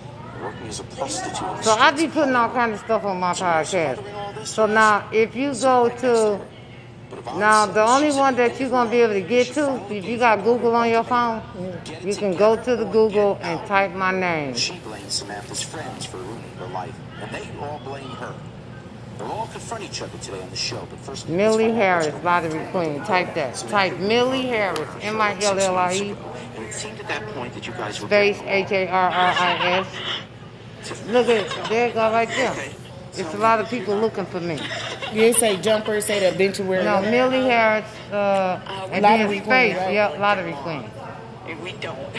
working 0.44 0.68
as 0.68 0.80
a 0.80 0.84
prostitute. 0.84 1.64
So 1.64 1.72
I 1.72 1.90
be 1.90 2.06
putting 2.08 2.34
all 2.36 2.50
kind 2.50 2.72
of 2.72 2.80
stuff 2.80 3.04
on 3.04 3.18
my 3.18 3.32
podcast. 3.32 3.96
mothering 3.96 4.14
all 4.14 4.32
this 4.32 4.50
So 4.50 4.66
now, 4.66 5.08
if 5.12 5.34
you 5.34 5.54
go 5.54 5.88
to 5.88 6.40
But 7.10 7.18
if 7.18 7.28
I'm 7.28 7.38
now, 7.38 7.66
the 7.66 7.82
only 7.82 8.10
one 8.12 8.34
that 8.36 8.58
you're 8.58 8.70
gonna 8.70 8.90
be 8.90 9.00
able 9.02 9.14
to 9.14 9.20
get 9.20 9.48
to, 9.54 9.80
if 9.90 10.04
you 10.04 10.18
got 10.18 10.42
Google 10.42 10.74
on 10.74 10.88
your 10.90 11.04
phone, 11.04 11.42
you 12.02 12.14
can 12.14 12.34
go 12.34 12.56
to 12.56 12.76
the 12.76 12.84
Google 12.86 13.38
and 13.42 13.64
type 13.66 13.92
my 13.92 14.10
name. 14.12 14.54
She 14.54 14.78
blames 14.78 15.12
Samantha's 15.12 15.62
friends 15.62 16.06
for 16.06 16.16
ruining 16.18 16.56
her 16.58 16.66
life, 16.68 16.94
and 17.20 17.30
they 17.30 17.46
all 17.60 17.80
blame 17.84 18.08
her. 18.22 18.34
They'll 19.18 19.28
all 19.28 19.46
confront 19.46 19.84
each 19.84 20.02
other 20.02 20.18
today 20.18 20.42
on 20.42 20.50
the 20.50 20.56
show, 20.56 20.86
but 20.90 20.98
first... 20.98 21.28
Millie 21.28 21.70
Harris, 21.70 22.06
what's 22.06 22.18
going 22.18 22.26
on. 22.26 22.42
Lottery 22.42 22.70
Queen. 22.72 23.04
Type 23.04 23.34
that. 23.34 23.54
Type 23.54 23.96
Millie 23.98 24.42
Harris, 24.42 24.80
on 24.80 24.86
the 24.86 25.00
show 25.02 25.08
M 25.08 25.20
I 25.20 25.40
L 25.40 25.58
L 25.60 25.76
I 25.76 25.92
E 25.94 26.16
And 26.56 26.64
it 26.64 26.74
seemed 26.74 26.98
at 26.98 27.06
that 27.06 27.22
point 27.28 27.54
that 27.54 27.64
you 27.64 27.72
guys 27.74 28.00
were 28.00 28.08
space 28.08 28.40
H 28.42 28.72
A 28.72 28.88
R 28.88 29.10
R 29.10 29.34
I 29.38 29.78
S. 29.78 29.86
Look 31.08 31.28
at 31.28 31.68
there, 31.68 31.88
it 31.88 31.94
go 31.94 32.10
right 32.12 32.28
there. 32.28 32.54
It's 33.16 33.32
a 33.34 33.38
lot 33.38 33.60
of 33.60 33.68
people 33.68 33.96
looking 33.96 34.26
for 34.26 34.40
me. 34.40 34.58
You 35.12 35.20
didn't 35.20 35.38
say 35.38 35.56
jumper, 35.60 36.00
say 36.00 36.18
the 36.20 36.34
obituary. 36.34 36.84
No, 36.84 37.00
Millie 37.02 37.48
Harris, 37.48 37.84
uh, 38.12 38.60
and 38.90 39.02
Lottery 39.02 39.38
then 39.38 39.44
Queen, 39.46 39.76
right? 39.76 39.92
Yep, 39.94 40.18
Lottery 40.18 40.52
Queen. 40.52 40.90
We 41.62 41.72
don't. 41.72 41.98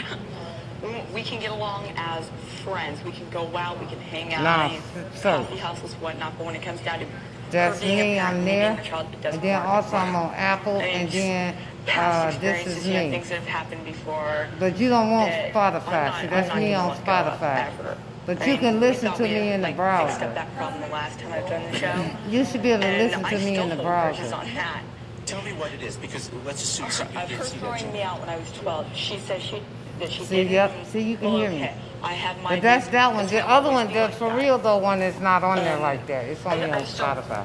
We 1.12 1.22
can 1.22 1.40
get 1.40 1.50
along 1.50 1.88
as 1.96 2.28
friends. 2.62 3.02
We 3.02 3.10
can 3.10 3.28
go 3.30 3.56
out. 3.56 3.80
We 3.80 3.86
can 3.86 3.98
hang 3.98 4.32
out. 4.34 4.42
Nah, 4.42 4.74
in 4.76 4.82
so- 5.14 5.38
coffee 5.38 5.56
houses, 5.56 5.94
whatnot. 5.94 6.36
But 6.36 6.46
when 6.46 6.54
it 6.54 6.62
comes 6.62 6.80
down 6.82 7.00
to 7.00 7.06
That's 7.50 7.80
being 7.80 7.98
a 8.00 8.04
me. 8.04 8.14
parent 8.16 8.36
I'm 8.38 8.44
there. 8.44 8.72
being 8.74 8.84
child, 8.84 9.06
And 9.24 9.42
then 9.42 9.62
also 9.66 9.96
I'm 9.96 10.14
on 10.14 10.34
Apple, 10.34 10.76
I 10.76 10.82
mean, 10.82 10.94
and 10.96 11.08
then 11.10 11.54
uh, 11.88 12.26
this 12.26 12.34
experiences, 12.34 12.76
is 12.78 12.86
you 12.86 12.94
know, 12.94 13.04
me. 13.04 13.10
things 13.10 13.28
that 13.30 13.38
have 13.40 13.48
happened 13.48 13.84
before. 13.84 14.46
But 14.60 14.78
you 14.78 14.88
don't 14.90 15.10
want 15.10 15.30
that 15.30 15.56
I'm 15.56 15.82
Spotify. 15.82 16.06
not- 16.06 16.20
See, 16.20 16.26
that's 16.28 16.54
me 16.54 16.74
on 16.74 16.88
let 16.90 17.04
go 17.04 17.12
Spotify. 17.12 17.96
Ever. 18.28 18.38
But 18.38 18.46
you 18.46 18.58
can 18.58 18.80
listen 18.80 19.12
to 19.14 19.22
me 19.22 19.52
in 19.52 19.60
the 19.60 19.68
like, 19.68 19.76
browser. 19.76 20.08
Fixed 20.10 20.22
up 20.22 20.34
that 20.34 20.54
problem 20.56 20.80
the 20.82 20.88
last 20.88 21.18
time 21.18 21.32
I've 21.32 21.48
done 21.48 21.72
the 21.72 21.78
show. 21.78 22.10
You 22.28 22.44
should 22.44 22.62
be 22.62 22.70
able 22.72 22.82
to 22.82 22.88
and 22.88 23.02
listen 23.08 23.24
I 23.24 23.30
to 23.30 23.36
me 23.36 23.52
still 23.54 23.62
in 23.64 23.68
the 23.70 23.74
hold 23.76 23.86
browser. 23.86 24.34
on 24.34 24.54
that. 24.54 24.82
Tell 25.26 25.42
me 25.42 25.52
what 25.54 25.72
it 25.72 25.82
is, 25.82 25.96
because 25.96 26.30
let's 26.44 26.62
assume 26.62 26.90
something 26.90 27.16
Of 27.16 27.30
you 27.30 27.36
her 27.36 27.42
did 27.42 27.52
see 27.52 27.58
that 27.58 27.80
throwing 27.80 27.92
me 27.92 28.02
out 28.02 28.20
when 28.20 28.28
I 28.28 28.36
was 28.36 28.50
12. 28.52 28.94
She 28.94 29.18
says 29.18 29.42
she 29.42 29.60
that 29.98 30.12
she 30.12 30.24
See, 30.24 30.42
yep. 30.42 30.72
See, 30.86 31.00
you 31.02 31.16
can 31.16 31.32
well, 31.32 31.38
hear 31.40 31.50
me. 31.50 31.70
I 32.02 32.12
have 32.12 32.40
my 32.42 32.50
But 32.56 32.62
that's 32.62 32.86
reasons. 32.86 32.92
that 32.92 33.14
one. 33.14 33.26
The 33.26 33.38
not 33.40 33.48
other 33.48 33.70
one, 33.72 33.86
be 33.88 33.94
the 33.94 34.00
like 34.02 34.14
for 34.14 34.28
that. 34.28 34.36
real 34.38 34.58
though 34.58 34.76
one, 34.78 35.02
is 35.02 35.18
not 35.20 35.42
on 35.42 35.56
there 35.56 35.76
Um, 35.76 35.82
like 35.82 36.06
that. 36.06 36.26
It's 36.26 36.44
only 36.46 36.70
I- 36.70 36.76
I 36.76 36.80
on 36.80 36.86
still- 36.86 37.06
Spotify. 37.06 37.44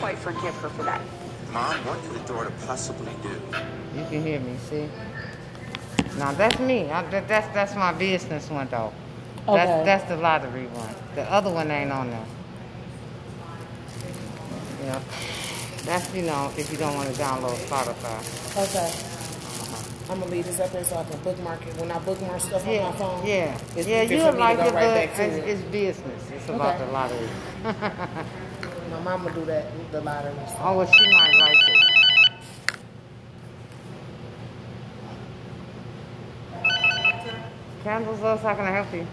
quite 0.00 0.18
forgive 0.18 0.54
her 0.56 0.68
for 0.70 0.84
that. 0.84 1.00
Mom, 1.52 1.74
what 1.84 2.00
could 2.02 2.14
the 2.24 2.32
daughter 2.32 2.52
possibly 2.66 3.12
do? 3.22 3.30
You 3.98 4.04
can 4.08 4.22
hear 4.22 4.38
me. 4.40 4.56
See. 4.70 4.88
Now 6.18 6.32
that's 6.32 6.58
me. 6.60 6.90
I, 6.90 7.02
that, 7.10 7.26
that's 7.28 7.52
that's 7.54 7.74
my 7.74 7.92
business 7.92 8.48
one 8.50 8.68
though. 8.70 8.92
That's 9.46 9.70
Okay. 9.70 9.84
that's 9.84 10.04
the 10.04 10.16
lottery 10.16 10.66
one. 10.66 10.94
The 11.14 11.22
other 11.30 11.50
one 11.50 11.70
ain't 11.70 11.90
on 11.92 12.10
there. 12.10 12.24
Yeah. 14.84 15.00
That's 15.84 16.14
you 16.14 16.22
know 16.22 16.52
if 16.56 16.70
you 16.70 16.78
don't 16.78 16.94
want 16.94 17.14
to 17.14 17.20
download 17.20 17.56
Spotify. 17.66 18.20
Okay. 18.56 18.88
Uh-huh. 18.88 20.12
I'm 20.12 20.20
gonna 20.20 20.30
leave 20.30 20.44
this 20.46 20.60
up 20.60 20.70
there 20.72 20.84
so 20.84 20.96
I 20.96 21.04
can 21.04 21.18
bookmark 21.20 21.66
it. 21.66 21.76
When 21.78 21.90
I 21.90 21.98
bookmark 21.98 22.40
stuff 22.40 22.66
on 22.66 22.72
Yeah, 22.72 22.90
my 22.90 22.96
phone, 22.96 23.26
yeah, 23.26 23.58
it's 23.76 23.88
yeah. 23.88 24.02
You 24.02 24.18
like 24.38 24.58
it, 24.58 24.74
right 24.74 25.08
it's, 25.10 25.18
it. 25.18 25.44
it's 25.48 25.62
business. 25.62 26.30
It's 26.30 26.48
about 26.48 26.74
Okay. 26.76 26.86
the 26.86 26.92
lottery. 26.92 27.28
My 28.90 29.00
mama 29.00 29.30
do 29.32 29.44
that, 29.44 29.66
the 29.92 30.00
lottery. 30.00 30.32
stuff. 30.46 30.60
Oh, 30.62 30.78
well, 30.78 30.86
she 30.86 31.10
might 31.12 31.34
like 31.40 31.58
it. 31.68 31.76
Candles 37.84 38.20
us, 38.22 38.42
how 38.42 38.54
can 38.54 38.64
I 38.66 38.70
help 38.70 38.92
you? 38.92 39.06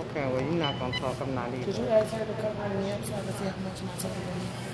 Okay, 0.00 0.26
well, 0.32 0.40
you're 0.40 0.52
not 0.52 0.78
gonna 0.78 0.98
talk. 0.98 1.20
I'm 1.20 1.34
not 1.34 1.50
Could 1.50 1.68
either. 1.68 1.82
you 1.82 1.88
ask 1.88 2.12
her 2.14 2.24
to 2.24 2.32
cover 2.40 2.68
me 2.78 2.90
up 2.92 3.04
so 3.04 3.14
I 3.14 3.20
can 3.20 3.32
see 3.34 3.44
how 3.44 3.60
much 3.66 3.82
my 3.82 3.92
total 4.00 4.22
is? 4.40 4.70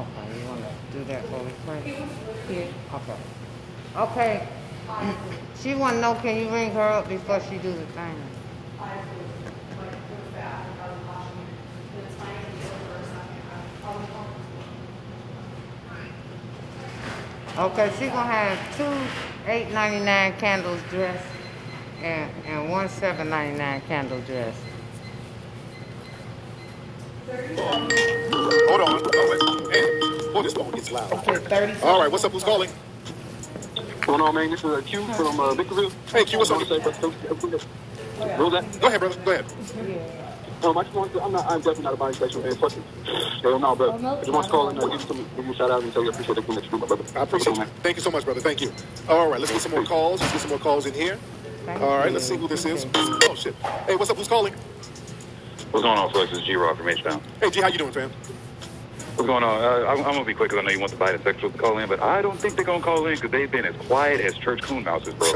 Okay, 0.00 0.40
you 0.40 0.48
wanna 0.48 0.72
do 0.92 1.04
that 1.04 1.24
for 1.26 1.42
me, 1.44 1.52
please? 1.64 2.56
Yeah. 2.56 2.96
Okay. 2.98 3.18
Okay. 3.96 4.48
She 5.60 5.74
wanna 5.74 6.00
know, 6.00 6.14
can 6.14 6.36
you 6.36 6.48
ring 6.50 6.70
her 6.72 6.80
up 6.80 7.08
before 7.08 7.40
she 7.40 7.58
do 7.58 7.72
the 7.72 7.86
thing? 7.86 8.14
Okay, 17.58 17.90
she 17.98 18.06
gonna 18.06 18.30
have 18.30 18.76
two 18.76 19.50
eight 19.50 19.70
ninety 19.72 20.04
nine 20.04 20.32
candles 20.38 20.80
dressed 20.90 21.24
and, 22.02 22.30
and 22.46 22.70
one 22.70 22.88
seven 22.88 23.28
ninety 23.30 23.58
nine 23.58 23.80
candle 23.82 24.20
dress. 24.22 24.54
Hold 27.28 28.80
on. 28.80 29.02
Oh, 29.14 29.64
wait. 29.66 29.74
Hey, 29.74 30.32
boy, 30.32 30.42
this 30.42 30.54
phone 30.54 30.70
gets 30.72 30.90
loud. 30.90 31.12
Okay, 31.12 31.36
30. 31.36 31.82
All 31.82 32.00
right, 32.00 32.10
what's 32.10 32.24
up? 32.24 32.32
Who's 32.32 32.44
calling? 32.44 32.70
What's 32.70 34.06
going 34.06 34.20
on, 34.20 34.34
man? 34.34 34.50
This 34.50 34.60
is 34.60 34.64
uh, 34.66 34.80
Q 34.84 35.04
from 35.14 35.38
uh, 35.38 35.54
Victorville. 35.54 35.90
Hey, 36.10 36.24
Q, 36.24 36.38
what's 36.38 36.50
up? 36.50 36.58
What 36.58 38.38
was 38.38 38.52
that? 38.52 38.80
Go 38.80 38.86
ahead, 38.86 39.00
brother. 39.00 39.20
Go 39.24 39.32
ahead. 39.32 39.44
Um, 40.64 40.76
I 40.76 40.82
just 40.82 40.94
want 40.94 41.12
to, 41.12 41.22
I'm 41.22 41.32
not, 41.32 41.46
I'm 41.46 41.60
definitely 41.60 41.84
not 41.84 41.94
a 41.94 41.96
bisexual 41.96 42.42
man. 42.42 42.54
Fuck 42.56 42.76
it. 42.76 42.82
Hell 43.42 43.58
no, 43.60 43.76
bro. 43.76 43.92
I 43.92 44.16
just 44.18 44.32
want 44.32 44.44
to 44.46 44.50
call 44.50 44.68
and 44.70 44.78
uh, 44.78 44.86
give, 44.86 45.00
you 45.00 45.06
some, 45.06 45.28
give 45.36 45.46
you 45.46 45.52
a 45.52 45.54
shout 45.54 45.70
out 45.70 45.82
and 45.82 45.92
tell 45.92 46.02
you 46.02 46.10
I 46.10 46.14
appreciate 46.14 46.38
everything 46.38 46.54
that 46.56 46.64
you 46.64 46.70
do, 46.70 46.78
my 46.78 46.86
brother. 46.86 47.04
I 47.16 47.22
appreciate 47.22 47.56
you. 47.56 47.64
Thank 47.82 47.96
you 47.96 48.02
so 48.02 48.10
much, 48.10 48.24
brother. 48.24 48.40
Thank 48.40 48.60
you. 48.62 48.72
All 49.08 49.28
right, 49.30 49.38
let's 49.38 49.52
get 49.52 49.60
some 49.60 49.70
more 49.72 49.84
calls. 49.84 50.20
Let's 50.20 50.32
get 50.32 50.40
some 50.40 50.50
more 50.50 50.58
calls 50.58 50.86
in 50.86 50.94
here. 50.94 51.18
Thank 51.68 51.82
All 51.82 51.98
right, 51.98 52.10
let's 52.10 52.26
see 52.26 52.34
who 52.34 52.48
this 52.48 52.64
is. 52.64 52.86
Oh, 52.94 53.34
shit. 53.34 53.54
Hey, 53.86 53.94
what's 53.94 54.10
up? 54.10 54.16
Who's 54.16 54.26
calling? 54.26 54.54
What's 54.54 55.84
going 55.84 55.98
on, 55.98 56.10
folks? 56.14 56.32
It's 56.32 56.46
G-Rock 56.46 56.78
from 56.78 56.88
H-Town. 56.88 57.20
Hey, 57.42 57.50
G, 57.50 57.60
how 57.60 57.68
you 57.68 57.76
doing, 57.76 57.92
fam? 57.92 58.10
What's 59.18 59.26
going 59.26 59.42
on? 59.42 59.60
Uh, 59.60 59.84
I'm, 59.88 59.98
I'm 59.98 60.12
going 60.12 60.20
to 60.20 60.24
be 60.26 60.32
quick 60.32 60.50
because 60.50 60.62
I 60.62 60.66
know 60.68 60.72
you 60.72 60.78
want 60.78 60.92
the 60.92 60.96
bisexuals 60.96 61.50
to 61.52 61.58
call 61.58 61.76
in, 61.78 61.88
but 61.88 61.98
I 61.98 62.22
don't 62.22 62.38
think 62.38 62.54
they're 62.54 62.64
going 62.64 62.78
to 62.78 62.84
call 62.84 63.04
in 63.08 63.16
because 63.16 63.32
they've 63.32 63.50
been 63.50 63.64
as 63.64 63.74
quiet 63.88 64.20
as 64.20 64.34
church 64.34 64.62
coon 64.62 64.84
mouses, 64.84 65.12
bro. 65.14 65.32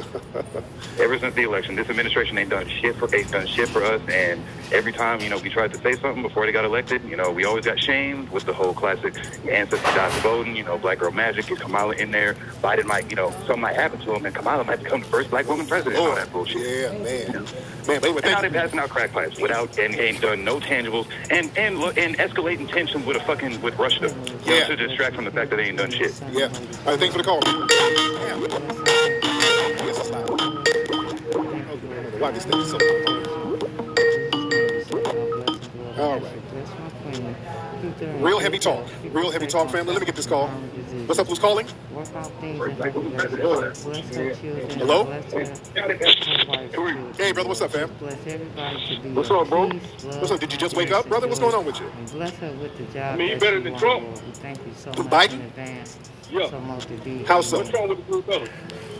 Ever 1.00 1.18
since 1.18 1.34
the 1.34 1.42
election, 1.42 1.74
this 1.74 1.90
administration 1.90 2.38
ain't 2.38 2.50
done 2.50 2.68
shit 2.68 2.94
for 2.94 3.12
ain't 3.12 3.32
done 3.32 3.44
shit 3.48 3.68
for 3.70 3.82
us, 3.82 4.00
and 4.08 4.40
every 4.70 4.92
time, 4.92 5.20
you 5.20 5.28
know, 5.28 5.38
we 5.38 5.48
tried 5.48 5.72
to 5.72 5.80
say 5.80 5.94
something 5.94 6.22
before 6.22 6.46
they 6.46 6.52
got 6.52 6.64
elected, 6.64 7.02
you 7.02 7.16
know, 7.16 7.32
we 7.32 7.44
always 7.44 7.64
got 7.64 7.80
shamed 7.82 8.28
with 8.28 8.44
the 8.44 8.52
whole 8.52 8.72
classic 8.72 9.16
ancestor 9.48 10.10
for 10.10 10.20
voting, 10.20 10.54
you 10.54 10.62
know, 10.62 10.78
black 10.78 11.00
girl 11.00 11.10
magic, 11.10 11.46
get 11.46 11.58
Kamala 11.58 11.94
in 11.96 12.12
there, 12.12 12.34
Biden 12.62 12.84
might, 12.84 13.10
you 13.10 13.16
know, 13.16 13.30
something 13.32 13.62
might 13.62 13.74
happen 13.74 13.98
to 14.02 14.14
him, 14.14 14.24
and 14.24 14.32
Kamala 14.32 14.62
might 14.62 14.80
become 14.80 15.00
the 15.00 15.06
first 15.08 15.28
black 15.30 15.48
woman 15.48 15.66
president, 15.66 15.96
and 15.96 16.06
all 16.06 16.14
that 16.14 16.32
bullshit. 16.32 16.60
Yeah, 16.60 16.96
man. 16.98 17.46
Man, 17.86 18.00
they 18.00 18.10
were 18.12 18.20
And 18.20 18.30
now 18.30 18.40
they're 18.40 18.50
passing 18.50 18.78
out 18.78 18.90
crack 18.90 19.12
pipes 19.12 19.40
without 19.40 19.76
and 19.78 19.94
ain't 19.96 20.20
done 20.20 20.44
no 20.44 20.60
tangibles 20.60 21.08
and 21.30 21.50
and 21.58 21.76
and 21.98 22.16
escalating 22.16 22.70
tension 22.70 23.04
with 23.04 23.16
a 23.16 23.20
fucking 23.20 23.60
with 23.60 23.71
Russia. 23.78 24.08
You 24.08 24.08
know, 24.08 24.56
Yeah. 24.56 24.64
to 24.66 24.76
distract 24.76 25.14
from 25.16 25.24
the 25.24 25.30
fact 25.30 25.50
that 25.50 25.56
they 25.56 25.64
ain't 25.64 25.78
done 25.78 25.90
shit. 25.90 26.12
Yeah. 26.32 26.44
All 26.46 26.50
right, 26.92 26.98
thanks 26.98 27.14
for 27.14 27.18
the 27.18 27.24
call. 27.24 27.40
Damn. 27.40 28.40
This 29.86 29.98
is 29.98 30.10
loud. 30.10 30.40
Why 32.20 32.30
this 32.30 32.44
thing 32.44 32.60
is 32.60 32.70
so 32.70 32.78
All 35.98 36.18
right. 36.20 37.32
Real 38.00 38.38
heavy 38.38 38.58
talk. 38.58 38.86
Real 39.10 39.30
heavy 39.30 39.46
talk, 39.46 39.70
family. 39.70 39.92
Let 39.92 40.00
me 40.00 40.06
get 40.06 40.16
this 40.16 40.26
call. 40.26 40.48
What's 40.48 41.18
up? 41.18 41.26
Who's 41.26 41.38
calling? 41.38 41.66
Work 41.92 42.14
out 42.14 42.30
things 42.40 42.60
and 42.60 42.76
bless 42.78 44.14
her 44.14 44.34
children. 44.34 44.70
Hello? 44.78 45.04
Bless 45.04 45.32
her, 45.32 45.38
her 45.40 46.46
wife's 46.48 46.74
children. 46.74 47.14
Hey, 47.14 47.32
brother, 47.32 47.48
what's 47.48 47.60
up, 47.60 47.70
fam? 47.72 47.90
Bless 47.98 48.26
everybody 48.26 48.96
to 48.96 49.02
be 49.02 49.10
What's 49.10 49.30
up, 49.30 49.48
bro? 49.48 49.68
What's 49.68 50.30
up? 50.30 50.40
Did 50.40 50.52
you 50.52 50.58
just 50.58 50.76
wake 50.76 50.90
up, 50.90 51.08
brother? 51.08 51.26
What's 51.26 51.40
going 51.40 51.54
on 51.54 51.64
with 51.64 51.80
you? 51.80 51.90
Bless 52.12 52.34
her 52.36 52.52
with 52.52 52.76
the 52.78 52.84
job. 52.92 53.18
mean, 53.18 53.28
you 53.30 53.38
better 53.38 53.60
than 53.60 53.76
Trump. 53.76 54.06
Thank 54.34 54.58
you 54.58 54.72
so 54.76 54.90
much 54.90 54.98
Biden? 54.98 55.38
Yeah. 55.38 55.44
advance. 55.46 55.98
So 56.50 56.60
much 56.60 56.86
to 56.86 56.94
be. 56.98 57.24
How 57.24 57.40
so? 57.40 57.58
What's 57.58 57.72
wrong 57.72 57.88
with 57.88 58.06
the 58.06 58.22
blue? 58.22 58.46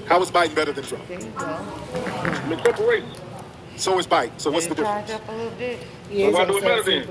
How 0.07 0.20
is 0.20 0.30
Biden 0.30 0.55
better 0.55 0.72
than 0.72 0.84
Trump? 0.84 1.07
There 1.09 1.20
you. 1.20 1.30
The 1.30 2.61
corporation. 2.62 3.09
So 3.77 3.99
is 3.99 4.07
Biden. 4.07 4.33
So 4.39 4.51
what's 4.51 4.66
the 4.66 4.73
it 4.73 4.79
charge 4.79 5.07
difference? 5.07 5.29
up 5.29 5.35
a 5.35 5.37
little 5.37 5.51
bit? 5.59 5.79
Yeah, 6.11 6.27
it's 6.27 6.35
why 6.37 6.43
on 6.43 6.49
do 6.49 6.59
it 6.59 6.64
matter 6.64 6.83
then? 6.83 7.09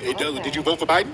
It 0.00 0.18
does. 0.18 0.40
Did 0.40 0.56
you 0.56 0.62
vote 0.62 0.78
for 0.78 0.86
Biden? 0.86 1.12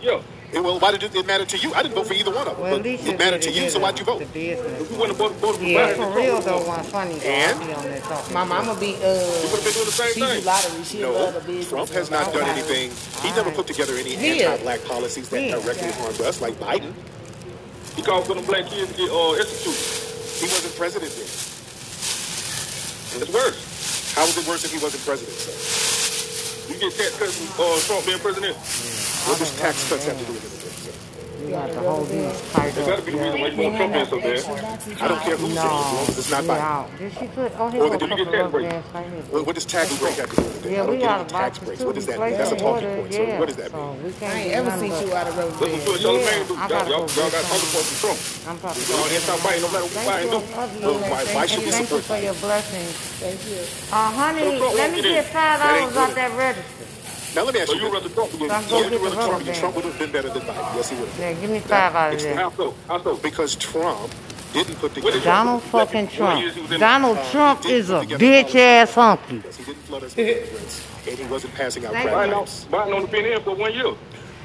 Yeah. 0.00 0.20
Eh, 0.52 0.60
Well, 0.60 0.78
why 0.78 0.92
did 0.92 1.02
it, 1.02 1.14
it 1.16 1.26
matter 1.26 1.44
to 1.46 1.56
you? 1.58 1.74
I 1.74 1.82
didn't 1.82 1.94
vote 1.96 2.06
for 2.06 2.14
either 2.14 2.30
one 2.30 2.46
of 2.46 2.54
them. 2.54 2.62
Well, 2.62 2.76
at 2.76 2.82
but 2.82 2.86
it 2.86 3.18
mattered 3.18 3.42
to 3.42 3.50
you, 3.50 3.68
so 3.70 3.80
why'd 3.80 3.98
you 3.98 4.04
vote? 4.04 4.20
The 4.20 4.26
business. 4.26 4.90
We 4.90 4.96
wouldn't 4.96 5.18
have 5.18 5.18
voted 5.18 5.38
voted 5.38 5.60
for 5.60 5.66
Yeah, 5.66 5.88
Biden. 5.88 5.96
for 6.12 6.16
real 6.20 6.40
though, 6.42 6.62
one 6.68 6.84
funny 6.84 7.14
though. 7.14 7.26
And? 7.28 7.58
I 7.60 7.66
be 7.66 7.72
on 7.72 7.84
there. 7.84 8.02
My 8.32 8.44
mama 8.44 8.74
be, 8.78 8.94
uh, 8.94 8.98
We 9.00 9.50
would 9.50 9.58
have 9.58 9.64
been 9.64 9.72
doing 9.74 9.86
the 9.86 9.98
same 9.98 10.12
she 10.14 10.20
do 10.20 10.26
thing. 10.26 10.44
lottery. 10.44 10.84
She 10.84 11.00
No, 11.00 11.32
business. 11.40 11.68
Trump 11.70 11.90
has 11.90 12.10
not 12.10 12.32
done 12.32 12.48
anything. 12.48 12.92
He 13.22 13.34
never 13.34 13.50
put 13.50 13.66
together 13.66 13.94
any 13.96 14.14
Yeah. 14.14 14.52
anti-black 14.52 14.84
policies 14.84 15.28
that 15.30 15.42
Yeah. 15.42 15.56
directly 15.58 15.90
harmed 15.92 16.20
us, 16.20 16.40
like 16.40 16.54
Biden. 16.60 16.92
He 17.96 18.02
called 18.02 18.26
for 18.26 18.34
the 18.34 18.42
black 18.42 18.66
kids 18.68 18.92
to 18.92 18.96
get 18.98 19.10
uh, 19.10 19.32
executed. 19.32 19.80
He 20.38 20.46
wasn't 20.46 20.76
president 20.76 21.10
then. 21.16 21.26
It's 23.22 23.30
worse. 23.32 23.73
How 24.14 24.22
was 24.22 24.38
it 24.38 24.46
worse 24.46 24.64
if 24.64 24.70
he 24.70 24.78
wasn't 24.78 25.02
president? 25.04 25.34
You 26.70 26.78
get 26.78 26.96
tax 26.96 27.18
cuts 27.18 27.34
from 27.34 27.64
uh, 27.64 27.78
Trump 27.80 28.06
being 28.06 28.18
president. 28.20 28.56
What 29.26 29.38
does 29.38 29.50
tax 29.58 29.88
cuts 29.88 30.06
have 30.06 30.16
to 30.18 30.24
do 30.24 30.32
with 30.32 30.44
anything? 30.44 30.53
Sir? 31.44 31.50
You 31.50 31.54
got 31.54 31.66
to 31.72 31.80
hold 31.90 32.08
these 32.08 32.52
tight 32.52 32.74
There 32.74 32.82
up. 32.84 32.88
got 32.90 32.98
to 32.98 33.04
be 33.04 33.18
a 33.18 33.22
reason 33.22 33.40
why 33.40 33.48
you 33.48 33.62
want 33.62 33.76
Trump 33.76 33.94
in 33.94 34.06
so 34.06 34.20
bad. 34.20 35.00
I 35.02 35.08
don't 35.08 35.20
care 35.22 35.36
who's 35.36 35.54
No, 35.54 35.60
saying 35.60 35.64
it, 35.64 35.74
as 35.74 35.92
long 35.92 36.08
as 36.08 36.18
it's 36.18 36.30
not 36.30 36.44
get 36.44 36.50
Biden. 36.50 36.60
out. 36.60 36.98
Did 36.98 37.12
she 37.18 37.26
put? 37.28 37.52
Oh, 37.58 37.64
Or 37.64 37.70
here 37.70 37.80
did 37.80 38.00
go 38.00 38.06
you 38.06 38.14
a 38.14 38.16
get 38.16 38.26
couple 38.26 38.32
tax 38.32 38.44
of 38.44 38.52
breaks? 38.52 38.72
gas 38.72 38.84
right 38.94 39.06
here. 39.06 39.22
What, 39.30 39.46
what 39.46 39.54
does 39.54 39.64
tax 39.66 39.98
break 39.98 40.14
have 40.16 40.30
to 40.30 40.36
do 40.36 40.42
with 40.42 40.54
anything? 40.54 40.72
Yeah, 40.72 40.80
I 40.80 40.84
don't 40.84 40.90
we 40.90 40.96
get 40.98 41.04
got 41.04 41.14
any 41.14 41.24
a 41.24 41.28
tax 41.28 41.58
box 41.58 41.58
breaks. 41.64 41.80
of 41.80 41.86
What 41.86 41.94
does 41.94 42.06
that 42.06 42.14
two 42.16 42.20
mean? 42.24 42.32
That's 42.34 42.52
a 42.52 42.56
places 42.56 42.62
talking 42.64 42.88
ordered, 42.88 43.00
point. 43.00 43.14
So 43.14 43.22
yeah. 43.22 43.38
what 43.40 43.48
does 43.48 43.56
that 43.56 43.70
So 43.70 43.76
mean? 43.76 44.02
we 44.04 44.08
I 44.08 44.12
can't 44.14 44.34
ain't 44.34 44.44
get 44.44 44.54
ever 44.58 44.68
none 44.70 44.80
seen 44.80 44.90
but- 44.94 45.04
you 45.06 45.14
out 45.14 45.26
of 45.28 45.34
road 45.38 45.52
Listen 45.54 45.60
to 45.60 45.84
what 45.84 45.84
bed. 45.84 46.04
Charlamagne 46.04 46.48
do. 46.48 46.54
Y'all, 46.54 46.68
gotta 46.68 46.90
y'all, 46.90 47.00
y'all 47.00 47.08
get 47.08 47.32
got 47.34 47.44
some. 47.44 47.54
other 47.54 47.68
folks 47.74 47.88
from 47.92 47.98
Trump. 48.04 48.18
I'm 48.48 48.56
about 48.56 48.74
to 48.74 48.80
Y'all 48.84 48.94
go 48.94 49.04
get 49.04 49.12
ain't 49.14 49.22
stop 49.24 49.36
some. 49.38 49.44
fighting 49.44 49.62
no 49.64 49.68
matter 49.74 49.84
what 49.84 49.94
Thank 49.94 50.08
Biden 50.08 50.24
you. 50.24 50.30
do. 50.34 50.40
You. 50.40 50.86
Well, 50.88 50.98
why- 51.12 51.24
why 51.34 51.44
should 51.46 51.64
we 51.64 51.70
Thank 51.70 51.90
you 51.90 52.00
support 52.00 52.04
for 52.04 52.18
your 52.24 52.34
blessings. 52.40 52.92
Thank 53.20 53.40
you. 53.50 53.60
Uh, 53.92 54.10
honey, 54.14 54.40
So 54.40 54.58
Trump 54.58 54.74
let 54.74 54.80
won't 54.80 54.92
me 54.94 54.96
get 55.02 55.06
in. 55.06 55.14
get 55.14 55.24
five 55.34 55.58
That 55.60 55.70
ain't 55.74 55.92
dollars 55.92 55.96
out 55.96 56.08
good. 56.08 56.16
that 56.16 56.32
register. 56.38 56.84
Now 57.34 57.42
let 57.44 57.54
me 57.54 57.60
ask 57.60 57.68
So 57.70 57.74
you. 57.76 57.82
you 57.82 57.90
this. 57.90 58.02
rather 58.02 58.08
Trump 58.14 58.34
again? 58.34 58.50
I'm 58.50 58.62
Yeah, 58.68 58.78
you 58.78 58.90
the 58.90 58.98
rather 58.98 59.16
rubber 59.16 59.44
Trump. 59.44 59.58
Trump 59.58 59.76
would 59.76 59.84
have 59.84 59.98
been 59.98 60.12
better 60.12 60.28
than 60.28 60.42
Biden. 60.42 60.74
Yes, 60.76 60.90
he 60.90 60.96
would 60.96 61.08
have. 61.08 61.18
Yeah, 61.20 61.32
give 61.40 61.50
me 61.50 61.58
five 61.60 61.94
out 61.94 62.14
of 62.14 62.22
there. 62.22 62.34
How 62.36 62.50
so? 62.50 62.74
How 62.88 63.02
so? 63.02 63.16
Because 63.16 63.54
Trump 63.56 64.12
didn't 64.52 64.74
put 64.76 64.82
What 64.82 64.94
together. 64.94 65.20
Donald 65.20 65.62
Trump- 65.70 65.90
fucking 65.90 66.06
One 66.24 66.38
year 66.38 66.50
he 66.52 66.60
was 66.60 66.68
Trump. 66.68 66.80
Donald 66.80 67.18
Uh, 67.18 67.30
Trump 67.32 67.66
is 67.66 67.90
a 67.90 68.00
bitch 68.02 68.54
ass 68.54 68.94
hunky. 68.94 69.42
Yes, 69.44 69.56
he 69.56 69.64
didn't 69.64 69.78
flood 69.82 70.04
us 70.04 70.14
with 70.16 70.28
immigrants, 70.28 70.82
and 71.08 71.18
he 71.18 71.24
wasn't 71.24 71.54
passing 71.54 71.84
out 71.86 71.92
crack 71.92 72.06
Biden, 72.06 72.32
on- 72.36 72.44
pipes. 72.44 72.66
Biden 72.70 72.92
only 72.94 73.06
been 73.06 73.26
in 73.26 73.40
for 73.42 73.54
one 73.56 73.74
year. 73.74 73.94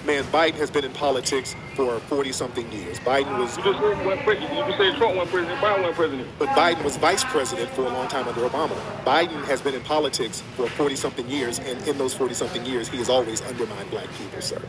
Man, 0.06 0.24
Biden 0.26 0.56
has 0.56 0.72
been 0.72 0.86
in 0.86 0.94
politics 0.94 1.56
for 1.76 2.00
40 2.00 2.32
something 2.32 2.72
years. 2.72 3.00
Biden 3.00 3.38
was, 3.38 3.58
You 3.58 3.64
just 3.64 3.80
one 3.82 4.18
president. 4.20 4.54
You 4.54 4.74
said 4.78 4.96
Trump 4.98 5.16
wasn't 5.16 5.30
president. 5.32 5.60
Biden 5.60 5.80
wasn't 5.80 5.96
president. 5.96 6.28
but 6.40 6.48
Biden 6.50 6.84
was 6.84 6.96
vice 6.98 7.24
president 7.26 7.70
for 7.72 7.82
a 7.82 7.90
long 7.90 8.08
time 8.08 8.28
under 8.28 8.42
Obama. 8.42 8.76
Biden 9.04 9.44
has 9.46 9.62
been 9.62 9.76
in 9.76 9.82
politics 9.82 10.42
for 10.56 10.68
40 10.70 10.96
something 10.96 11.30
years, 11.30 11.60
and 11.60 11.86
in 11.88 11.98
those 11.98 12.14
40 12.14 12.34
something 12.34 12.66
years, 12.66 12.88
he 12.88 12.98
has 12.98 13.10
always 13.10 13.42
undermined 13.42 13.90
black 13.92 14.08
people, 14.18 14.42
sir. 14.42 14.62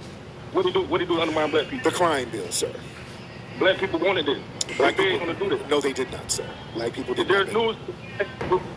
What 0.53 0.67
he 0.67 0.73
do? 0.73 0.83
What 0.83 1.01
he 1.01 1.07
do 1.07 1.15
to 1.17 1.23
undermine 1.23 1.51
black 1.53 1.69
people? 1.69 1.89
The 1.91 1.97
crime 1.97 2.29
bill, 2.31 2.51
sir. 2.51 2.73
Black 3.61 3.77
people 3.79 4.01
wanted 4.01 4.25
this. 4.25 4.39
Black 4.79 4.97
they 4.97 5.11
people, 5.11 5.29
ain't 5.29 5.39
gonna 5.39 5.51
do 5.51 5.59
this. 5.59 5.71
no, 5.71 5.81
they 5.83 5.93
did 5.93 6.11
not, 6.11 6.31
sir. 6.33 6.47
Black 6.75 6.95
people 6.95 7.15
did 7.15 7.29
There's 7.29 7.53
not. 7.53 7.63
news 7.63 7.77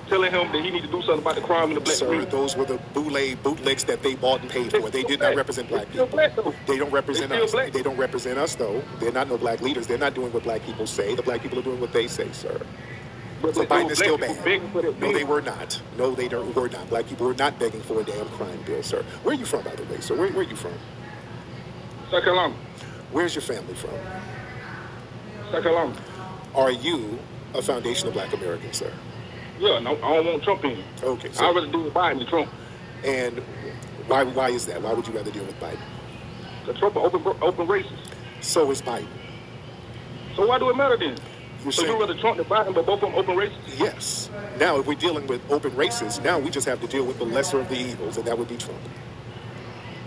telling 0.09 0.29
him 0.29 0.51
that 0.51 0.61
he 0.61 0.71
need 0.71 0.81
to 0.81 0.87
do 0.91 1.01
something 1.03 1.19
about 1.19 1.35
the 1.35 1.41
crime 1.41 1.69
in 1.69 1.75
the 1.75 1.79
black 1.79 1.95
Sir, 1.95 2.05
community. 2.05 2.31
those 2.31 2.57
were 2.57 2.65
the 2.65 2.77
bootleg 2.93 3.41
bootlegs 3.43 3.85
that 3.85 4.03
they 4.03 4.15
bought 4.15 4.41
and 4.41 4.49
paid 4.49 4.71
for. 4.71 4.89
They 4.89 5.03
did 5.03 5.21
not 5.21 5.35
represent 5.35 5.69
black 5.69 5.89
people. 5.89 6.07
black. 6.07 6.35
They 6.67 6.77
don't 6.77 6.91
represent 6.91 7.31
us. 7.31 7.51
black. 7.53 7.71
They 7.71 7.81
don't 7.81 7.95
represent 7.97 8.37
us, 8.37 8.55
though. 8.55 8.83
They're 8.99 9.13
not 9.13 9.29
no 9.29 9.37
black 9.37 9.61
leaders. 9.61 9.87
They're 9.87 9.97
not 9.97 10.15
doing 10.15 10.33
what 10.33 10.43
black 10.43 10.63
people 10.63 10.85
say. 10.85 11.15
The 11.15 11.23
black 11.23 11.41
people 11.41 11.59
are 11.59 11.63
doing 11.63 11.79
what 11.79 11.93
they 11.93 12.07
say, 12.07 12.29
sir. 12.33 12.59
But 13.41 13.55
So 13.55 13.65
Biden 13.65 13.89
is 13.89 13.97
still 13.97 14.17
bad. 14.17 14.35
No, 14.99 15.13
they 15.13 15.23
were 15.23 15.41
not. 15.41 15.81
No, 15.97 16.13
they 16.13 16.27
don't, 16.27 16.53
were 16.55 16.69
not. 16.69 16.89
Black 16.89 17.07
people 17.07 17.27
were 17.27 17.33
not 17.33 17.57
begging 17.57 17.81
for 17.81 18.01
a 18.01 18.03
damn 18.03 18.27
crime 18.29 18.59
bill, 18.65 18.83
sir. 18.83 19.03
Where 19.23 19.33
are 19.35 19.37
you 19.37 19.45
from, 19.45 19.63
by 19.63 19.75
the 19.75 19.83
way, 19.85 19.99
sir? 20.01 20.15
Where, 20.15 20.29
where 20.29 20.39
are 20.45 20.49
you 20.49 20.55
from? 20.57 20.73
South 22.11 22.23
Carolina. 22.23 22.53
Where's 23.11 23.35
your 23.35 23.41
family 23.41 23.73
from? 23.75 23.91
South 25.53 25.61
Carolina. 25.61 25.95
Are 26.55 26.71
you 26.71 27.19
a 27.53 27.61
foundation 27.61 28.07
of 28.07 28.15
black 28.15 28.33
Americans, 28.33 28.77
sir? 28.77 28.91
Yeah, 29.59 29.77
no, 29.79 29.95
I 29.97 30.15
don't 30.15 30.25
want 30.25 30.43
Trump 30.43 30.63
in. 30.65 30.83
Okay, 31.03 31.29
I'd 31.29 31.55
rather 31.55 31.67
deal 31.67 31.83
with 31.83 31.93
Biden 31.93 32.17
than 32.17 32.27
Trump. 32.27 32.49
and 33.05 33.37
why, 34.07 34.23
why 34.23 34.49
is 34.49 34.65
that? 34.65 34.81
Why 34.81 34.93
would 34.93 35.07
you 35.07 35.13
rather 35.13 35.29
deal 35.29 35.45
with 35.45 35.59
Biden? 35.59 35.77
Because 36.65 36.79
Trump 36.79 36.95
are 36.95 37.05
open, 37.05 37.21
open 37.43 37.67
racist. 37.67 37.91
So 38.41 38.71
is 38.71 38.81
Biden. 38.81 39.05
So 40.35 40.47
why 40.47 40.57
do 40.57 40.71
it 40.71 40.75
matter 40.75 40.97
then? 40.97 41.17
You're 41.61 41.71
so 41.71 41.83
saying- 41.83 41.93
you 41.93 41.99
rather 41.99 42.15
Trump 42.19 42.37
than 42.37 42.45
Biden, 42.47 42.73
but 42.73 42.87
both 42.87 43.03
of 43.03 43.11
them 43.11 43.15
open 43.15 43.35
racist? 43.35 43.77
Yes. 43.77 44.31
Now, 44.59 44.79
if 44.79 44.87
we're 44.87 44.95
dealing 44.95 45.27
with 45.27 45.39
open 45.51 45.75
races, 45.75 46.19
now 46.21 46.39
we 46.39 46.49
just 46.49 46.67
have 46.67 46.81
to 46.81 46.87
deal 46.87 47.05
with 47.05 47.19
the 47.19 47.25
lesser 47.25 47.59
of 47.59 47.69
the 47.69 47.77
evils, 47.77 48.17
and 48.17 48.25
that 48.25 48.37
would 48.39 48.47
be 48.47 48.57
Trump. 48.57 48.79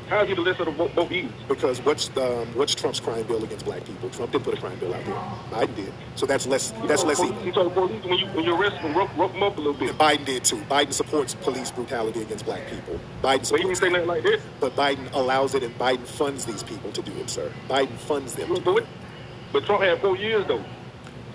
How 0.08 0.22
is 0.22 0.28
he 0.28 0.34
the 0.36 0.40
lesser 0.40 0.68
of 0.68 0.76
both, 0.76 1.10
evils? 1.10 1.32
Because 1.48 1.80
what's 1.84 2.16
um, 2.16 2.46
what's 2.54 2.74
Trump's 2.74 3.00
crime 3.00 3.24
bill 3.26 3.42
against 3.42 3.64
black 3.64 3.84
people? 3.84 4.08
Trump 4.10 4.30
didn't 4.30 4.44
put 4.44 4.54
a 4.54 4.60
crime 4.60 4.78
bill 4.78 4.94
out 4.94 5.04
there. 5.04 5.14
Biden 5.50 5.74
did. 5.74 5.92
So 6.14 6.26
that's 6.26 6.46
less 6.46 6.72
that's 6.86 7.02
less 7.02 7.20
evil. 7.20 7.34
He 7.42 7.50
told 7.50 7.74
police 7.74 8.04
when 8.04 8.18
you 8.18 8.26
when 8.28 8.44
you 8.44 8.54
arrest 8.54 8.80
them, 8.82 8.96
rough, 8.96 9.10
rough 9.18 9.32
them 9.32 9.42
up 9.42 9.56
a 9.56 9.60
little 9.60 9.74
bit. 9.74 9.90
And 9.90 9.98
Biden 9.98 10.24
did 10.24 10.44
too. 10.44 10.58
Biden 10.70 10.92
supports 10.92 11.34
police 11.34 11.72
brutality 11.72 12.22
against 12.22 12.44
black 12.44 12.68
people. 12.70 13.00
Biden 13.22 13.50
But 13.50 13.58
he 13.60 13.64
didn't 13.64 13.76
say 13.78 13.88
nothing 13.88 14.06
like 14.06 14.22
this. 14.22 14.40
but 14.60 14.76
Biden 14.76 15.12
allows 15.12 15.54
it 15.56 15.64
and 15.64 15.76
Biden 15.76 16.06
funds 16.06 16.44
these 16.44 16.62
people 16.62 16.92
to 16.92 17.02
do 17.02 17.12
it, 17.18 17.28
sir. 17.28 17.52
Biden 17.68 17.96
funds 17.96 18.34
them. 18.34 18.48
He 18.54 18.60
do 18.60 18.78
it. 18.78 18.86
But 19.52 19.64
Trump 19.64 19.82
had 19.82 20.00
four 20.00 20.16
years 20.16 20.46
though. 20.46 20.64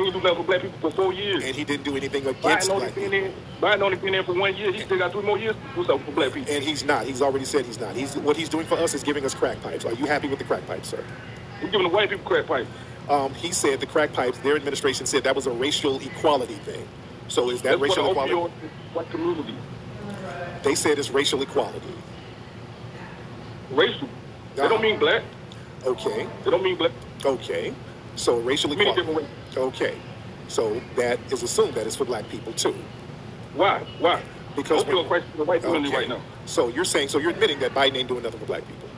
He 0.01 0.11
didn't 0.11 0.21
do 0.23 0.27
nothing 0.27 0.43
for 0.43 0.47
black 0.47 0.61
people 0.61 0.79
for 0.79 0.91
four 0.95 1.13
years. 1.13 1.43
And 1.43 1.55
he 1.55 1.63
didn't 1.63 1.83
do 1.83 1.95
anything 1.95 2.25
against 2.25 2.69
Biden 2.69 2.77
black 2.79 2.95
people. 2.95 3.13
in. 3.13 3.33
Biden 3.61 3.81
only 3.81 3.97
been 3.97 4.15
in 4.15 4.23
for 4.23 4.33
one 4.33 4.55
year. 4.55 4.71
He 4.71 4.79
still 4.79 4.97
got 4.97 5.11
three 5.11 5.21
more 5.21 5.37
years 5.37 5.55
to 5.55 5.75
do 5.75 5.85
something 5.85 6.05
for 6.05 6.11
black 6.11 6.33
people. 6.33 6.51
And 6.51 6.63
he's 6.63 6.83
not. 6.83 7.05
He's 7.05 7.21
already 7.21 7.45
said 7.45 7.65
he's 7.65 7.79
not. 7.79 7.95
He's 7.95 8.15
what 8.17 8.35
he's 8.35 8.49
doing 8.49 8.65
for 8.65 8.75
us 8.75 8.93
is 8.95 9.03
giving 9.03 9.23
us 9.25 9.35
crack 9.35 9.61
pipes. 9.61 9.85
Are 9.85 9.93
you 9.93 10.05
happy 10.05 10.27
with 10.27 10.39
the 10.39 10.45
crack 10.45 10.65
pipes, 10.65 10.89
sir? 10.89 11.03
He's 11.59 11.69
giving 11.69 11.87
the 11.87 11.93
white 11.93 12.09
people 12.09 12.25
crack 12.25 12.47
pipes. 12.47 12.69
Um, 13.09 13.33
he 13.35 13.51
said 13.51 13.79
the 13.79 13.85
crack 13.85 14.13
pipes. 14.13 14.39
Their 14.39 14.55
administration 14.55 15.05
said 15.05 15.23
that 15.25 15.35
was 15.35 15.45
a 15.45 15.51
racial 15.51 15.99
equality 15.99 16.55
thing. 16.55 16.87
So 17.27 17.49
is 17.51 17.61
that 17.61 17.79
That's 17.79 17.81
racial 17.81 18.05
the 18.05 18.09
equality? 18.11 18.53
white 18.93 19.09
community. 19.11 19.55
They 20.63 20.75
said 20.75 20.97
it's 20.97 21.11
racial 21.11 21.41
equality. 21.41 21.93
Racial. 23.71 24.09
They 24.55 24.67
don't 24.67 24.81
mean 24.81 24.99
black. 24.99 25.23
Okay. 25.85 26.27
They 26.43 26.51
don't 26.51 26.63
mean 26.63 26.75
black. 26.75 26.91
Okay. 27.23 27.73
So 28.15 28.39
racial 28.39 28.69
Many 28.75 28.89
equality. 28.89 29.27
Okay. 29.55 29.95
So 30.47 30.81
that 30.95 31.19
is 31.31 31.43
assumed 31.43 31.73
that 31.75 31.87
it's 31.87 31.95
for 31.95 32.05
black 32.05 32.27
people 32.29 32.53
too. 32.53 32.75
Why? 33.55 33.79
Why? 33.99 34.21
Because 34.55 34.83
crisis 34.83 35.29
in 35.31 35.37
the 35.37 35.43
white 35.45 35.61
community 35.61 35.89
Okay. 35.89 35.97
right 35.97 36.09
now. 36.09 36.21
So 36.45 36.67
you're 36.67 36.85
saying 36.85 37.07
so 37.09 37.19
you're 37.19 37.31
admitting 37.31 37.59
that 37.59 37.73
Biden 37.73 37.95
ain't 37.95 38.09
doing 38.09 38.23
nothing 38.23 38.39
for 38.39 38.45
black 38.45 38.63
people. 38.67 38.89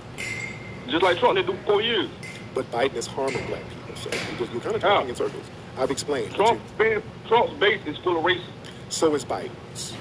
Just 0.89 1.03
like 1.03 1.17
Trump 1.17 1.35
did 1.37 1.45
do 1.47 1.55
four 1.65 1.81
years. 1.81 2.09
But 2.53 2.69
Biden 2.71 2.95
is 2.95 3.07
harming 3.07 3.45
black 3.47 3.63
people, 3.69 3.95
so 3.95 4.09
you 4.09 4.37
just, 4.37 4.51
you're 4.51 4.61
kind 4.61 4.75
of 4.75 4.81
How? 4.81 4.89
talking 4.95 5.09
in 5.09 5.15
circles. 5.15 5.43
I've 5.77 5.89
explained. 5.89 6.33
but 6.37 6.45
Trump, 6.45 6.61
base- 6.77 7.03
Trump's 7.27 7.53
base 7.59 7.81
is 7.87 7.97
full 7.99 8.17
of 8.17 8.23
racists. 8.23 8.45
so 8.89 9.15
is 9.15 9.25
Biden's. 9.25 9.93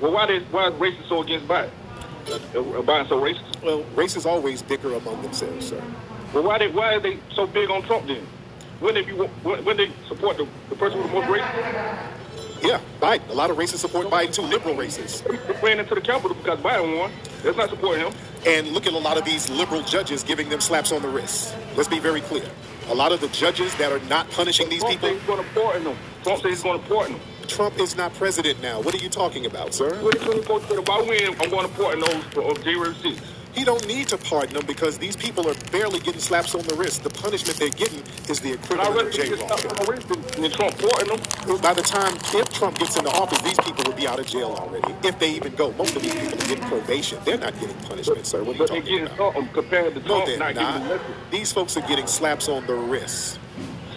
Well, 0.00 0.12
why, 0.12 0.26
they, 0.26 0.40
why 0.50 0.68
is 0.68 0.74
racists 0.74 1.08
so 1.08 1.22
against 1.22 1.46
Biden? 1.46 1.70
Uh, 2.28 2.32
uh, 2.34 2.82
Biden 2.82 3.08
so 3.08 3.20
racist? 3.20 3.62
Well, 3.62 3.84
races 3.94 4.26
always 4.26 4.62
bicker 4.62 4.92
among 4.94 5.22
themselves, 5.22 5.68
sir. 5.68 5.82
Well, 6.34 6.42
why 6.44 6.58
they 6.58 6.68
why 6.68 6.94
are 6.94 7.00
they 7.00 7.18
so 7.34 7.46
big 7.46 7.70
on 7.70 7.82
Trump 7.82 8.06
then? 8.06 8.26
When 8.80 8.94
they 8.94 9.02
be 9.02 9.12
when, 9.12 9.64
when 9.64 9.76
they 9.76 9.90
support 10.08 10.38
the, 10.38 10.48
the 10.70 10.76
person 10.76 10.98
with 10.98 11.08
the 11.08 11.14
most 11.14 11.28
race, 11.28 11.44
Yeah, 12.62 12.80
Biden. 13.00 13.28
A 13.28 13.34
lot 13.34 13.50
of 13.50 13.58
races 13.58 13.80
support 13.80 14.06
Biden 14.08 14.32
too, 14.32 14.42
liberal 14.42 14.74
races. 14.74 15.20
they 15.20 15.36
ran 15.62 15.78
into 15.80 15.94
the 15.94 16.00
Capitol 16.00 16.34
because 16.34 16.58
Biden 16.60 16.98
won. 16.98 17.12
That's 17.42 17.56
not 17.58 17.68
supporting 17.68 18.06
him. 18.06 18.14
And 18.46 18.68
look 18.68 18.86
at 18.86 18.94
a 18.94 18.98
lot 18.98 19.18
of 19.18 19.24
these 19.24 19.50
liberal 19.50 19.82
judges 19.82 20.22
giving 20.22 20.48
them 20.48 20.60
slaps 20.60 20.92
on 20.92 21.02
the 21.02 21.08
wrist. 21.08 21.54
Let's 21.76 21.88
be 21.88 21.98
very 21.98 22.22
clear. 22.22 22.48
A 22.88 22.94
lot 22.94 23.12
of 23.12 23.20
the 23.20 23.28
judges 23.28 23.74
that 23.76 23.92
are 23.92 24.00
not 24.08 24.30
punishing 24.30 24.68
these 24.70 24.80
Trump 24.80 24.94
people, 24.94 25.08
said 25.10 25.18
he's 25.18 25.26
going 25.26 25.44
to 25.44 25.50
pardon 25.54 25.84
them. 25.84 25.96
Trump 26.22 26.42
said 26.42 26.48
he's 26.48 26.62
going 26.62 26.80
to 26.80 26.88
pardon 26.88 27.12
them. 27.12 27.22
Trump 27.48 27.78
is 27.78 27.96
not 27.96 28.14
president 28.14 28.62
now. 28.62 28.80
What 28.80 28.94
are 28.94 28.98
you 28.98 29.10
talking 29.10 29.44
about, 29.44 29.74
sir? 29.74 29.90
2024 29.90 30.60
said 30.62 30.78
if 30.78 30.88
I 30.88 31.02
win, 31.02 31.36
I'm 31.40 31.50
going 31.50 31.68
to 31.68 31.74
pardon 31.74 32.00
those 32.00 32.24
for, 32.32 32.42
of 32.42 32.58
6th. 32.58 33.20
He 33.54 33.64
don't 33.64 33.86
need 33.86 34.08
to 34.08 34.18
pardon 34.18 34.54
them 34.54 34.66
because 34.66 34.98
these 34.98 35.16
people 35.16 35.48
are 35.48 35.54
barely 35.72 36.00
getting 36.00 36.20
slaps 36.20 36.54
on 36.54 36.62
the 36.62 36.74
wrist. 36.76 37.02
The 37.02 37.10
punishment 37.10 37.58
they're 37.58 37.68
getting 37.70 38.02
is 38.28 38.40
the 38.40 38.52
equivalent 38.54 39.08
of 39.08 39.12
jail. 39.12 39.42
on 39.42 39.58
the 39.58 39.86
wrist 39.90 40.08
than, 40.08 40.22
than 40.42 40.50
Trump 40.52 40.78
pardon 40.78 41.18
them. 41.18 41.60
By 41.60 41.74
the 41.74 41.82
time 41.82 42.14
if 42.34 42.52
Trump 42.52 42.78
gets 42.78 42.96
into 42.96 43.10
office, 43.10 43.40
these 43.42 43.58
people 43.58 43.84
will 43.84 43.98
be 43.98 44.06
out 44.06 44.20
of 44.20 44.26
jail 44.26 44.50
already. 44.58 44.94
If 45.06 45.18
they 45.18 45.32
even 45.32 45.54
go, 45.56 45.72
most 45.72 45.96
of 45.96 46.02
these 46.02 46.14
people 46.14 46.34
are 46.34 46.46
getting 46.48 46.64
probation. 46.68 47.18
They're 47.24 47.38
not 47.38 47.58
getting 47.58 47.76
punishment, 47.88 48.26
sir. 48.26 48.44
What 48.44 48.48
are 48.48 48.52
you 48.52 48.58
they're 48.58 48.66
talking 48.68 48.82
getting 48.84 49.06
about? 49.06 49.34
something 49.34 49.48
compared 49.52 49.94
to 49.94 50.00
No, 50.00 50.06
Trump 50.06 50.26
they're 50.26 50.38
not 50.38 50.54
getting 50.54 50.88
not. 50.88 51.00
These 51.32 51.52
folks 51.52 51.76
are 51.76 51.86
getting 51.88 52.06
slaps 52.06 52.48
on 52.48 52.66
the 52.66 52.74
wrist. 52.74 53.38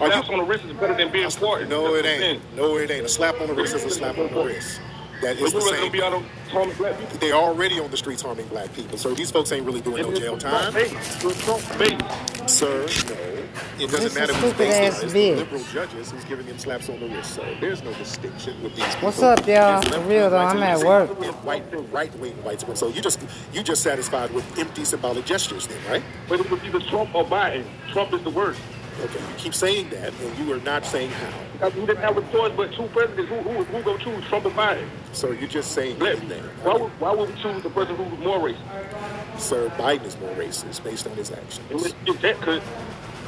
Are 0.02 0.12
Slaps 0.12 0.30
on 0.30 0.40
the 0.40 0.46
wrist 0.46 0.66
is 0.66 0.74
better 0.74 0.96
than 0.96 1.12
being 1.12 1.30
pardoned. 1.32 1.70
No, 1.70 1.86
it 1.88 1.92
what 1.92 1.98
I'm 2.00 2.04
saying. 2.06 2.36
ain't. 2.38 2.56
No, 2.56 2.78
it 2.78 2.92
ain't. 2.92 3.06
A 3.06 3.10
slap 3.10 3.40
on 3.40 3.48
the 3.48 3.54
wrist 3.54 3.76
is 3.76 3.86
a 3.86 3.90
slap 3.92 4.18
on 4.18 4.34
the 4.34 4.44
wrist. 4.44 4.82
That 5.24 5.40
But 5.40 5.46
is 5.48 5.54
you 5.54 5.60
the 5.62 5.66
same. 5.78 5.92
be 5.92 6.04
out 6.04 6.14
of 6.14 6.26
harming 6.52 6.76
black 6.76 7.00
people. 7.00 7.18
They're 7.20 7.34
already 7.34 7.80
on 7.80 7.90
the 7.90 7.98
streets 7.98 8.22
harming 8.22 8.48
black 8.48 8.74
people. 8.74 8.98
So 8.98 9.14
these 9.14 9.32
folks 9.32 9.52
ain't 9.54 9.66
really 9.66 9.80
doing 9.82 10.02
no 10.04 10.14
jail 10.14 10.38
time. 10.38 10.74
base. 10.74 10.92
It's 11.24 11.44
Trump 11.46 11.64
base. 11.80 12.52
Sir, 12.52 12.86
no. 13.08 13.34
It 13.80 13.90
doesn't 13.90 14.04
This 14.04 14.16
matter 14.16 14.32
is 14.34 14.38
who's 14.40 14.50
stupid 14.54 14.58
based 14.58 14.98
on. 15.00 15.04
It's 15.06 15.14
the 15.14 15.36
liberal 15.36 15.64
judges 15.72 16.12
who's 16.12 16.24
giving 16.26 16.46
them 16.46 16.58
slaps 16.58 16.90
on 16.90 17.00
the 17.00 17.08
wrist. 17.08 17.36
So 17.36 17.46
there's 17.62 17.82
no 17.84 17.94
distinction 17.94 18.62
with 18.62 18.76
these 18.76 18.86
people. 18.86 19.06
What's 19.08 19.22
up, 19.22 19.48
y'all? 19.48 19.82
For 19.82 20.00
real, 20.02 20.30
though, 20.30 20.38
I'm 20.38 20.62
at 20.62 20.80
work. 20.80 21.10
White, 21.46 21.64
right-wing 21.92 22.34
whites. 22.44 22.66
So 22.78 22.90
you 22.90 23.02
just 23.02 23.20
you 23.54 23.64
just 23.64 23.82
satisfied 23.82 24.32
with 24.32 24.44
empty 24.60 24.84
symbolic 24.84 25.26
gestures, 25.26 25.68
then, 25.68 25.78
right? 25.90 26.04
But 26.28 26.42
it 26.42 26.50
was 26.52 26.62
either 26.64 26.80
Trump 26.82 27.16
or 27.16 27.24
Biden. 27.24 27.66
Trump 27.92 28.14
is 28.14 28.22
the 28.24 28.30
worst. 28.32 28.60
Okay, 29.02 29.20
you 29.20 29.36
keep 29.38 29.54
saying 29.54 29.90
that, 29.90 30.14
and 30.14 30.38
you 30.38 30.54
are 30.54 30.60
not 30.60 30.86
saying 30.86 31.10
how. 31.10 31.34
Because 31.54 31.74
we 31.76 31.86
didn't 31.86 31.98
have 31.98 32.18
a 32.18 32.22
choice 32.32 32.54
but 32.56 32.74
two 32.74 32.84
presidents. 32.88 33.30
Who 33.30 33.38
who 33.38 33.64
who 33.64 33.84
go 33.84 33.98
choose 33.98 34.24
Trump 34.26 34.46
or 34.46 34.52
Biden? 34.52 34.88
So 35.14 35.32
you're 35.32 35.50
just 35.50 35.72
saying 35.72 36.02
anything. 36.02 36.44
Why 36.62 36.78
would, 36.78 36.92
why 37.00 37.12
would 37.14 37.34
we 37.34 37.42
choose 37.42 37.64
the 37.64 37.70
person 37.70 37.96
who 37.96 38.04
was 38.04 38.20
more 38.20 38.40
racist? 38.40 39.40
Sir, 39.40 39.70
Biden 39.78 40.06
is 40.06 40.18
more 40.20 40.34
racist 40.36 40.84
based 40.84 41.08
on 41.08 41.16
his 41.16 41.32
actions. 41.32 41.94
if 42.06 42.22
that 42.22 42.40
could, 42.42 42.62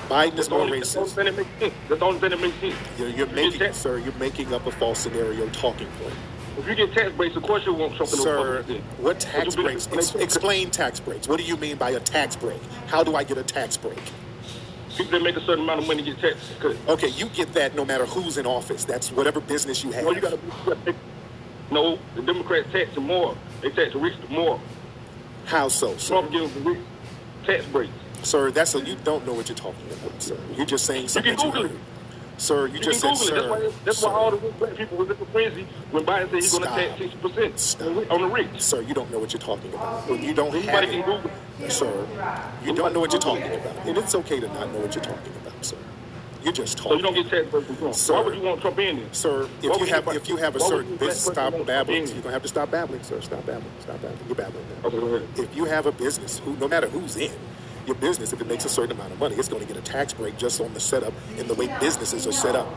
Biden 0.07 0.37
is 0.37 0.49
more 0.49 0.61
only, 0.61 0.79
that's 0.79 0.93
the 0.93 0.99
only 0.99 1.11
racist. 1.11 1.15
thing 1.15 1.25
that 1.25 1.37
makes 1.37 1.59
sense. 1.59 1.73
That's 1.89 1.99
the 1.99 2.05
only 2.05 2.19
thing 2.19 2.29
that 2.29 2.41
makes 2.41 2.57
sense. 2.59 2.75
You're, 2.99 3.09
you're 3.09 3.27
you 3.27 3.35
making, 3.35 3.73
sir, 3.73 3.97
you're 3.97 4.13
making 4.13 4.53
up 4.53 4.65
a 4.67 4.71
false 4.71 4.99
scenario 4.99 5.49
talking 5.49 5.87
point. 5.99 6.13
If 6.57 6.67
you 6.69 6.75
get 6.75 6.93
tax 6.93 7.11
breaks, 7.11 7.35
of 7.35 7.43
course 7.43 7.65
you 7.65 7.73
want 7.73 7.95
Trump 7.95 8.13
in 8.13 8.19
Sir, 8.19 8.63
what 8.99 9.19
tax 9.19 9.55
breaks? 9.55 9.89
Ex- 9.91 10.15
explain 10.15 10.71
tax 10.71 10.99
breaks. 10.99 11.27
What 11.27 11.37
do 11.37 11.43
you 11.43 11.57
mean 11.57 11.75
by 11.75 11.89
a 11.89 11.99
tax 11.99 12.35
break? 12.35 12.61
How 12.87 13.03
do 13.03 13.15
I 13.15 13.23
get 13.23 13.37
a 13.37 13.43
tax 13.43 13.75
break? 13.75 13.99
People 14.95 15.11
that 15.11 15.23
make 15.23 15.35
a 15.35 15.41
certain 15.41 15.63
amount 15.63 15.81
of 15.81 15.87
money 15.87 16.01
get 16.03 16.19
tax 16.19 16.37
cut. 16.59 16.75
Okay, 16.87 17.09
you 17.09 17.25
get 17.27 17.53
that 17.53 17.75
no 17.75 17.83
matter 17.83 18.05
who's 18.05 18.37
in 18.37 18.45
office. 18.45 18.85
That's 18.85 19.11
whatever 19.11 19.41
business 19.41 19.83
you 19.83 19.91
have. 19.91 20.05
Well, 20.05 20.15
you 20.15 20.21
gotta, 20.21 20.39
you 20.85 20.95
no, 21.71 21.99
the 22.15 22.21
Democrats 22.21 22.71
tax 22.71 22.93
them 22.95 23.07
more. 23.07 23.35
They 23.61 23.69
tax 23.71 23.93
the 23.93 23.99
rich 23.99 24.15
more. 24.29 24.59
How 25.45 25.67
so, 25.67 25.97
sir? 25.97 26.13
Trump 26.13 26.31
gives 26.31 26.53
the 26.53 26.59
rich 26.61 26.79
tax 27.45 27.65
breaks. 27.65 27.91
Sir, 28.23 28.51
that's 28.51 28.73
a, 28.75 28.81
you 28.81 28.95
don't 29.03 29.25
know 29.25 29.33
what 29.33 29.49
you're 29.49 29.57
talking 29.57 29.85
about, 29.91 30.21
sir. 30.21 30.37
You're 30.55 30.65
just 30.65 30.85
saying 30.85 31.07
something 31.09 31.35
can 31.35 31.45
you 31.45 31.51
Google 31.51 31.69
heard. 31.69 31.79
Sir, 32.37 32.67
you, 32.67 32.73
You 32.75 32.79
just 32.81 32.99
said, 33.01 33.15
sir. 33.15 33.35
That's 33.35 33.47
why, 33.49 33.71
that's 33.85 33.97
sir, 33.99 34.07
why 34.07 34.13
all 34.13 34.31
the 34.31 34.37
rich 34.37 34.57
black 34.59 34.75
people 34.75 35.01
in 35.01 35.07
the 35.07 35.15
frenzy 35.15 35.67
when 35.91 36.05
Biden 36.05 36.29
said 36.29 36.33
he's 36.35 36.51
going 36.51 36.63
to 36.63 36.69
tax 36.69 36.97
sixty 36.99 37.17
percent 37.17 37.59
Stop. 37.59 38.11
on 38.11 38.21
the 38.21 38.27
rich. 38.27 38.61
Sir, 38.61 38.81
you 38.81 38.93
don't 38.93 39.09
know 39.11 39.19
what 39.19 39.31
you're 39.33 39.39
talking 39.41 39.73
about. 39.73 40.09
When 40.09 40.21
you 40.21 40.33
don't 40.33 40.53
have 40.53 40.83
Anybody 40.83 41.01
can 41.01 41.21
Google. 41.59 41.69
sir, 41.69 42.07
you 42.63 42.75
don't 42.75 42.93
know 42.93 42.99
what 42.99 43.13
you're 43.13 43.21
talking 43.21 43.43
about. 43.53 43.85
And 43.85 43.97
it's 43.97 44.15
okay 44.15 44.39
to 44.39 44.47
not 44.47 44.71
know 44.73 44.79
what 44.79 44.93
you're 44.95 45.03
talking 45.03 45.33
about, 45.45 45.63
sir. 45.65 45.77
You're 46.43 46.53
just 46.53 46.77
talking. 46.77 46.91
So 46.91 46.95
you 46.97 47.01
don't 47.01 47.15
get 47.15 47.29
tax 47.29 47.49
breaks 47.49 47.65
from 47.67 47.77
Trump. 47.77 47.95
Sir. 47.95 48.13
Why 48.13 48.19
would 48.21 48.35
you 48.35 48.41
want 48.43 48.61
Trump 48.61 48.77
in 48.79 48.97
there? 48.97 49.13
Sir, 49.13 49.43
if 49.57 49.63
you 49.63 49.69
would 49.71 49.89
have 49.89 50.07
if 50.09 50.29
you 50.29 50.35
have 50.37 50.55
a 50.55 50.59
certain 50.59 50.91
you 50.91 50.97
business, 50.97 51.23
stop 51.23 51.53
babbling. 51.65 52.07
You're 52.07 52.17
gonna 52.21 52.33
have 52.33 52.43
to 52.43 52.47
stop 52.47 52.69
babbling, 52.69 53.01
sir. 53.01 53.19
Stop 53.21 53.45
babbling. 53.47 53.71
Stop 53.79 54.01
babbling. 54.01 54.19
You're 54.27 54.35
babbling 54.35 54.65
now. 54.83 54.89
Okay. 54.89 55.41
If 55.41 55.55
you 55.55 55.65
have 55.65 55.87
a 55.87 55.91
business, 55.91 56.39
who 56.39 56.55
no 56.57 56.67
matter 56.67 56.87
who's 56.87 57.15
in 57.15 57.31
your 57.87 57.95
business, 57.95 58.33
if 58.33 58.41
it 58.41 58.47
makes 58.47 58.65
a 58.65 58.69
certain 58.69 58.91
amount 58.91 59.13
of 59.13 59.19
money, 59.19 59.35
it's 59.35 59.47
going 59.47 59.61
to 59.61 59.67
get 59.67 59.77
a 59.77 59.81
tax 59.81 60.13
break 60.13 60.37
just 60.37 60.61
on 60.61 60.73
the 60.73 60.79
setup 60.79 61.13
and 61.37 61.47
the 61.47 61.53
way 61.53 61.67
businesses 61.79 62.27
are 62.27 62.31
set 62.31 62.55
up. 62.55 62.67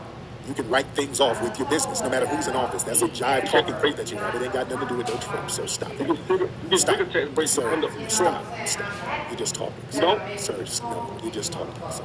You 0.47 0.55
can 0.55 0.67
write 0.69 0.87
things 0.87 1.19
off 1.19 1.41
with 1.43 1.59
your 1.59 1.69
business, 1.69 2.01
no 2.01 2.09
matter 2.09 2.25
who's 2.25 2.47
in 2.47 2.55
office. 2.55 2.81
That's 2.81 3.03
a 3.03 3.07
jive 3.07 3.49
talking 3.51 3.75
point 3.75 3.97
that 3.97 4.09
you 4.11 4.17
have. 4.17 4.33
It 4.33 4.41
ain't 4.41 4.53
got 4.53 4.67
nothing 4.67 4.87
to 4.87 4.93
do 4.93 4.97
with 4.97 5.07
no 5.07 5.17
Trump, 5.17 5.51
so 5.51 5.65
stop 5.67 5.91
it. 5.91 6.07
get 6.07 6.27
bigger, 6.27 6.49
you 6.63 6.69
get 6.69 6.79
Stop. 6.79 6.97
bigger 6.97 7.11
tax 7.11 7.29
breaks 7.35 7.51
Sir, 7.51 7.69
under 7.71 7.87
stop. 8.09 8.43
Stop. 8.67 8.91
You're 9.29 9.37
just 9.37 9.53
talking. 9.53 9.75
You 9.93 10.01
don't? 10.01 10.39
Sir, 10.39 10.63
just, 10.63 10.81
no, 10.83 11.17
you're 11.21 11.31
just 11.31 11.51
talking, 11.51 11.73
sir. 11.91 12.03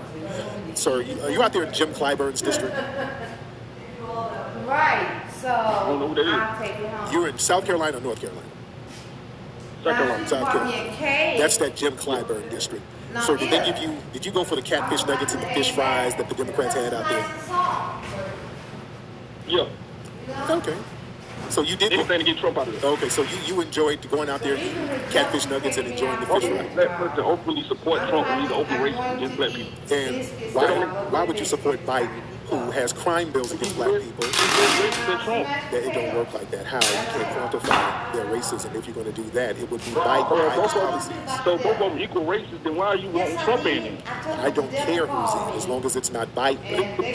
Sir, 0.74 1.00
you, 1.00 1.20
are 1.22 1.30
you 1.30 1.42
out 1.42 1.55
there 1.55 1.62
in 1.62 1.72
Jim 1.72 1.94
Clyburn's 1.94 2.42
district? 2.42 2.76
Right. 4.66 5.22
So 5.40 5.48
don't 5.48 6.00
know 6.00 6.09
who 6.09 6.14
that 6.14 6.26
is. 6.26 6.34
I'll 6.34 6.59
take 6.61 6.72
it 6.72 6.88
home. 6.90 7.12
You're 7.12 7.28
in 7.28 7.38
South 7.38 7.64
Carolina 7.64 7.98
or 7.98 8.00
North 8.00 8.20
Carolina? 8.20 8.46
South 9.84 9.96
Carolina. 9.96 10.28
South 10.28 10.40
Bought 10.52 10.66
me 10.66 10.72
a 10.72 10.92
Carolina. 10.92 11.38
That's 11.38 11.57
that 11.59 11.76
Jim 11.76 11.94
Clyburn 11.96 12.50
district. 12.50 12.84
No, 13.14 13.20
so 13.20 13.36
did 13.36 13.50
they 13.50 13.64
give 13.64 13.78
you? 13.78 13.96
Did 14.12 14.26
you 14.26 14.32
go 14.32 14.42
for 14.42 14.56
the 14.56 14.62
catfish 14.62 15.06
nuggets 15.06 15.34
and 15.34 15.42
the 15.42 15.46
fish 15.48 15.70
fries 15.70 16.16
that 16.16 16.28
the 16.28 16.34
Democrats 16.34 16.74
had 16.74 16.92
out 16.92 17.08
there? 17.08 17.24
Yeah. 19.46 19.68
Okay. 20.50 20.76
So 21.48 21.62
you 21.62 21.76
did. 21.76 21.92
Anything 21.92 22.18
to 22.18 22.24
get 22.24 22.38
Trump 22.38 22.58
out 22.58 22.66
of 22.66 22.80
there. 22.80 22.90
Okay, 22.92 23.08
so 23.08 23.22
you, 23.22 23.36
you 23.46 23.60
enjoyed 23.60 24.10
going 24.10 24.28
out 24.28 24.40
there 24.40 24.56
eating 24.56 24.88
catfish 25.10 25.46
nuggets 25.46 25.76
and 25.76 25.86
enjoying 25.86 26.18
the 26.18 26.26
fish 26.26 26.42
would 26.42 26.52
a 26.52 26.64
fries. 26.64 26.74
black 26.74 26.98
person 26.98 27.20
openly 27.20 27.62
support 27.68 28.08
Trump 28.08 28.26
and 28.26 28.42
he's 28.42 28.50
an 28.50 28.56
open 28.56 28.76
racist 28.78 29.16
against 29.16 29.36
black 29.36 29.50
people? 29.52 29.94
And 29.94 30.54
why 30.54 30.86
why 31.10 31.22
would 31.22 31.38
you 31.38 31.44
support 31.44 31.84
Biden, 31.86 32.20
who 32.49 32.70
has 32.70 32.92
crime 32.92 33.30
bills 33.32 33.53
against 33.53 33.74
black 33.76 34.01
people? 34.01 34.24
He's 34.26 34.36
more 34.36 34.66
racist 34.84 35.07
than 35.07 35.18
Trump. 35.20 35.47
That 35.70 35.74
it 35.84 35.92
don't 35.95 36.14
work 36.16 36.32
like 36.34 36.51
that. 36.51 36.66
How 36.66 36.76
you 36.76 36.82
can't 37.24 37.53
quantify 37.53 38.12
their 38.12 38.24
racism. 38.26 38.74
If 38.74 38.86
you're 38.86 38.95
going 38.95 39.07
to 39.07 39.22
do 39.22 39.28
that, 39.30 39.57
it 39.59 39.70
would 39.70 39.80
be 39.84 39.90
Biden, 39.92 40.28
So 40.28 40.36
Biden's 40.51 40.72
policies. 40.72 41.45
so 41.45 41.57
both 41.59 41.66
of 41.66 41.78
them 41.92 41.99
equal 42.01 42.24
racist, 42.24 42.62
then 42.62 42.76
why 42.76 42.86
are 42.88 42.97
you 42.97 43.11
wanting 43.11 43.38
Trump 43.38 43.66
in? 43.66 43.99
I 44.07 44.51
don't 44.51 44.70
care 44.70 45.07
who's 45.07 45.34
in, 45.34 45.57
as 45.57 45.66
long 45.66 45.84
as 45.84 45.97
it's 45.97 46.11
not 46.12 46.28
Biden. 46.34 46.61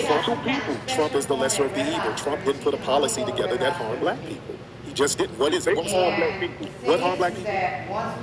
Trump, 0.05 0.25
Two 0.25 0.35
people. 0.49 0.75
Trump 0.87 1.13
is 1.15 1.25
the 1.25 1.35
lesser 1.35 1.65
of 1.65 1.73
the 1.73 1.81
evil. 1.87 2.13
Trump 2.15 2.43
didn't 2.45 2.61
put 2.61 2.73
a 2.73 2.77
policy 2.77 3.23
together 3.25 3.57
that 3.57 3.73
harmed 3.73 4.01
black 4.01 4.19
people. 4.25 4.55
He 4.85 4.93
just 4.93 5.17
didn't. 5.19 5.37
What 5.37 5.53
is 5.53 5.67
it? 5.67 5.75
What 5.75 5.85
was 5.85 5.93
Harm 5.93 6.13
harm? 6.13 6.19
black 6.39 6.39
people. 6.39 6.67
What 6.89 6.99
harm 6.99 7.17
black 7.17 7.33
people? 7.35 7.51
That 7.51 7.89
once 7.89 8.19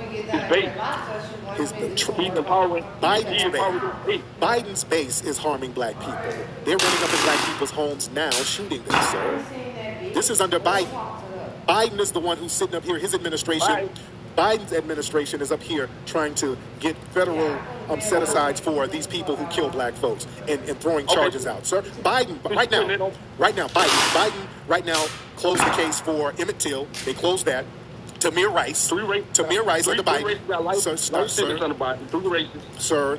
we 1.59 1.65
get 1.65 1.79
down 1.79 1.89
His 1.91 1.99
to 2.01 2.13
base. 2.13 2.33
the 2.33 2.41
lot 2.41 2.69
session, 2.69 2.83
once 3.01 3.23
His 3.23 3.31
we 3.31 3.35
tr- 3.35 3.41
He's 3.41 3.53
empowering. 3.53 4.03
Biden's 4.03 4.03
base. 4.07 4.21
Biden's 4.41 4.83
base 4.83 5.21
is 5.23 5.37
harming 5.37 5.71
black 5.71 5.95
people. 5.99 6.13
They're 6.65 6.77
running 6.77 7.03
up 7.03 7.13
in 7.13 7.21
black 7.23 7.45
people's 7.45 7.71
homes 7.71 8.09
now, 8.13 8.31
shooting 8.31 8.83
them, 8.83 9.01
sir. 9.03 9.45
This 10.13 10.29
is 10.29 10.41
under 10.41 10.59
Biden. 10.59 11.21
Biden 11.67 11.99
is 11.99 12.11
the 12.11 12.19
one 12.19 12.37
who's 12.37 12.51
sitting 12.53 12.75
up 12.75 12.83
here. 12.83 12.97
His 12.97 13.13
administration, 13.13 13.67
Biden. 13.67 13.89
Biden's 14.37 14.71
administration 14.71 15.41
is 15.41 15.51
up 15.51 15.61
here 15.63 15.89
trying 16.05 16.35
to 16.35 16.55
get 16.79 16.95
federal 17.11 17.59
um, 17.89 17.99
set 17.99 18.21
asides 18.21 18.59
for 18.59 18.85
these 18.87 19.07
people 19.07 19.35
who 19.35 19.45
kill 19.47 19.69
black 19.69 19.95
folks 19.95 20.27
and, 20.47 20.61
and 20.69 20.79
throwing 20.79 21.05
Okay. 21.05 21.15
charges 21.15 21.47
out. 21.47 21.65
Sir, 21.65 21.81
Biden, 21.81 22.41
right 22.55 22.69
now, 22.69 23.11
right 23.39 23.55
now, 23.55 23.67
Biden, 23.69 24.13
Biden, 24.13 24.47
right 24.67 24.85
now, 24.85 25.03
closed 25.37 25.61
the 25.65 25.71
case 25.71 25.99
for 25.99 26.33
Emmett 26.39 26.59
Till. 26.59 26.87
They 27.05 27.13
closed 27.15 27.45
that. 27.47 27.65
Tamir 28.19 28.51
Rice. 28.53 28.87
Three 28.89 29.03
races. 29.03 29.25
Tamir 29.33 29.65
Rice 29.65 29.83
three, 29.85 29.91
under 29.99 30.03
three 30.03 30.13
Biden. 30.13 30.25
races 30.25 30.47
life, 30.65 30.77
Sir, 30.77 30.97
stop, 30.97 31.29
sir. 31.29 31.57
Three 32.09 32.27
races. 32.27 32.61
Sir, 32.77 33.17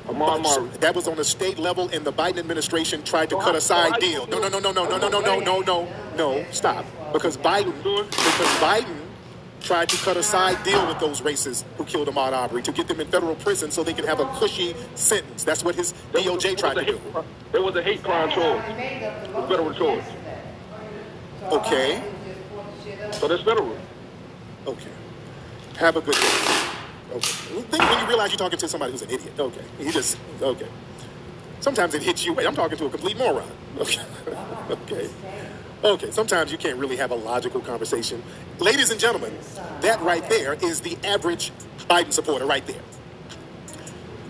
that 0.79 0.93
was 0.95 1.07
on 1.07 1.15
the 1.17 1.23
state 1.23 1.57
level, 1.59 1.89
and 1.93 2.05
the 2.05 2.13
Biden 2.13 2.37
administration 2.37 3.03
tried 3.03 3.29
to 3.29 3.35
So 3.35 3.41
cut 3.41 3.51
how- 3.51 3.57
a 3.57 3.61
side 3.61 3.93
so 3.95 3.99
deal. 3.99 4.27
No, 4.27 4.39
no, 4.39 4.49
no, 4.49 4.59
no, 4.59 4.71
no, 4.71 4.85
no, 4.87 4.97
no, 4.97 5.09
no, 5.09 5.19
no, 5.21 5.39
no, 5.39 5.59
no, 5.61 5.87
no. 6.17 6.45
Stop, 6.51 6.85
because 7.13 7.37
Biden, 7.37 7.73
because 7.83 8.47
Biden 8.59 8.95
tried 9.61 9.89
to 9.89 9.97
cut 9.97 10.15
a 10.15 10.23
side 10.23 10.63
deal 10.63 10.85
with 10.87 10.99
those 10.99 11.19
racists 11.21 11.63
who 11.77 11.83
killed 11.83 12.07
Ahmaud 12.07 12.31
Arbery 12.31 12.61
to 12.63 12.71
get 12.71 12.87
them 12.87 13.01
in 13.01 13.07
federal 13.07 13.35
prison 13.35 13.69
so 13.71 13.83
they 13.83 13.91
can 13.93 14.05
have 14.07 14.19
a 14.21 14.25
cushy 14.39 14.73
sentence. 14.95 15.43
That's 15.43 15.63
what 15.65 15.75
his 15.75 15.91
There 16.13 16.21
was 16.31 16.43
a- 16.45 16.47
DOJ 16.47 16.55
tried 16.57 16.73
to 16.75 16.79
a 16.79 16.85
do. 16.85 16.91
hate- 16.93 17.23
There 17.51 17.61
was 17.61 17.75
a 17.75 17.83
hate 17.83 18.01
crime 18.03 18.29
charge. 18.31 18.63
A 19.35 19.47
federal 19.49 19.73
charge. 19.73 20.03
Okay, 21.51 22.01
So 23.13 23.27
that's 23.27 23.41
federal. 23.43 23.75
Okay. 24.67 24.89
Have 25.77 25.95
a 25.95 26.01
good 26.01 26.15
day. 26.15 26.69
Okay. 27.11 27.19
Think 27.19 27.89
when 27.89 27.99
you 27.99 28.07
realize 28.07 28.31
you're 28.31 28.37
talking 28.37 28.59
to 28.59 28.67
somebody 28.67 28.91
who's 28.91 29.01
an 29.01 29.09
idiot. 29.09 29.33
Okay, 29.39 29.63
you 29.79 29.91
just 29.91 30.17
okay. 30.41 30.67
Sometimes 31.59 31.93
it 31.95 32.03
hits 32.03 32.25
you. 32.25 32.33
Wait, 32.33 32.45
I'm 32.45 32.55
talking 32.55 32.77
to 32.77 32.85
a 32.85 32.89
complete 32.89 33.17
moron. 33.17 33.49
Okay. 33.79 34.01
okay. 34.69 35.09
Okay. 35.83 36.11
Sometimes 36.11 36.51
you 36.51 36.57
can't 36.57 36.77
really 36.77 36.97
have 36.97 37.11
a 37.11 37.15
logical 37.15 37.61
conversation. 37.61 38.21
Ladies 38.59 38.89
and 38.89 38.99
gentlemen, 38.99 39.33
that 39.81 40.01
right 40.01 40.27
there 40.27 40.53
is 40.55 40.81
the 40.81 40.97
average 41.03 41.51
Biden 41.89 42.11
supporter 42.11 42.45
right 42.45 42.65
there. 42.67 42.81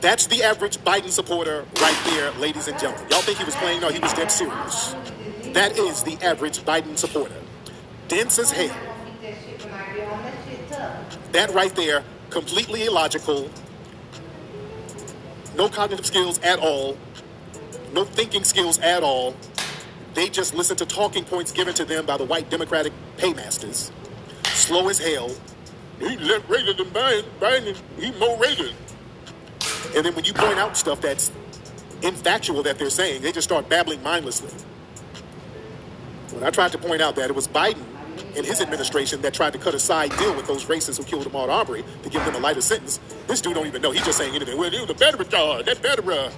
That's 0.01 0.27
the 0.27 0.43
average 0.43 0.77
Biden 0.79 1.09
supporter 1.09 1.65
right 1.81 2.01
there, 2.05 2.31
ladies 2.33 2.67
and 2.67 2.79
gentlemen. 2.79 3.09
Y'all 3.09 3.21
think 3.21 3.37
he 3.37 3.43
was 3.43 3.55
playing? 3.55 3.81
No, 3.81 3.89
he 3.89 3.99
was 3.99 4.13
dead 4.13 4.31
serious. 4.31 4.95
That 5.53 5.77
is 5.77 6.03
the 6.03 6.17
average 6.23 6.59
Biden 6.59 6.97
supporter. 6.97 7.35
Dense 8.07 8.39
as 8.39 8.51
hell. 8.51 8.88
That 11.31 11.53
right 11.53 11.75
there, 11.75 12.03
completely 12.29 12.85
illogical. 12.85 13.49
No 15.55 15.69
cognitive 15.69 16.05
skills 16.05 16.39
at 16.39 16.59
all. 16.59 16.97
No 17.93 18.03
thinking 18.03 18.43
skills 18.43 18.79
at 18.79 19.03
all. 19.03 19.35
They 20.15 20.29
just 20.29 20.55
listen 20.55 20.75
to 20.77 20.85
talking 20.85 21.23
points 21.23 21.51
given 21.51 21.73
to 21.75 21.85
them 21.85 22.05
by 22.05 22.17
the 22.17 22.25
white 22.25 22.49
Democratic 22.49 22.93
paymasters. 23.17 23.91
Slow 24.45 24.89
as 24.89 24.97
hell. 24.97 25.29
He 25.99 26.17
less 26.17 26.41
racist 26.43 26.77
than 26.77 26.87
Biden. 26.87 27.25
Biden, 27.39 27.77
he 27.99 28.11
more 28.19 28.37
racist. 28.37 28.73
And 29.95 30.05
then 30.05 30.15
when 30.15 30.25
you 30.25 30.33
point 30.33 30.57
out 30.57 30.77
stuff 30.77 31.01
that's 31.01 31.31
infactual 32.01 32.63
that 32.63 32.79
they're 32.79 32.89
saying, 32.89 33.21
they 33.21 33.31
just 33.31 33.47
start 33.47 33.69
babbling 33.69 34.01
mindlessly. 34.01 34.51
When 36.31 36.43
I 36.43 36.49
tried 36.49 36.71
to 36.71 36.77
point 36.77 37.01
out 37.01 37.15
that 37.17 37.29
it 37.29 37.35
was 37.35 37.47
Biden 37.47 37.85
and 38.35 38.45
his 38.45 38.61
administration 38.61 39.21
that 39.21 39.33
tried 39.33 39.53
to 39.53 39.59
cut 39.59 39.73
a 39.73 39.79
side 39.79 40.11
deal 40.17 40.35
with 40.35 40.47
those 40.47 40.65
racists 40.65 40.97
who 40.97 41.03
killed 41.03 41.25
Ahmaud 41.25 41.49
Arbery 41.49 41.83
to 42.03 42.09
give 42.09 42.23
them 42.25 42.35
a 42.35 42.39
lighter 42.39 42.61
sentence, 42.61 42.99
this 43.27 43.41
dude 43.41 43.55
don't 43.55 43.67
even 43.67 43.81
know. 43.81 43.91
He's 43.91 44.05
just 44.05 44.17
saying 44.17 44.35
anything. 44.35 44.57
Well, 44.57 44.73
it 44.73 44.81
was 44.81 44.89
a 44.89 44.95
federal 44.95 45.25
charge. 45.25 45.65
That's 45.65 45.79
federal. 45.79 46.31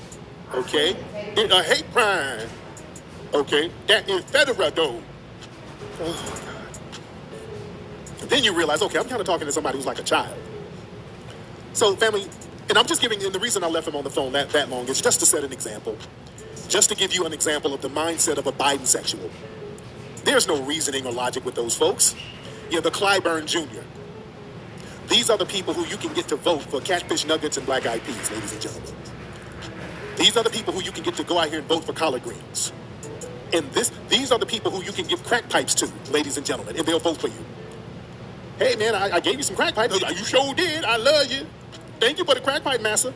Okay? 0.54 0.96
It's 1.38 1.54
a 1.54 1.64
hate 1.64 1.86
crime. 1.94 2.48
Okay? 3.34 3.72
That 3.88 4.10
is 4.10 4.24
federal, 4.26 4.72
though. 4.72 5.02
Oh, 6.02 6.44
God. 8.20 8.30
Then 8.30 8.44
you 8.44 8.54
realize, 8.54 8.82
okay, 8.82 8.98
I'm 8.98 9.08
kind 9.08 9.20
of 9.20 9.28
talking 9.28 9.46
to 9.46 9.52
somebody 9.52 9.78
who's 9.78 9.86
like 9.86 10.00
a 10.00 10.04
child. 10.04 10.38
So, 11.74 11.96
family, 11.96 12.28
and 12.70 12.78
I'm 12.78 12.86
just 12.86 13.02
giving, 13.02 13.24
and 13.24 13.34
the 13.34 13.40
reason 13.40 13.64
I 13.64 13.68
left 13.68 13.88
him 13.88 13.96
on 13.96 14.04
the 14.04 14.10
phone 14.10 14.32
that, 14.34 14.50
that 14.52 14.70
long 14.70 14.88
is 14.88 15.02
just 15.02 15.20
to 15.20 15.26
set 15.26 15.44
an 15.44 15.52
example. 15.52 15.98
Just 16.68 16.90
to 16.90 16.96
give 16.96 17.14
you 17.14 17.26
an 17.26 17.34
example 17.34 17.74
of 17.74 17.82
the 17.82 17.90
mindset 17.90 18.38
of 18.38 18.48
a 18.48 18.52
Biden 18.52 18.86
sexual. 18.86 19.30
There's 20.24 20.48
no 20.48 20.62
reasoning 20.64 21.06
or 21.06 21.12
logic 21.12 21.46
with 21.46 21.56
those 21.56 21.76
folks. 21.76 22.16
Yeah, 22.70 22.80
the 22.80 22.92
Clyburn 22.92 23.46
Jr. 23.46 23.82
These 25.08 25.30
are 25.30 25.38
the 25.38 25.46
people 25.46 25.74
who 25.74 25.86
you 25.86 25.98
can 25.98 26.14
get 26.14 26.28
to 26.30 26.36
vote 26.38 26.64
for 26.64 26.80
catfish 26.80 27.26
nuggets 27.26 27.58
and 27.58 27.66
black 27.66 27.86
eyed 27.86 28.04
peas, 28.04 28.32
ladies 28.32 28.54
and 28.54 28.62
gentlemen. 28.62 28.94
These 30.18 30.38
are 30.38 30.44
the 30.44 30.50
people 30.50 30.74
who 30.74 30.82
you 30.82 30.92
can 30.92 31.04
get 31.04 31.16
to 31.16 31.24
go 31.24 31.38
out 31.38 31.50
here 31.50 31.60
and 31.60 31.68
vote 31.68 31.84
for 31.84 31.94
collard 31.94 32.24
greens. 32.24 32.72
And 33.54 33.70
this, 33.72 33.92
these 34.08 34.32
are 34.32 34.40
the 34.40 34.46
people 34.46 34.72
who 34.72 34.84
you 34.84 34.92
can 34.92 35.06
give 35.08 35.24
crack 35.26 35.50
pipes 35.50 35.76
to, 35.76 35.92
ladies 36.12 36.38
and 36.38 36.46
gentlemen, 36.46 36.78
and 36.78 36.86
they'll 36.86 37.00
vote 37.00 37.18
for 37.18 37.28
you. 37.28 37.46
Hey 38.58 38.76
man, 38.76 38.96
I, 38.96 39.16
I 39.16 39.20
gave 39.20 39.38
you 39.38 39.44
some 39.44 39.56
crack 39.56 39.74
pipes. 39.74 40.00
Oh, 40.02 40.10
you 40.10 40.24
sure 40.24 40.54
did. 40.54 40.86
I 40.86 40.98
love 40.98 41.32
you. 41.32 41.48
Thank 42.00 42.20
you 42.20 42.26
for 42.26 42.36
the 42.36 42.42
crack 42.42 42.64
pipe, 42.64 42.82
massa. 42.82 43.14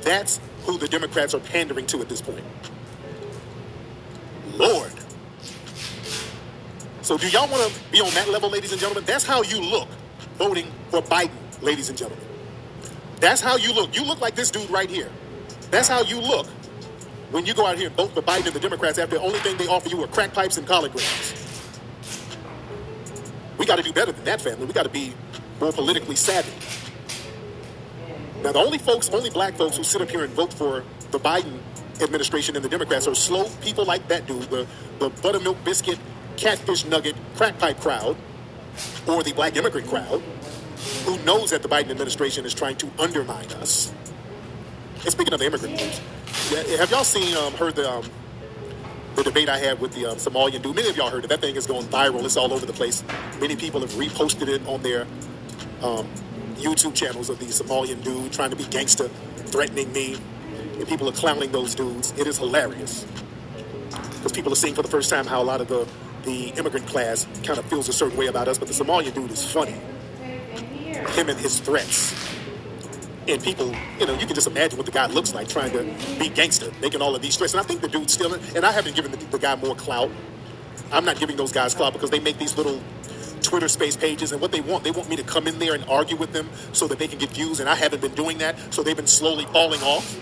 That's 0.00 0.40
who 0.64 0.76
the 0.76 0.88
Democrats 0.88 1.34
are 1.34 1.40
pandering 1.40 1.86
to 1.86 2.00
at 2.00 2.08
this 2.08 2.20
point. 2.20 2.44
So 7.08 7.16
do 7.16 7.26
y'all 7.30 7.48
want 7.48 7.72
to 7.72 7.90
be 7.90 8.02
on 8.02 8.12
that 8.12 8.28
level, 8.28 8.50
ladies 8.50 8.70
and 8.70 8.78
gentlemen? 8.78 9.02
That's 9.06 9.24
how 9.24 9.40
you 9.42 9.62
look 9.62 9.88
voting 10.36 10.70
for 10.90 11.00
Biden, 11.00 11.30
ladies 11.62 11.88
and 11.88 11.96
gentlemen. 11.96 12.22
That's 13.18 13.40
how 13.40 13.56
you 13.56 13.72
look. 13.72 13.96
You 13.96 14.04
look 14.04 14.20
like 14.20 14.34
this 14.34 14.50
dude 14.50 14.68
right 14.68 14.90
here. 14.90 15.08
That's 15.70 15.88
how 15.88 16.02
you 16.02 16.20
look 16.20 16.46
when 17.30 17.46
you 17.46 17.54
go 17.54 17.64
out 17.64 17.78
here 17.78 17.86
and 17.86 17.96
vote 17.96 18.12
for 18.12 18.20
Biden 18.20 18.48
and 18.48 18.54
the 18.54 18.60
Democrats 18.60 18.98
after 18.98 19.16
the 19.16 19.22
only 19.22 19.38
thing 19.38 19.56
they 19.56 19.68
offer 19.68 19.88
you 19.88 20.04
are 20.04 20.06
crack 20.06 20.34
pipes 20.34 20.58
and 20.58 20.66
collard 20.66 20.92
greens. 20.92 21.32
We 23.56 23.64
got 23.64 23.76
to 23.76 23.82
do 23.82 23.94
better 23.94 24.12
than 24.12 24.24
that, 24.24 24.42
family. 24.42 24.66
We 24.66 24.74
got 24.74 24.82
to 24.82 24.90
be 24.90 25.14
more 25.62 25.72
politically 25.72 26.14
savvy. 26.14 26.52
Now, 28.42 28.52
the 28.52 28.58
only 28.58 28.76
folks, 28.76 29.08
only 29.08 29.30
black 29.30 29.54
folks 29.54 29.78
who 29.78 29.82
sit 29.82 30.02
up 30.02 30.10
here 30.10 30.24
and 30.24 30.32
vote 30.34 30.52
for 30.52 30.84
the 31.10 31.18
Biden 31.18 31.58
administration 32.02 32.54
and 32.54 32.62
the 32.62 32.68
Democrats 32.68 33.08
are 33.08 33.14
slow 33.14 33.48
people 33.62 33.86
like 33.86 34.06
that 34.08 34.26
dude, 34.26 34.42
the, 34.50 34.66
the 34.98 35.08
buttermilk 35.08 35.56
biscuit, 35.64 35.98
catfish 36.38 36.84
nugget, 36.84 37.16
crack 37.34 37.58
pipe 37.58 37.80
crowd, 37.80 38.16
or 39.06 39.22
the 39.22 39.32
black 39.32 39.56
immigrant 39.56 39.88
crowd, 39.88 40.22
who 41.04 41.18
knows 41.24 41.50
that 41.50 41.62
the 41.62 41.68
Biden 41.68 41.90
administration 41.90 42.46
is 42.46 42.54
trying 42.54 42.76
to 42.76 42.90
undermine 42.98 43.50
us. 43.54 43.92
And 45.02 45.12
speaking 45.12 45.34
of 45.34 45.40
the 45.40 45.46
immigrant 45.46 46.00
yeah, 46.50 46.62
have 46.78 46.90
y'all 46.90 47.04
seen, 47.04 47.36
um, 47.36 47.52
heard 47.54 47.74
the, 47.74 47.90
um, 47.90 48.04
the 49.16 49.22
debate 49.24 49.48
I 49.48 49.58
had 49.58 49.80
with 49.80 49.92
the 49.92 50.06
um, 50.06 50.16
Somalian 50.16 50.62
dude? 50.62 50.76
Many 50.76 50.88
of 50.88 50.96
y'all 50.96 51.10
heard 51.10 51.24
it. 51.24 51.28
That 51.28 51.40
thing 51.40 51.56
is 51.56 51.66
going 51.66 51.86
viral. 51.86 52.24
It's 52.24 52.36
all 52.36 52.52
over 52.52 52.64
the 52.64 52.72
place. 52.72 53.02
Many 53.40 53.56
people 53.56 53.80
have 53.80 53.90
reposted 53.92 54.48
it 54.48 54.66
on 54.66 54.82
their 54.82 55.02
um, 55.82 56.08
YouTube 56.56 56.94
channels 56.94 57.28
of 57.28 57.38
the 57.38 57.46
Somalian 57.46 58.02
dude 58.02 58.32
trying 58.32 58.50
to 58.50 58.56
be 58.56 58.64
gangster, 58.64 59.08
threatening 59.36 59.92
me, 59.92 60.16
and 60.78 60.86
people 60.88 61.08
are 61.08 61.12
clowning 61.12 61.52
those 61.52 61.74
dudes. 61.74 62.12
It 62.18 62.26
is 62.26 62.38
hilarious 62.38 63.04
because 64.16 64.32
people 64.32 64.52
are 64.52 64.56
seeing 64.56 64.74
for 64.74 64.82
the 64.82 64.88
first 64.88 65.10
time 65.10 65.26
how 65.26 65.42
a 65.42 65.44
lot 65.44 65.60
of 65.60 65.68
the 65.68 65.86
the 66.24 66.48
immigrant 66.50 66.86
class 66.86 67.26
kind 67.44 67.58
of 67.58 67.64
feels 67.66 67.88
a 67.88 67.92
certain 67.92 68.16
way 68.16 68.26
about 68.26 68.48
us. 68.48 68.58
But 68.58 68.68
the 68.68 68.74
Somalian 68.74 69.14
dude 69.14 69.30
is 69.30 69.50
funny. 69.50 69.76
Him 70.20 71.28
and 71.28 71.38
his 71.38 71.60
threats. 71.60 72.14
And 73.26 73.42
people, 73.42 73.74
you 74.00 74.06
know, 74.06 74.14
you 74.14 74.26
can 74.26 74.34
just 74.34 74.46
imagine 74.46 74.78
what 74.78 74.86
the 74.86 74.92
guy 74.92 75.06
looks 75.06 75.34
like 75.34 75.48
trying 75.48 75.70
to 75.72 75.84
be 76.18 76.28
gangster, 76.28 76.70
making 76.80 77.02
all 77.02 77.14
of 77.14 77.20
these 77.20 77.36
threats. 77.36 77.52
And 77.52 77.60
I 77.60 77.64
think 77.64 77.82
the 77.82 77.88
dude's 77.88 78.14
still, 78.14 78.32
and 78.34 78.64
I 78.64 78.72
haven't 78.72 78.96
given 78.96 79.10
the, 79.10 79.18
the 79.18 79.38
guy 79.38 79.54
more 79.56 79.74
clout. 79.74 80.10
I'm 80.90 81.04
not 81.04 81.20
giving 81.20 81.36
those 81.36 81.52
guys 81.52 81.74
clout 81.74 81.92
because 81.92 82.10
they 82.10 82.20
make 82.20 82.38
these 82.38 82.56
little 82.56 82.80
Twitter 83.42 83.68
space 83.68 83.96
pages, 83.96 84.32
and 84.32 84.40
what 84.40 84.52
they 84.52 84.60
want, 84.60 84.84
they 84.84 84.90
want 84.90 85.08
me 85.08 85.16
to 85.16 85.22
come 85.22 85.46
in 85.46 85.58
there 85.58 85.74
and 85.74 85.84
argue 85.88 86.16
with 86.16 86.32
them 86.32 86.48
so 86.72 86.86
that 86.88 86.98
they 86.98 87.06
can 87.06 87.18
get 87.18 87.30
views, 87.30 87.60
and 87.60 87.68
I 87.68 87.74
haven't 87.74 88.00
been 88.00 88.14
doing 88.14 88.38
that, 88.38 88.56
so 88.74 88.82
they've 88.82 88.96
been 88.96 89.06
slowly 89.06 89.44
falling 89.46 89.82
off. 89.82 90.18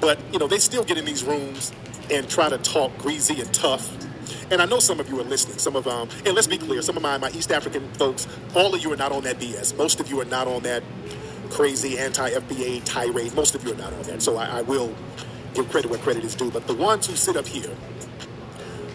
But, 0.00 0.18
you 0.32 0.38
know, 0.38 0.46
they 0.46 0.58
still 0.58 0.84
get 0.84 0.96
in 0.96 1.04
these 1.04 1.24
rooms 1.24 1.72
and 2.10 2.28
try 2.28 2.48
to 2.48 2.58
talk 2.58 2.96
greasy 2.98 3.40
and 3.40 3.52
tough. 3.52 3.92
And 4.50 4.60
I 4.62 4.66
know 4.66 4.78
some 4.78 5.00
of 5.00 5.08
you 5.08 5.18
are 5.20 5.24
listening. 5.24 5.58
Some 5.58 5.76
of 5.76 5.86
um, 5.86 6.08
and 6.24 6.34
let's 6.34 6.46
be 6.46 6.58
clear, 6.58 6.82
some 6.82 6.96
of 6.96 7.02
my 7.02 7.18
my 7.18 7.30
East 7.30 7.52
African 7.52 7.88
folks, 7.94 8.26
all 8.54 8.74
of 8.74 8.82
you 8.82 8.92
are 8.92 8.96
not 8.96 9.12
on 9.12 9.22
that 9.24 9.38
BS. 9.38 9.76
Most 9.76 10.00
of 10.00 10.08
you 10.10 10.20
are 10.20 10.24
not 10.26 10.46
on 10.46 10.62
that 10.62 10.82
crazy 11.50 11.98
anti-FBA 11.98 12.84
tirade. 12.84 13.34
Most 13.34 13.54
of 13.54 13.64
you 13.64 13.72
are 13.72 13.76
not 13.76 13.92
on 13.92 14.02
that. 14.04 14.22
So 14.22 14.36
I, 14.36 14.58
I 14.58 14.62
will 14.62 14.94
give 15.54 15.68
credit 15.70 15.90
where 15.90 16.00
credit 16.00 16.24
is 16.24 16.34
due. 16.34 16.50
But 16.50 16.66
the 16.66 16.74
ones 16.74 17.06
who 17.06 17.16
sit 17.16 17.36
up 17.36 17.46
here, 17.46 17.70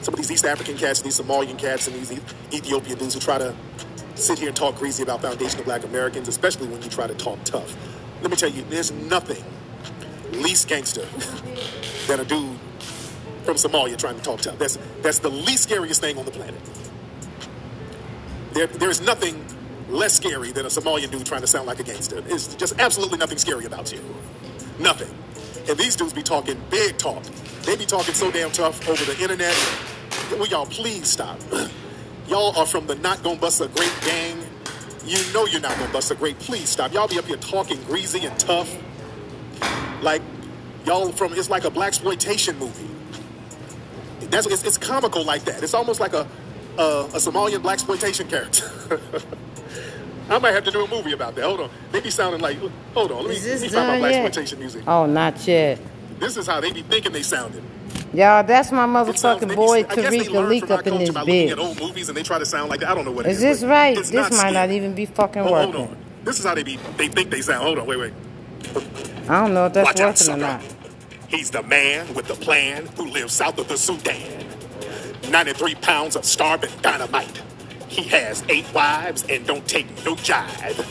some 0.01 0.13
of 0.13 0.17
these 0.17 0.31
East 0.31 0.45
African 0.45 0.77
cats, 0.77 1.01
these 1.01 1.19
Somalian 1.19 1.57
cats, 1.57 1.87
and 1.87 1.95
these 1.95 2.11
Ethiopian 2.53 2.97
dudes 2.97 3.13
who 3.13 3.19
try 3.19 3.37
to 3.37 3.55
sit 4.15 4.39
here 4.39 4.49
and 4.49 4.57
talk 4.57 4.77
greasy 4.77 5.03
about 5.03 5.21
foundational 5.21 5.63
black 5.63 5.83
Americans, 5.83 6.27
especially 6.27 6.67
when 6.67 6.81
you 6.81 6.89
try 6.89 7.07
to 7.07 7.15
talk 7.15 7.43
tough. 7.43 7.75
Let 8.21 8.29
me 8.31 8.37
tell 8.37 8.49
you, 8.49 8.63
there's 8.69 8.91
nothing 8.91 9.43
least 10.33 10.67
gangster 10.67 11.05
than 12.07 12.19
a 12.19 12.25
dude 12.25 12.59
from 13.43 13.55
Somalia 13.55 13.97
trying 13.97 14.15
to 14.15 14.21
talk 14.21 14.41
tough. 14.41 14.57
That's 14.57 14.77
that's 15.01 15.19
the 15.19 15.29
least 15.29 15.63
scariest 15.63 16.01
thing 16.01 16.17
on 16.17 16.25
the 16.25 16.31
planet. 16.31 16.59
There, 18.53 18.67
there's 18.67 19.01
nothing 19.01 19.43
less 19.89 20.13
scary 20.13 20.51
than 20.51 20.65
a 20.65 20.69
Somalian 20.69 21.11
dude 21.11 21.25
trying 21.25 21.41
to 21.41 21.47
sound 21.47 21.67
like 21.67 21.79
a 21.79 21.83
gangster. 21.83 22.23
It's 22.27 22.55
just 22.55 22.79
absolutely 22.79 23.17
nothing 23.17 23.37
scary 23.37 23.65
about 23.65 23.91
you. 23.91 24.01
Nothing. 24.79 25.13
And 25.67 25.77
these 25.77 25.95
dudes 25.95 26.13
be 26.13 26.23
talking 26.23 26.59
big 26.69 26.97
talk. 26.97 27.23
They 27.63 27.75
be 27.75 27.85
talking 27.85 28.13
so 28.13 28.31
damn 28.31 28.51
tough 28.51 28.87
over 28.87 29.03
the 29.05 29.19
internet. 29.21 29.55
Will 30.31 30.47
y'all 30.47 30.65
please 30.65 31.09
stop? 31.09 31.39
Y'all 32.27 32.57
are 32.57 32.65
from 32.65 32.87
the 32.87 32.95
Not 32.95 33.21
Gonna 33.21 33.37
Bust 33.37 33.59
a 33.59 33.67
Great 33.67 33.93
gang. 34.05 34.37
You 35.05 35.17
know 35.33 35.45
you're 35.45 35.59
not 35.59 35.77
gonna 35.77 35.91
bust 35.91 36.11
a 36.11 36.15
great. 36.15 36.39
Please 36.39 36.69
stop. 36.69 36.93
Y'all 36.93 37.09
be 37.09 37.19
up 37.19 37.25
here 37.25 37.35
talking 37.35 37.81
greasy 37.83 38.25
and 38.25 38.39
tough. 38.39 38.73
Like 40.01 40.21
y'all 40.85 41.11
from 41.11 41.33
it's 41.33 41.49
like 41.49 41.65
a 41.65 41.69
black 41.69 41.89
exploitation 41.89 42.57
movie. 42.57 42.89
That's 44.33 44.47
it's, 44.47 44.63
it's 44.63 44.77
comical 44.77 45.23
like 45.23 45.43
that. 45.45 45.63
It's 45.63 45.73
almost 45.73 45.99
like 45.99 46.13
a 46.13 46.27
a, 46.77 46.81
a 47.13 47.17
Somalian 47.17 47.61
black 47.61 47.75
exploitation 47.75 48.27
character. 48.27 48.99
I 50.29 50.39
might 50.39 50.53
have 50.53 50.63
to 50.63 50.71
do 50.71 50.83
a 50.83 50.87
movie 50.87 51.11
about 51.11 51.35
that. 51.35 51.43
Hold 51.43 51.59
on. 51.61 51.69
They 51.91 51.99
be 51.99 52.09
sounding 52.09 52.41
like 52.41 52.57
hold 52.93 53.11
on, 53.11 53.25
let 53.25 53.29
me, 53.29 53.49
let 53.49 53.61
me 53.61 53.67
find 53.69 53.87
my 53.87 53.97
black 53.99 54.13
exploitation 54.13 54.59
music. 54.59 54.83
Oh, 54.87 55.05
not 55.05 55.45
yet. 55.47 55.79
This 56.19 56.37
is 56.37 56.47
how 56.47 56.61
they 56.61 56.71
be 56.71 56.81
thinking 56.81 57.11
they 57.11 57.21
sounded. 57.23 57.63
Y'all, 58.13 58.43
that's 58.43 58.71
my 58.71 58.85
It 59.09 59.17
sounds- 59.17 59.41
they 59.41 59.47
motherfucking 59.47 59.55
boy 59.55 59.77
I 59.89 59.95
guess 59.95 60.09
they 60.11 60.19
Tariq 60.19 60.47
Leak 60.49 60.69
our 60.71 60.79
up 60.79 60.87
in 60.87 60.93
culture 60.93 61.05
this 61.05 61.13
by 61.13 61.19
looking 61.21 61.49
at 61.49 61.57
bitch. 61.57 61.61
old 61.61 61.79
movies 61.79 62.09
and 62.09 62.17
they 62.17 62.23
try 62.23 62.39
to 62.39 62.45
sound 62.45 62.69
like 62.69 62.79
that. 62.81 62.89
I 62.89 62.95
don't 62.95 63.05
know 63.05 63.11
what 63.11 63.25
it 63.25 63.31
Is 63.31 63.43
is, 63.43 63.61
this 63.61 63.69
right? 63.69 63.95
This 63.95 64.11
not 64.11 64.31
might 64.33 64.53
not 64.53 64.69
even 64.71 64.93
be 64.93 65.05
fucking 65.07 65.41
Oh, 65.41 65.53
hold 65.63 65.75
on. 65.75 65.97
This 66.23 66.39
is 66.39 66.45
how 66.45 66.55
they 66.55 66.63
be. 66.63 66.77
They 66.97 67.07
think 67.07 67.29
they 67.31 67.41
sound. 67.41 67.63
Hold 67.63 67.79
on. 67.79 67.87
Wait, 67.87 67.99
wait. 67.99 68.13
I 69.27 69.41
don't 69.41 69.53
know 69.53 69.65
if 69.65 69.73
that's 69.73 69.85
Watch 69.85 69.99
out, 69.99 70.19
working 70.19 70.33
or 70.35 70.37
not. 70.37 70.72
He's 71.33 71.49
the 71.49 71.63
man 71.63 72.13
with 72.13 72.27
the 72.27 72.35
plan 72.35 72.85
who 72.95 73.07
lives 73.07 73.33
south 73.33 73.57
of 73.57 73.67
the 73.67 73.75
Sudan. 73.75 74.45
93 75.31 75.73
pounds 75.73 76.15
of 76.15 76.25
starving 76.25 76.69
dynamite. 76.83 77.41
He 77.87 78.03
has 78.03 78.43
eight 78.49 78.71
wives 78.71 79.25
and 79.27 79.43
don't 79.47 79.67
take 79.67 79.87
no 80.05 80.13
jive. 80.13 80.85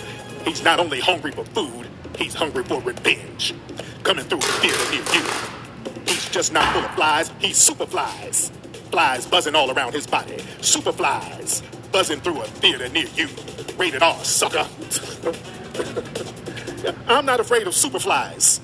He's 0.44 0.64
not 0.64 0.80
only 0.80 0.98
hungry 0.98 1.30
for 1.30 1.44
food, 1.44 1.86
he's 2.18 2.34
hungry 2.34 2.64
for 2.64 2.80
revenge. 2.80 3.54
Coming 4.02 4.24
through 4.24 4.38
a 4.38 4.42
theater 4.42 4.90
near 4.90 5.04
you. 5.14 6.02
He's 6.08 6.28
just 6.30 6.52
not 6.52 6.72
full 6.72 6.84
of 6.84 6.94
flies, 6.96 7.30
he's 7.38 7.56
super 7.56 7.86
flies. 7.86 8.50
Flies 8.90 9.26
buzzing 9.26 9.54
all 9.54 9.70
around 9.70 9.92
his 9.92 10.08
body. 10.08 10.42
Super 10.60 10.90
flies 10.90 11.62
buzzing 11.92 12.18
through 12.20 12.42
a 12.42 12.46
theater 12.46 12.88
near 12.88 13.06
you. 13.14 13.28
Rated 13.76 14.02
R, 14.02 14.24
sucker. 14.24 14.66
I'm 17.06 17.26
not 17.26 17.38
afraid 17.38 17.68
of 17.68 17.76
super 17.76 18.00
flies. 18.00 18.60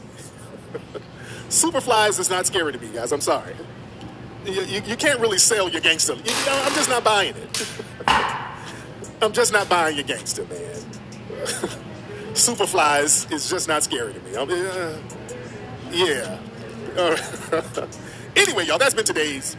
Superflies 1.49 2.18
is 2.20 2.30
not 2.30 2.46
scary 2.46 2.72
to 2.72 2.78
me, 2.78 2.88
guys. 2.92 3.12
I'm 3.12 3.20
sorry. 3.20 3.55
You, 4.44 4.62
you, 4.62 4.82
you 4.82 4.96
can't 4.96 5.20
really 5.20 5.38
sell 5.38 5.68
your 5.68 5.80
gangster. 5.80 6.14
You 6.14 6.22
I'm 6.26 6.74
just 6.74 6.88
not 6.88 7.05
buying 7.05 7.34
it. 7.36 7.68
I'm 9.22 9.32
just 9.32 9.53
not 9.53 9.68
buying 9.68 9.96
your 9.96 10.05
gangster, 10.05 10.44
man. 10.44 10.74
Superflies 12.34 13.30
is 13.32 13.51
just 13.51 13.66
not 13.66 13.82
scary 13.82 14.12
to 14.12 14.20
me. 14.20 14.36
I'm, 14.36 14.49
uh, 14.49 14.99
yeah. 15.90 16.38
Right. 16.96 17.88
anyway, 18.36 18.66
y'all, 18.66 18.78
that's 18.78 18.94
been 18.94 19.05
today's 19.05 19.57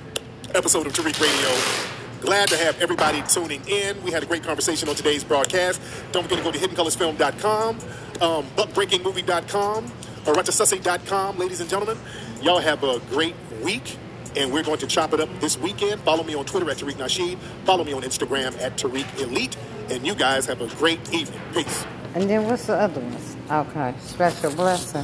episode 0.56 0.88
of 0.88 0.94
Tariq 0.94 1.20
Radio. 1.22 1.90
Glad 2.22 2.50
to 2.50 2.58
have 2.58 2.80
everybody 2.82 3.22
tuning 3.24 3.62
in. 3.68 4.02
We 4.04 4.12
had 4.12 4.24
a 4.24 4.26
great 4.26 4.44
conversation 4.44 4.90
on 4.90 4.96
today's 4.96 5.24
broadcast. 5.24 5.82
Don't 6.12 6.24
forget 6.24 6.40
to 6.40 6.44
go 6.44 6.52
to 6.52 6.60
hiddencolorsfilm.com, 6.60 7.80
um, 8.22 8.46
buckbreakingmovie.com, 8.58 9.92
or 10.26 10.34
ratchasussi.com, 10.34 11.38
ladies 11.38 11.62
and 11.62 11.70
gentlemen. 11.70 11.98
Y'all 12.42 12.60
have 12.60 12.84
a 12.84 13.00
great 13.10 13.36
week, 13.64 13.98
and 14.36 14.52
we're 14.52 14.64
going 14.64 14.80
to 14.80 14.88
chop 14.88 15.14
it 15.14 15.20
up 15.20 15.30
this 15.40 15.58
weekend. 15.58 16.02
Follow 16.02 16.24
me 16.24 16.36
on 16.36 16.46
Twitter 16.46 16.70
at 16.70 16.78
Tariq 16.78 16.94
Nasheed. 16.94 17.38
Follow 17.66 17.84
me 17.84 17.94
on 17.94 18.02
Instagram 18.04 18.60
at 18.62 18.78
Tariq 18.78 19.20
Elite. 19.20 19.58
And 19.90 20.06
you 20.06 20.16
guys 20.16 20.46
have 20.46 20.62
a 20.62 20.68
great 20.76 21.00
evening. 21.14 21.42
Peace. 21.54 21.86
And 22.16 22.30
then 22.30 22.46
what's 22.46 22.66
the 22.68 22.76
other 22.76 23.02
ones? 23.02 23.36
Okay, 23.52 23.94
special 24.00 24.52
blessing. 24.54 25.04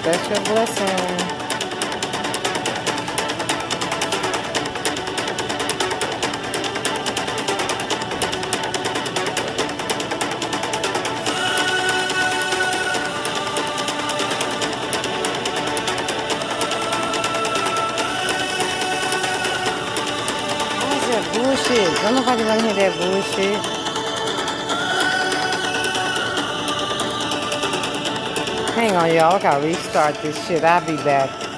Special 0.00 0.44
blessing. 0.44 1.39
Nobody 22.30 22.48
want 22.48 22.60
to 22.60 22.66
hear 22.66 22.90
that 22.90 22.96
bullshit. 23.00 23.58
Hang 28.74 28.94
on, 28.94 29.12
y'all. 29.12 29.34
I 29.34 29.42
gotta 29.42 29.66
restart 29.66 30.14
this 30.22 30.46
shit. 30.46 30.62
I'll 30.62 30.86
be 30.86 30.96
back. 31.02 31.49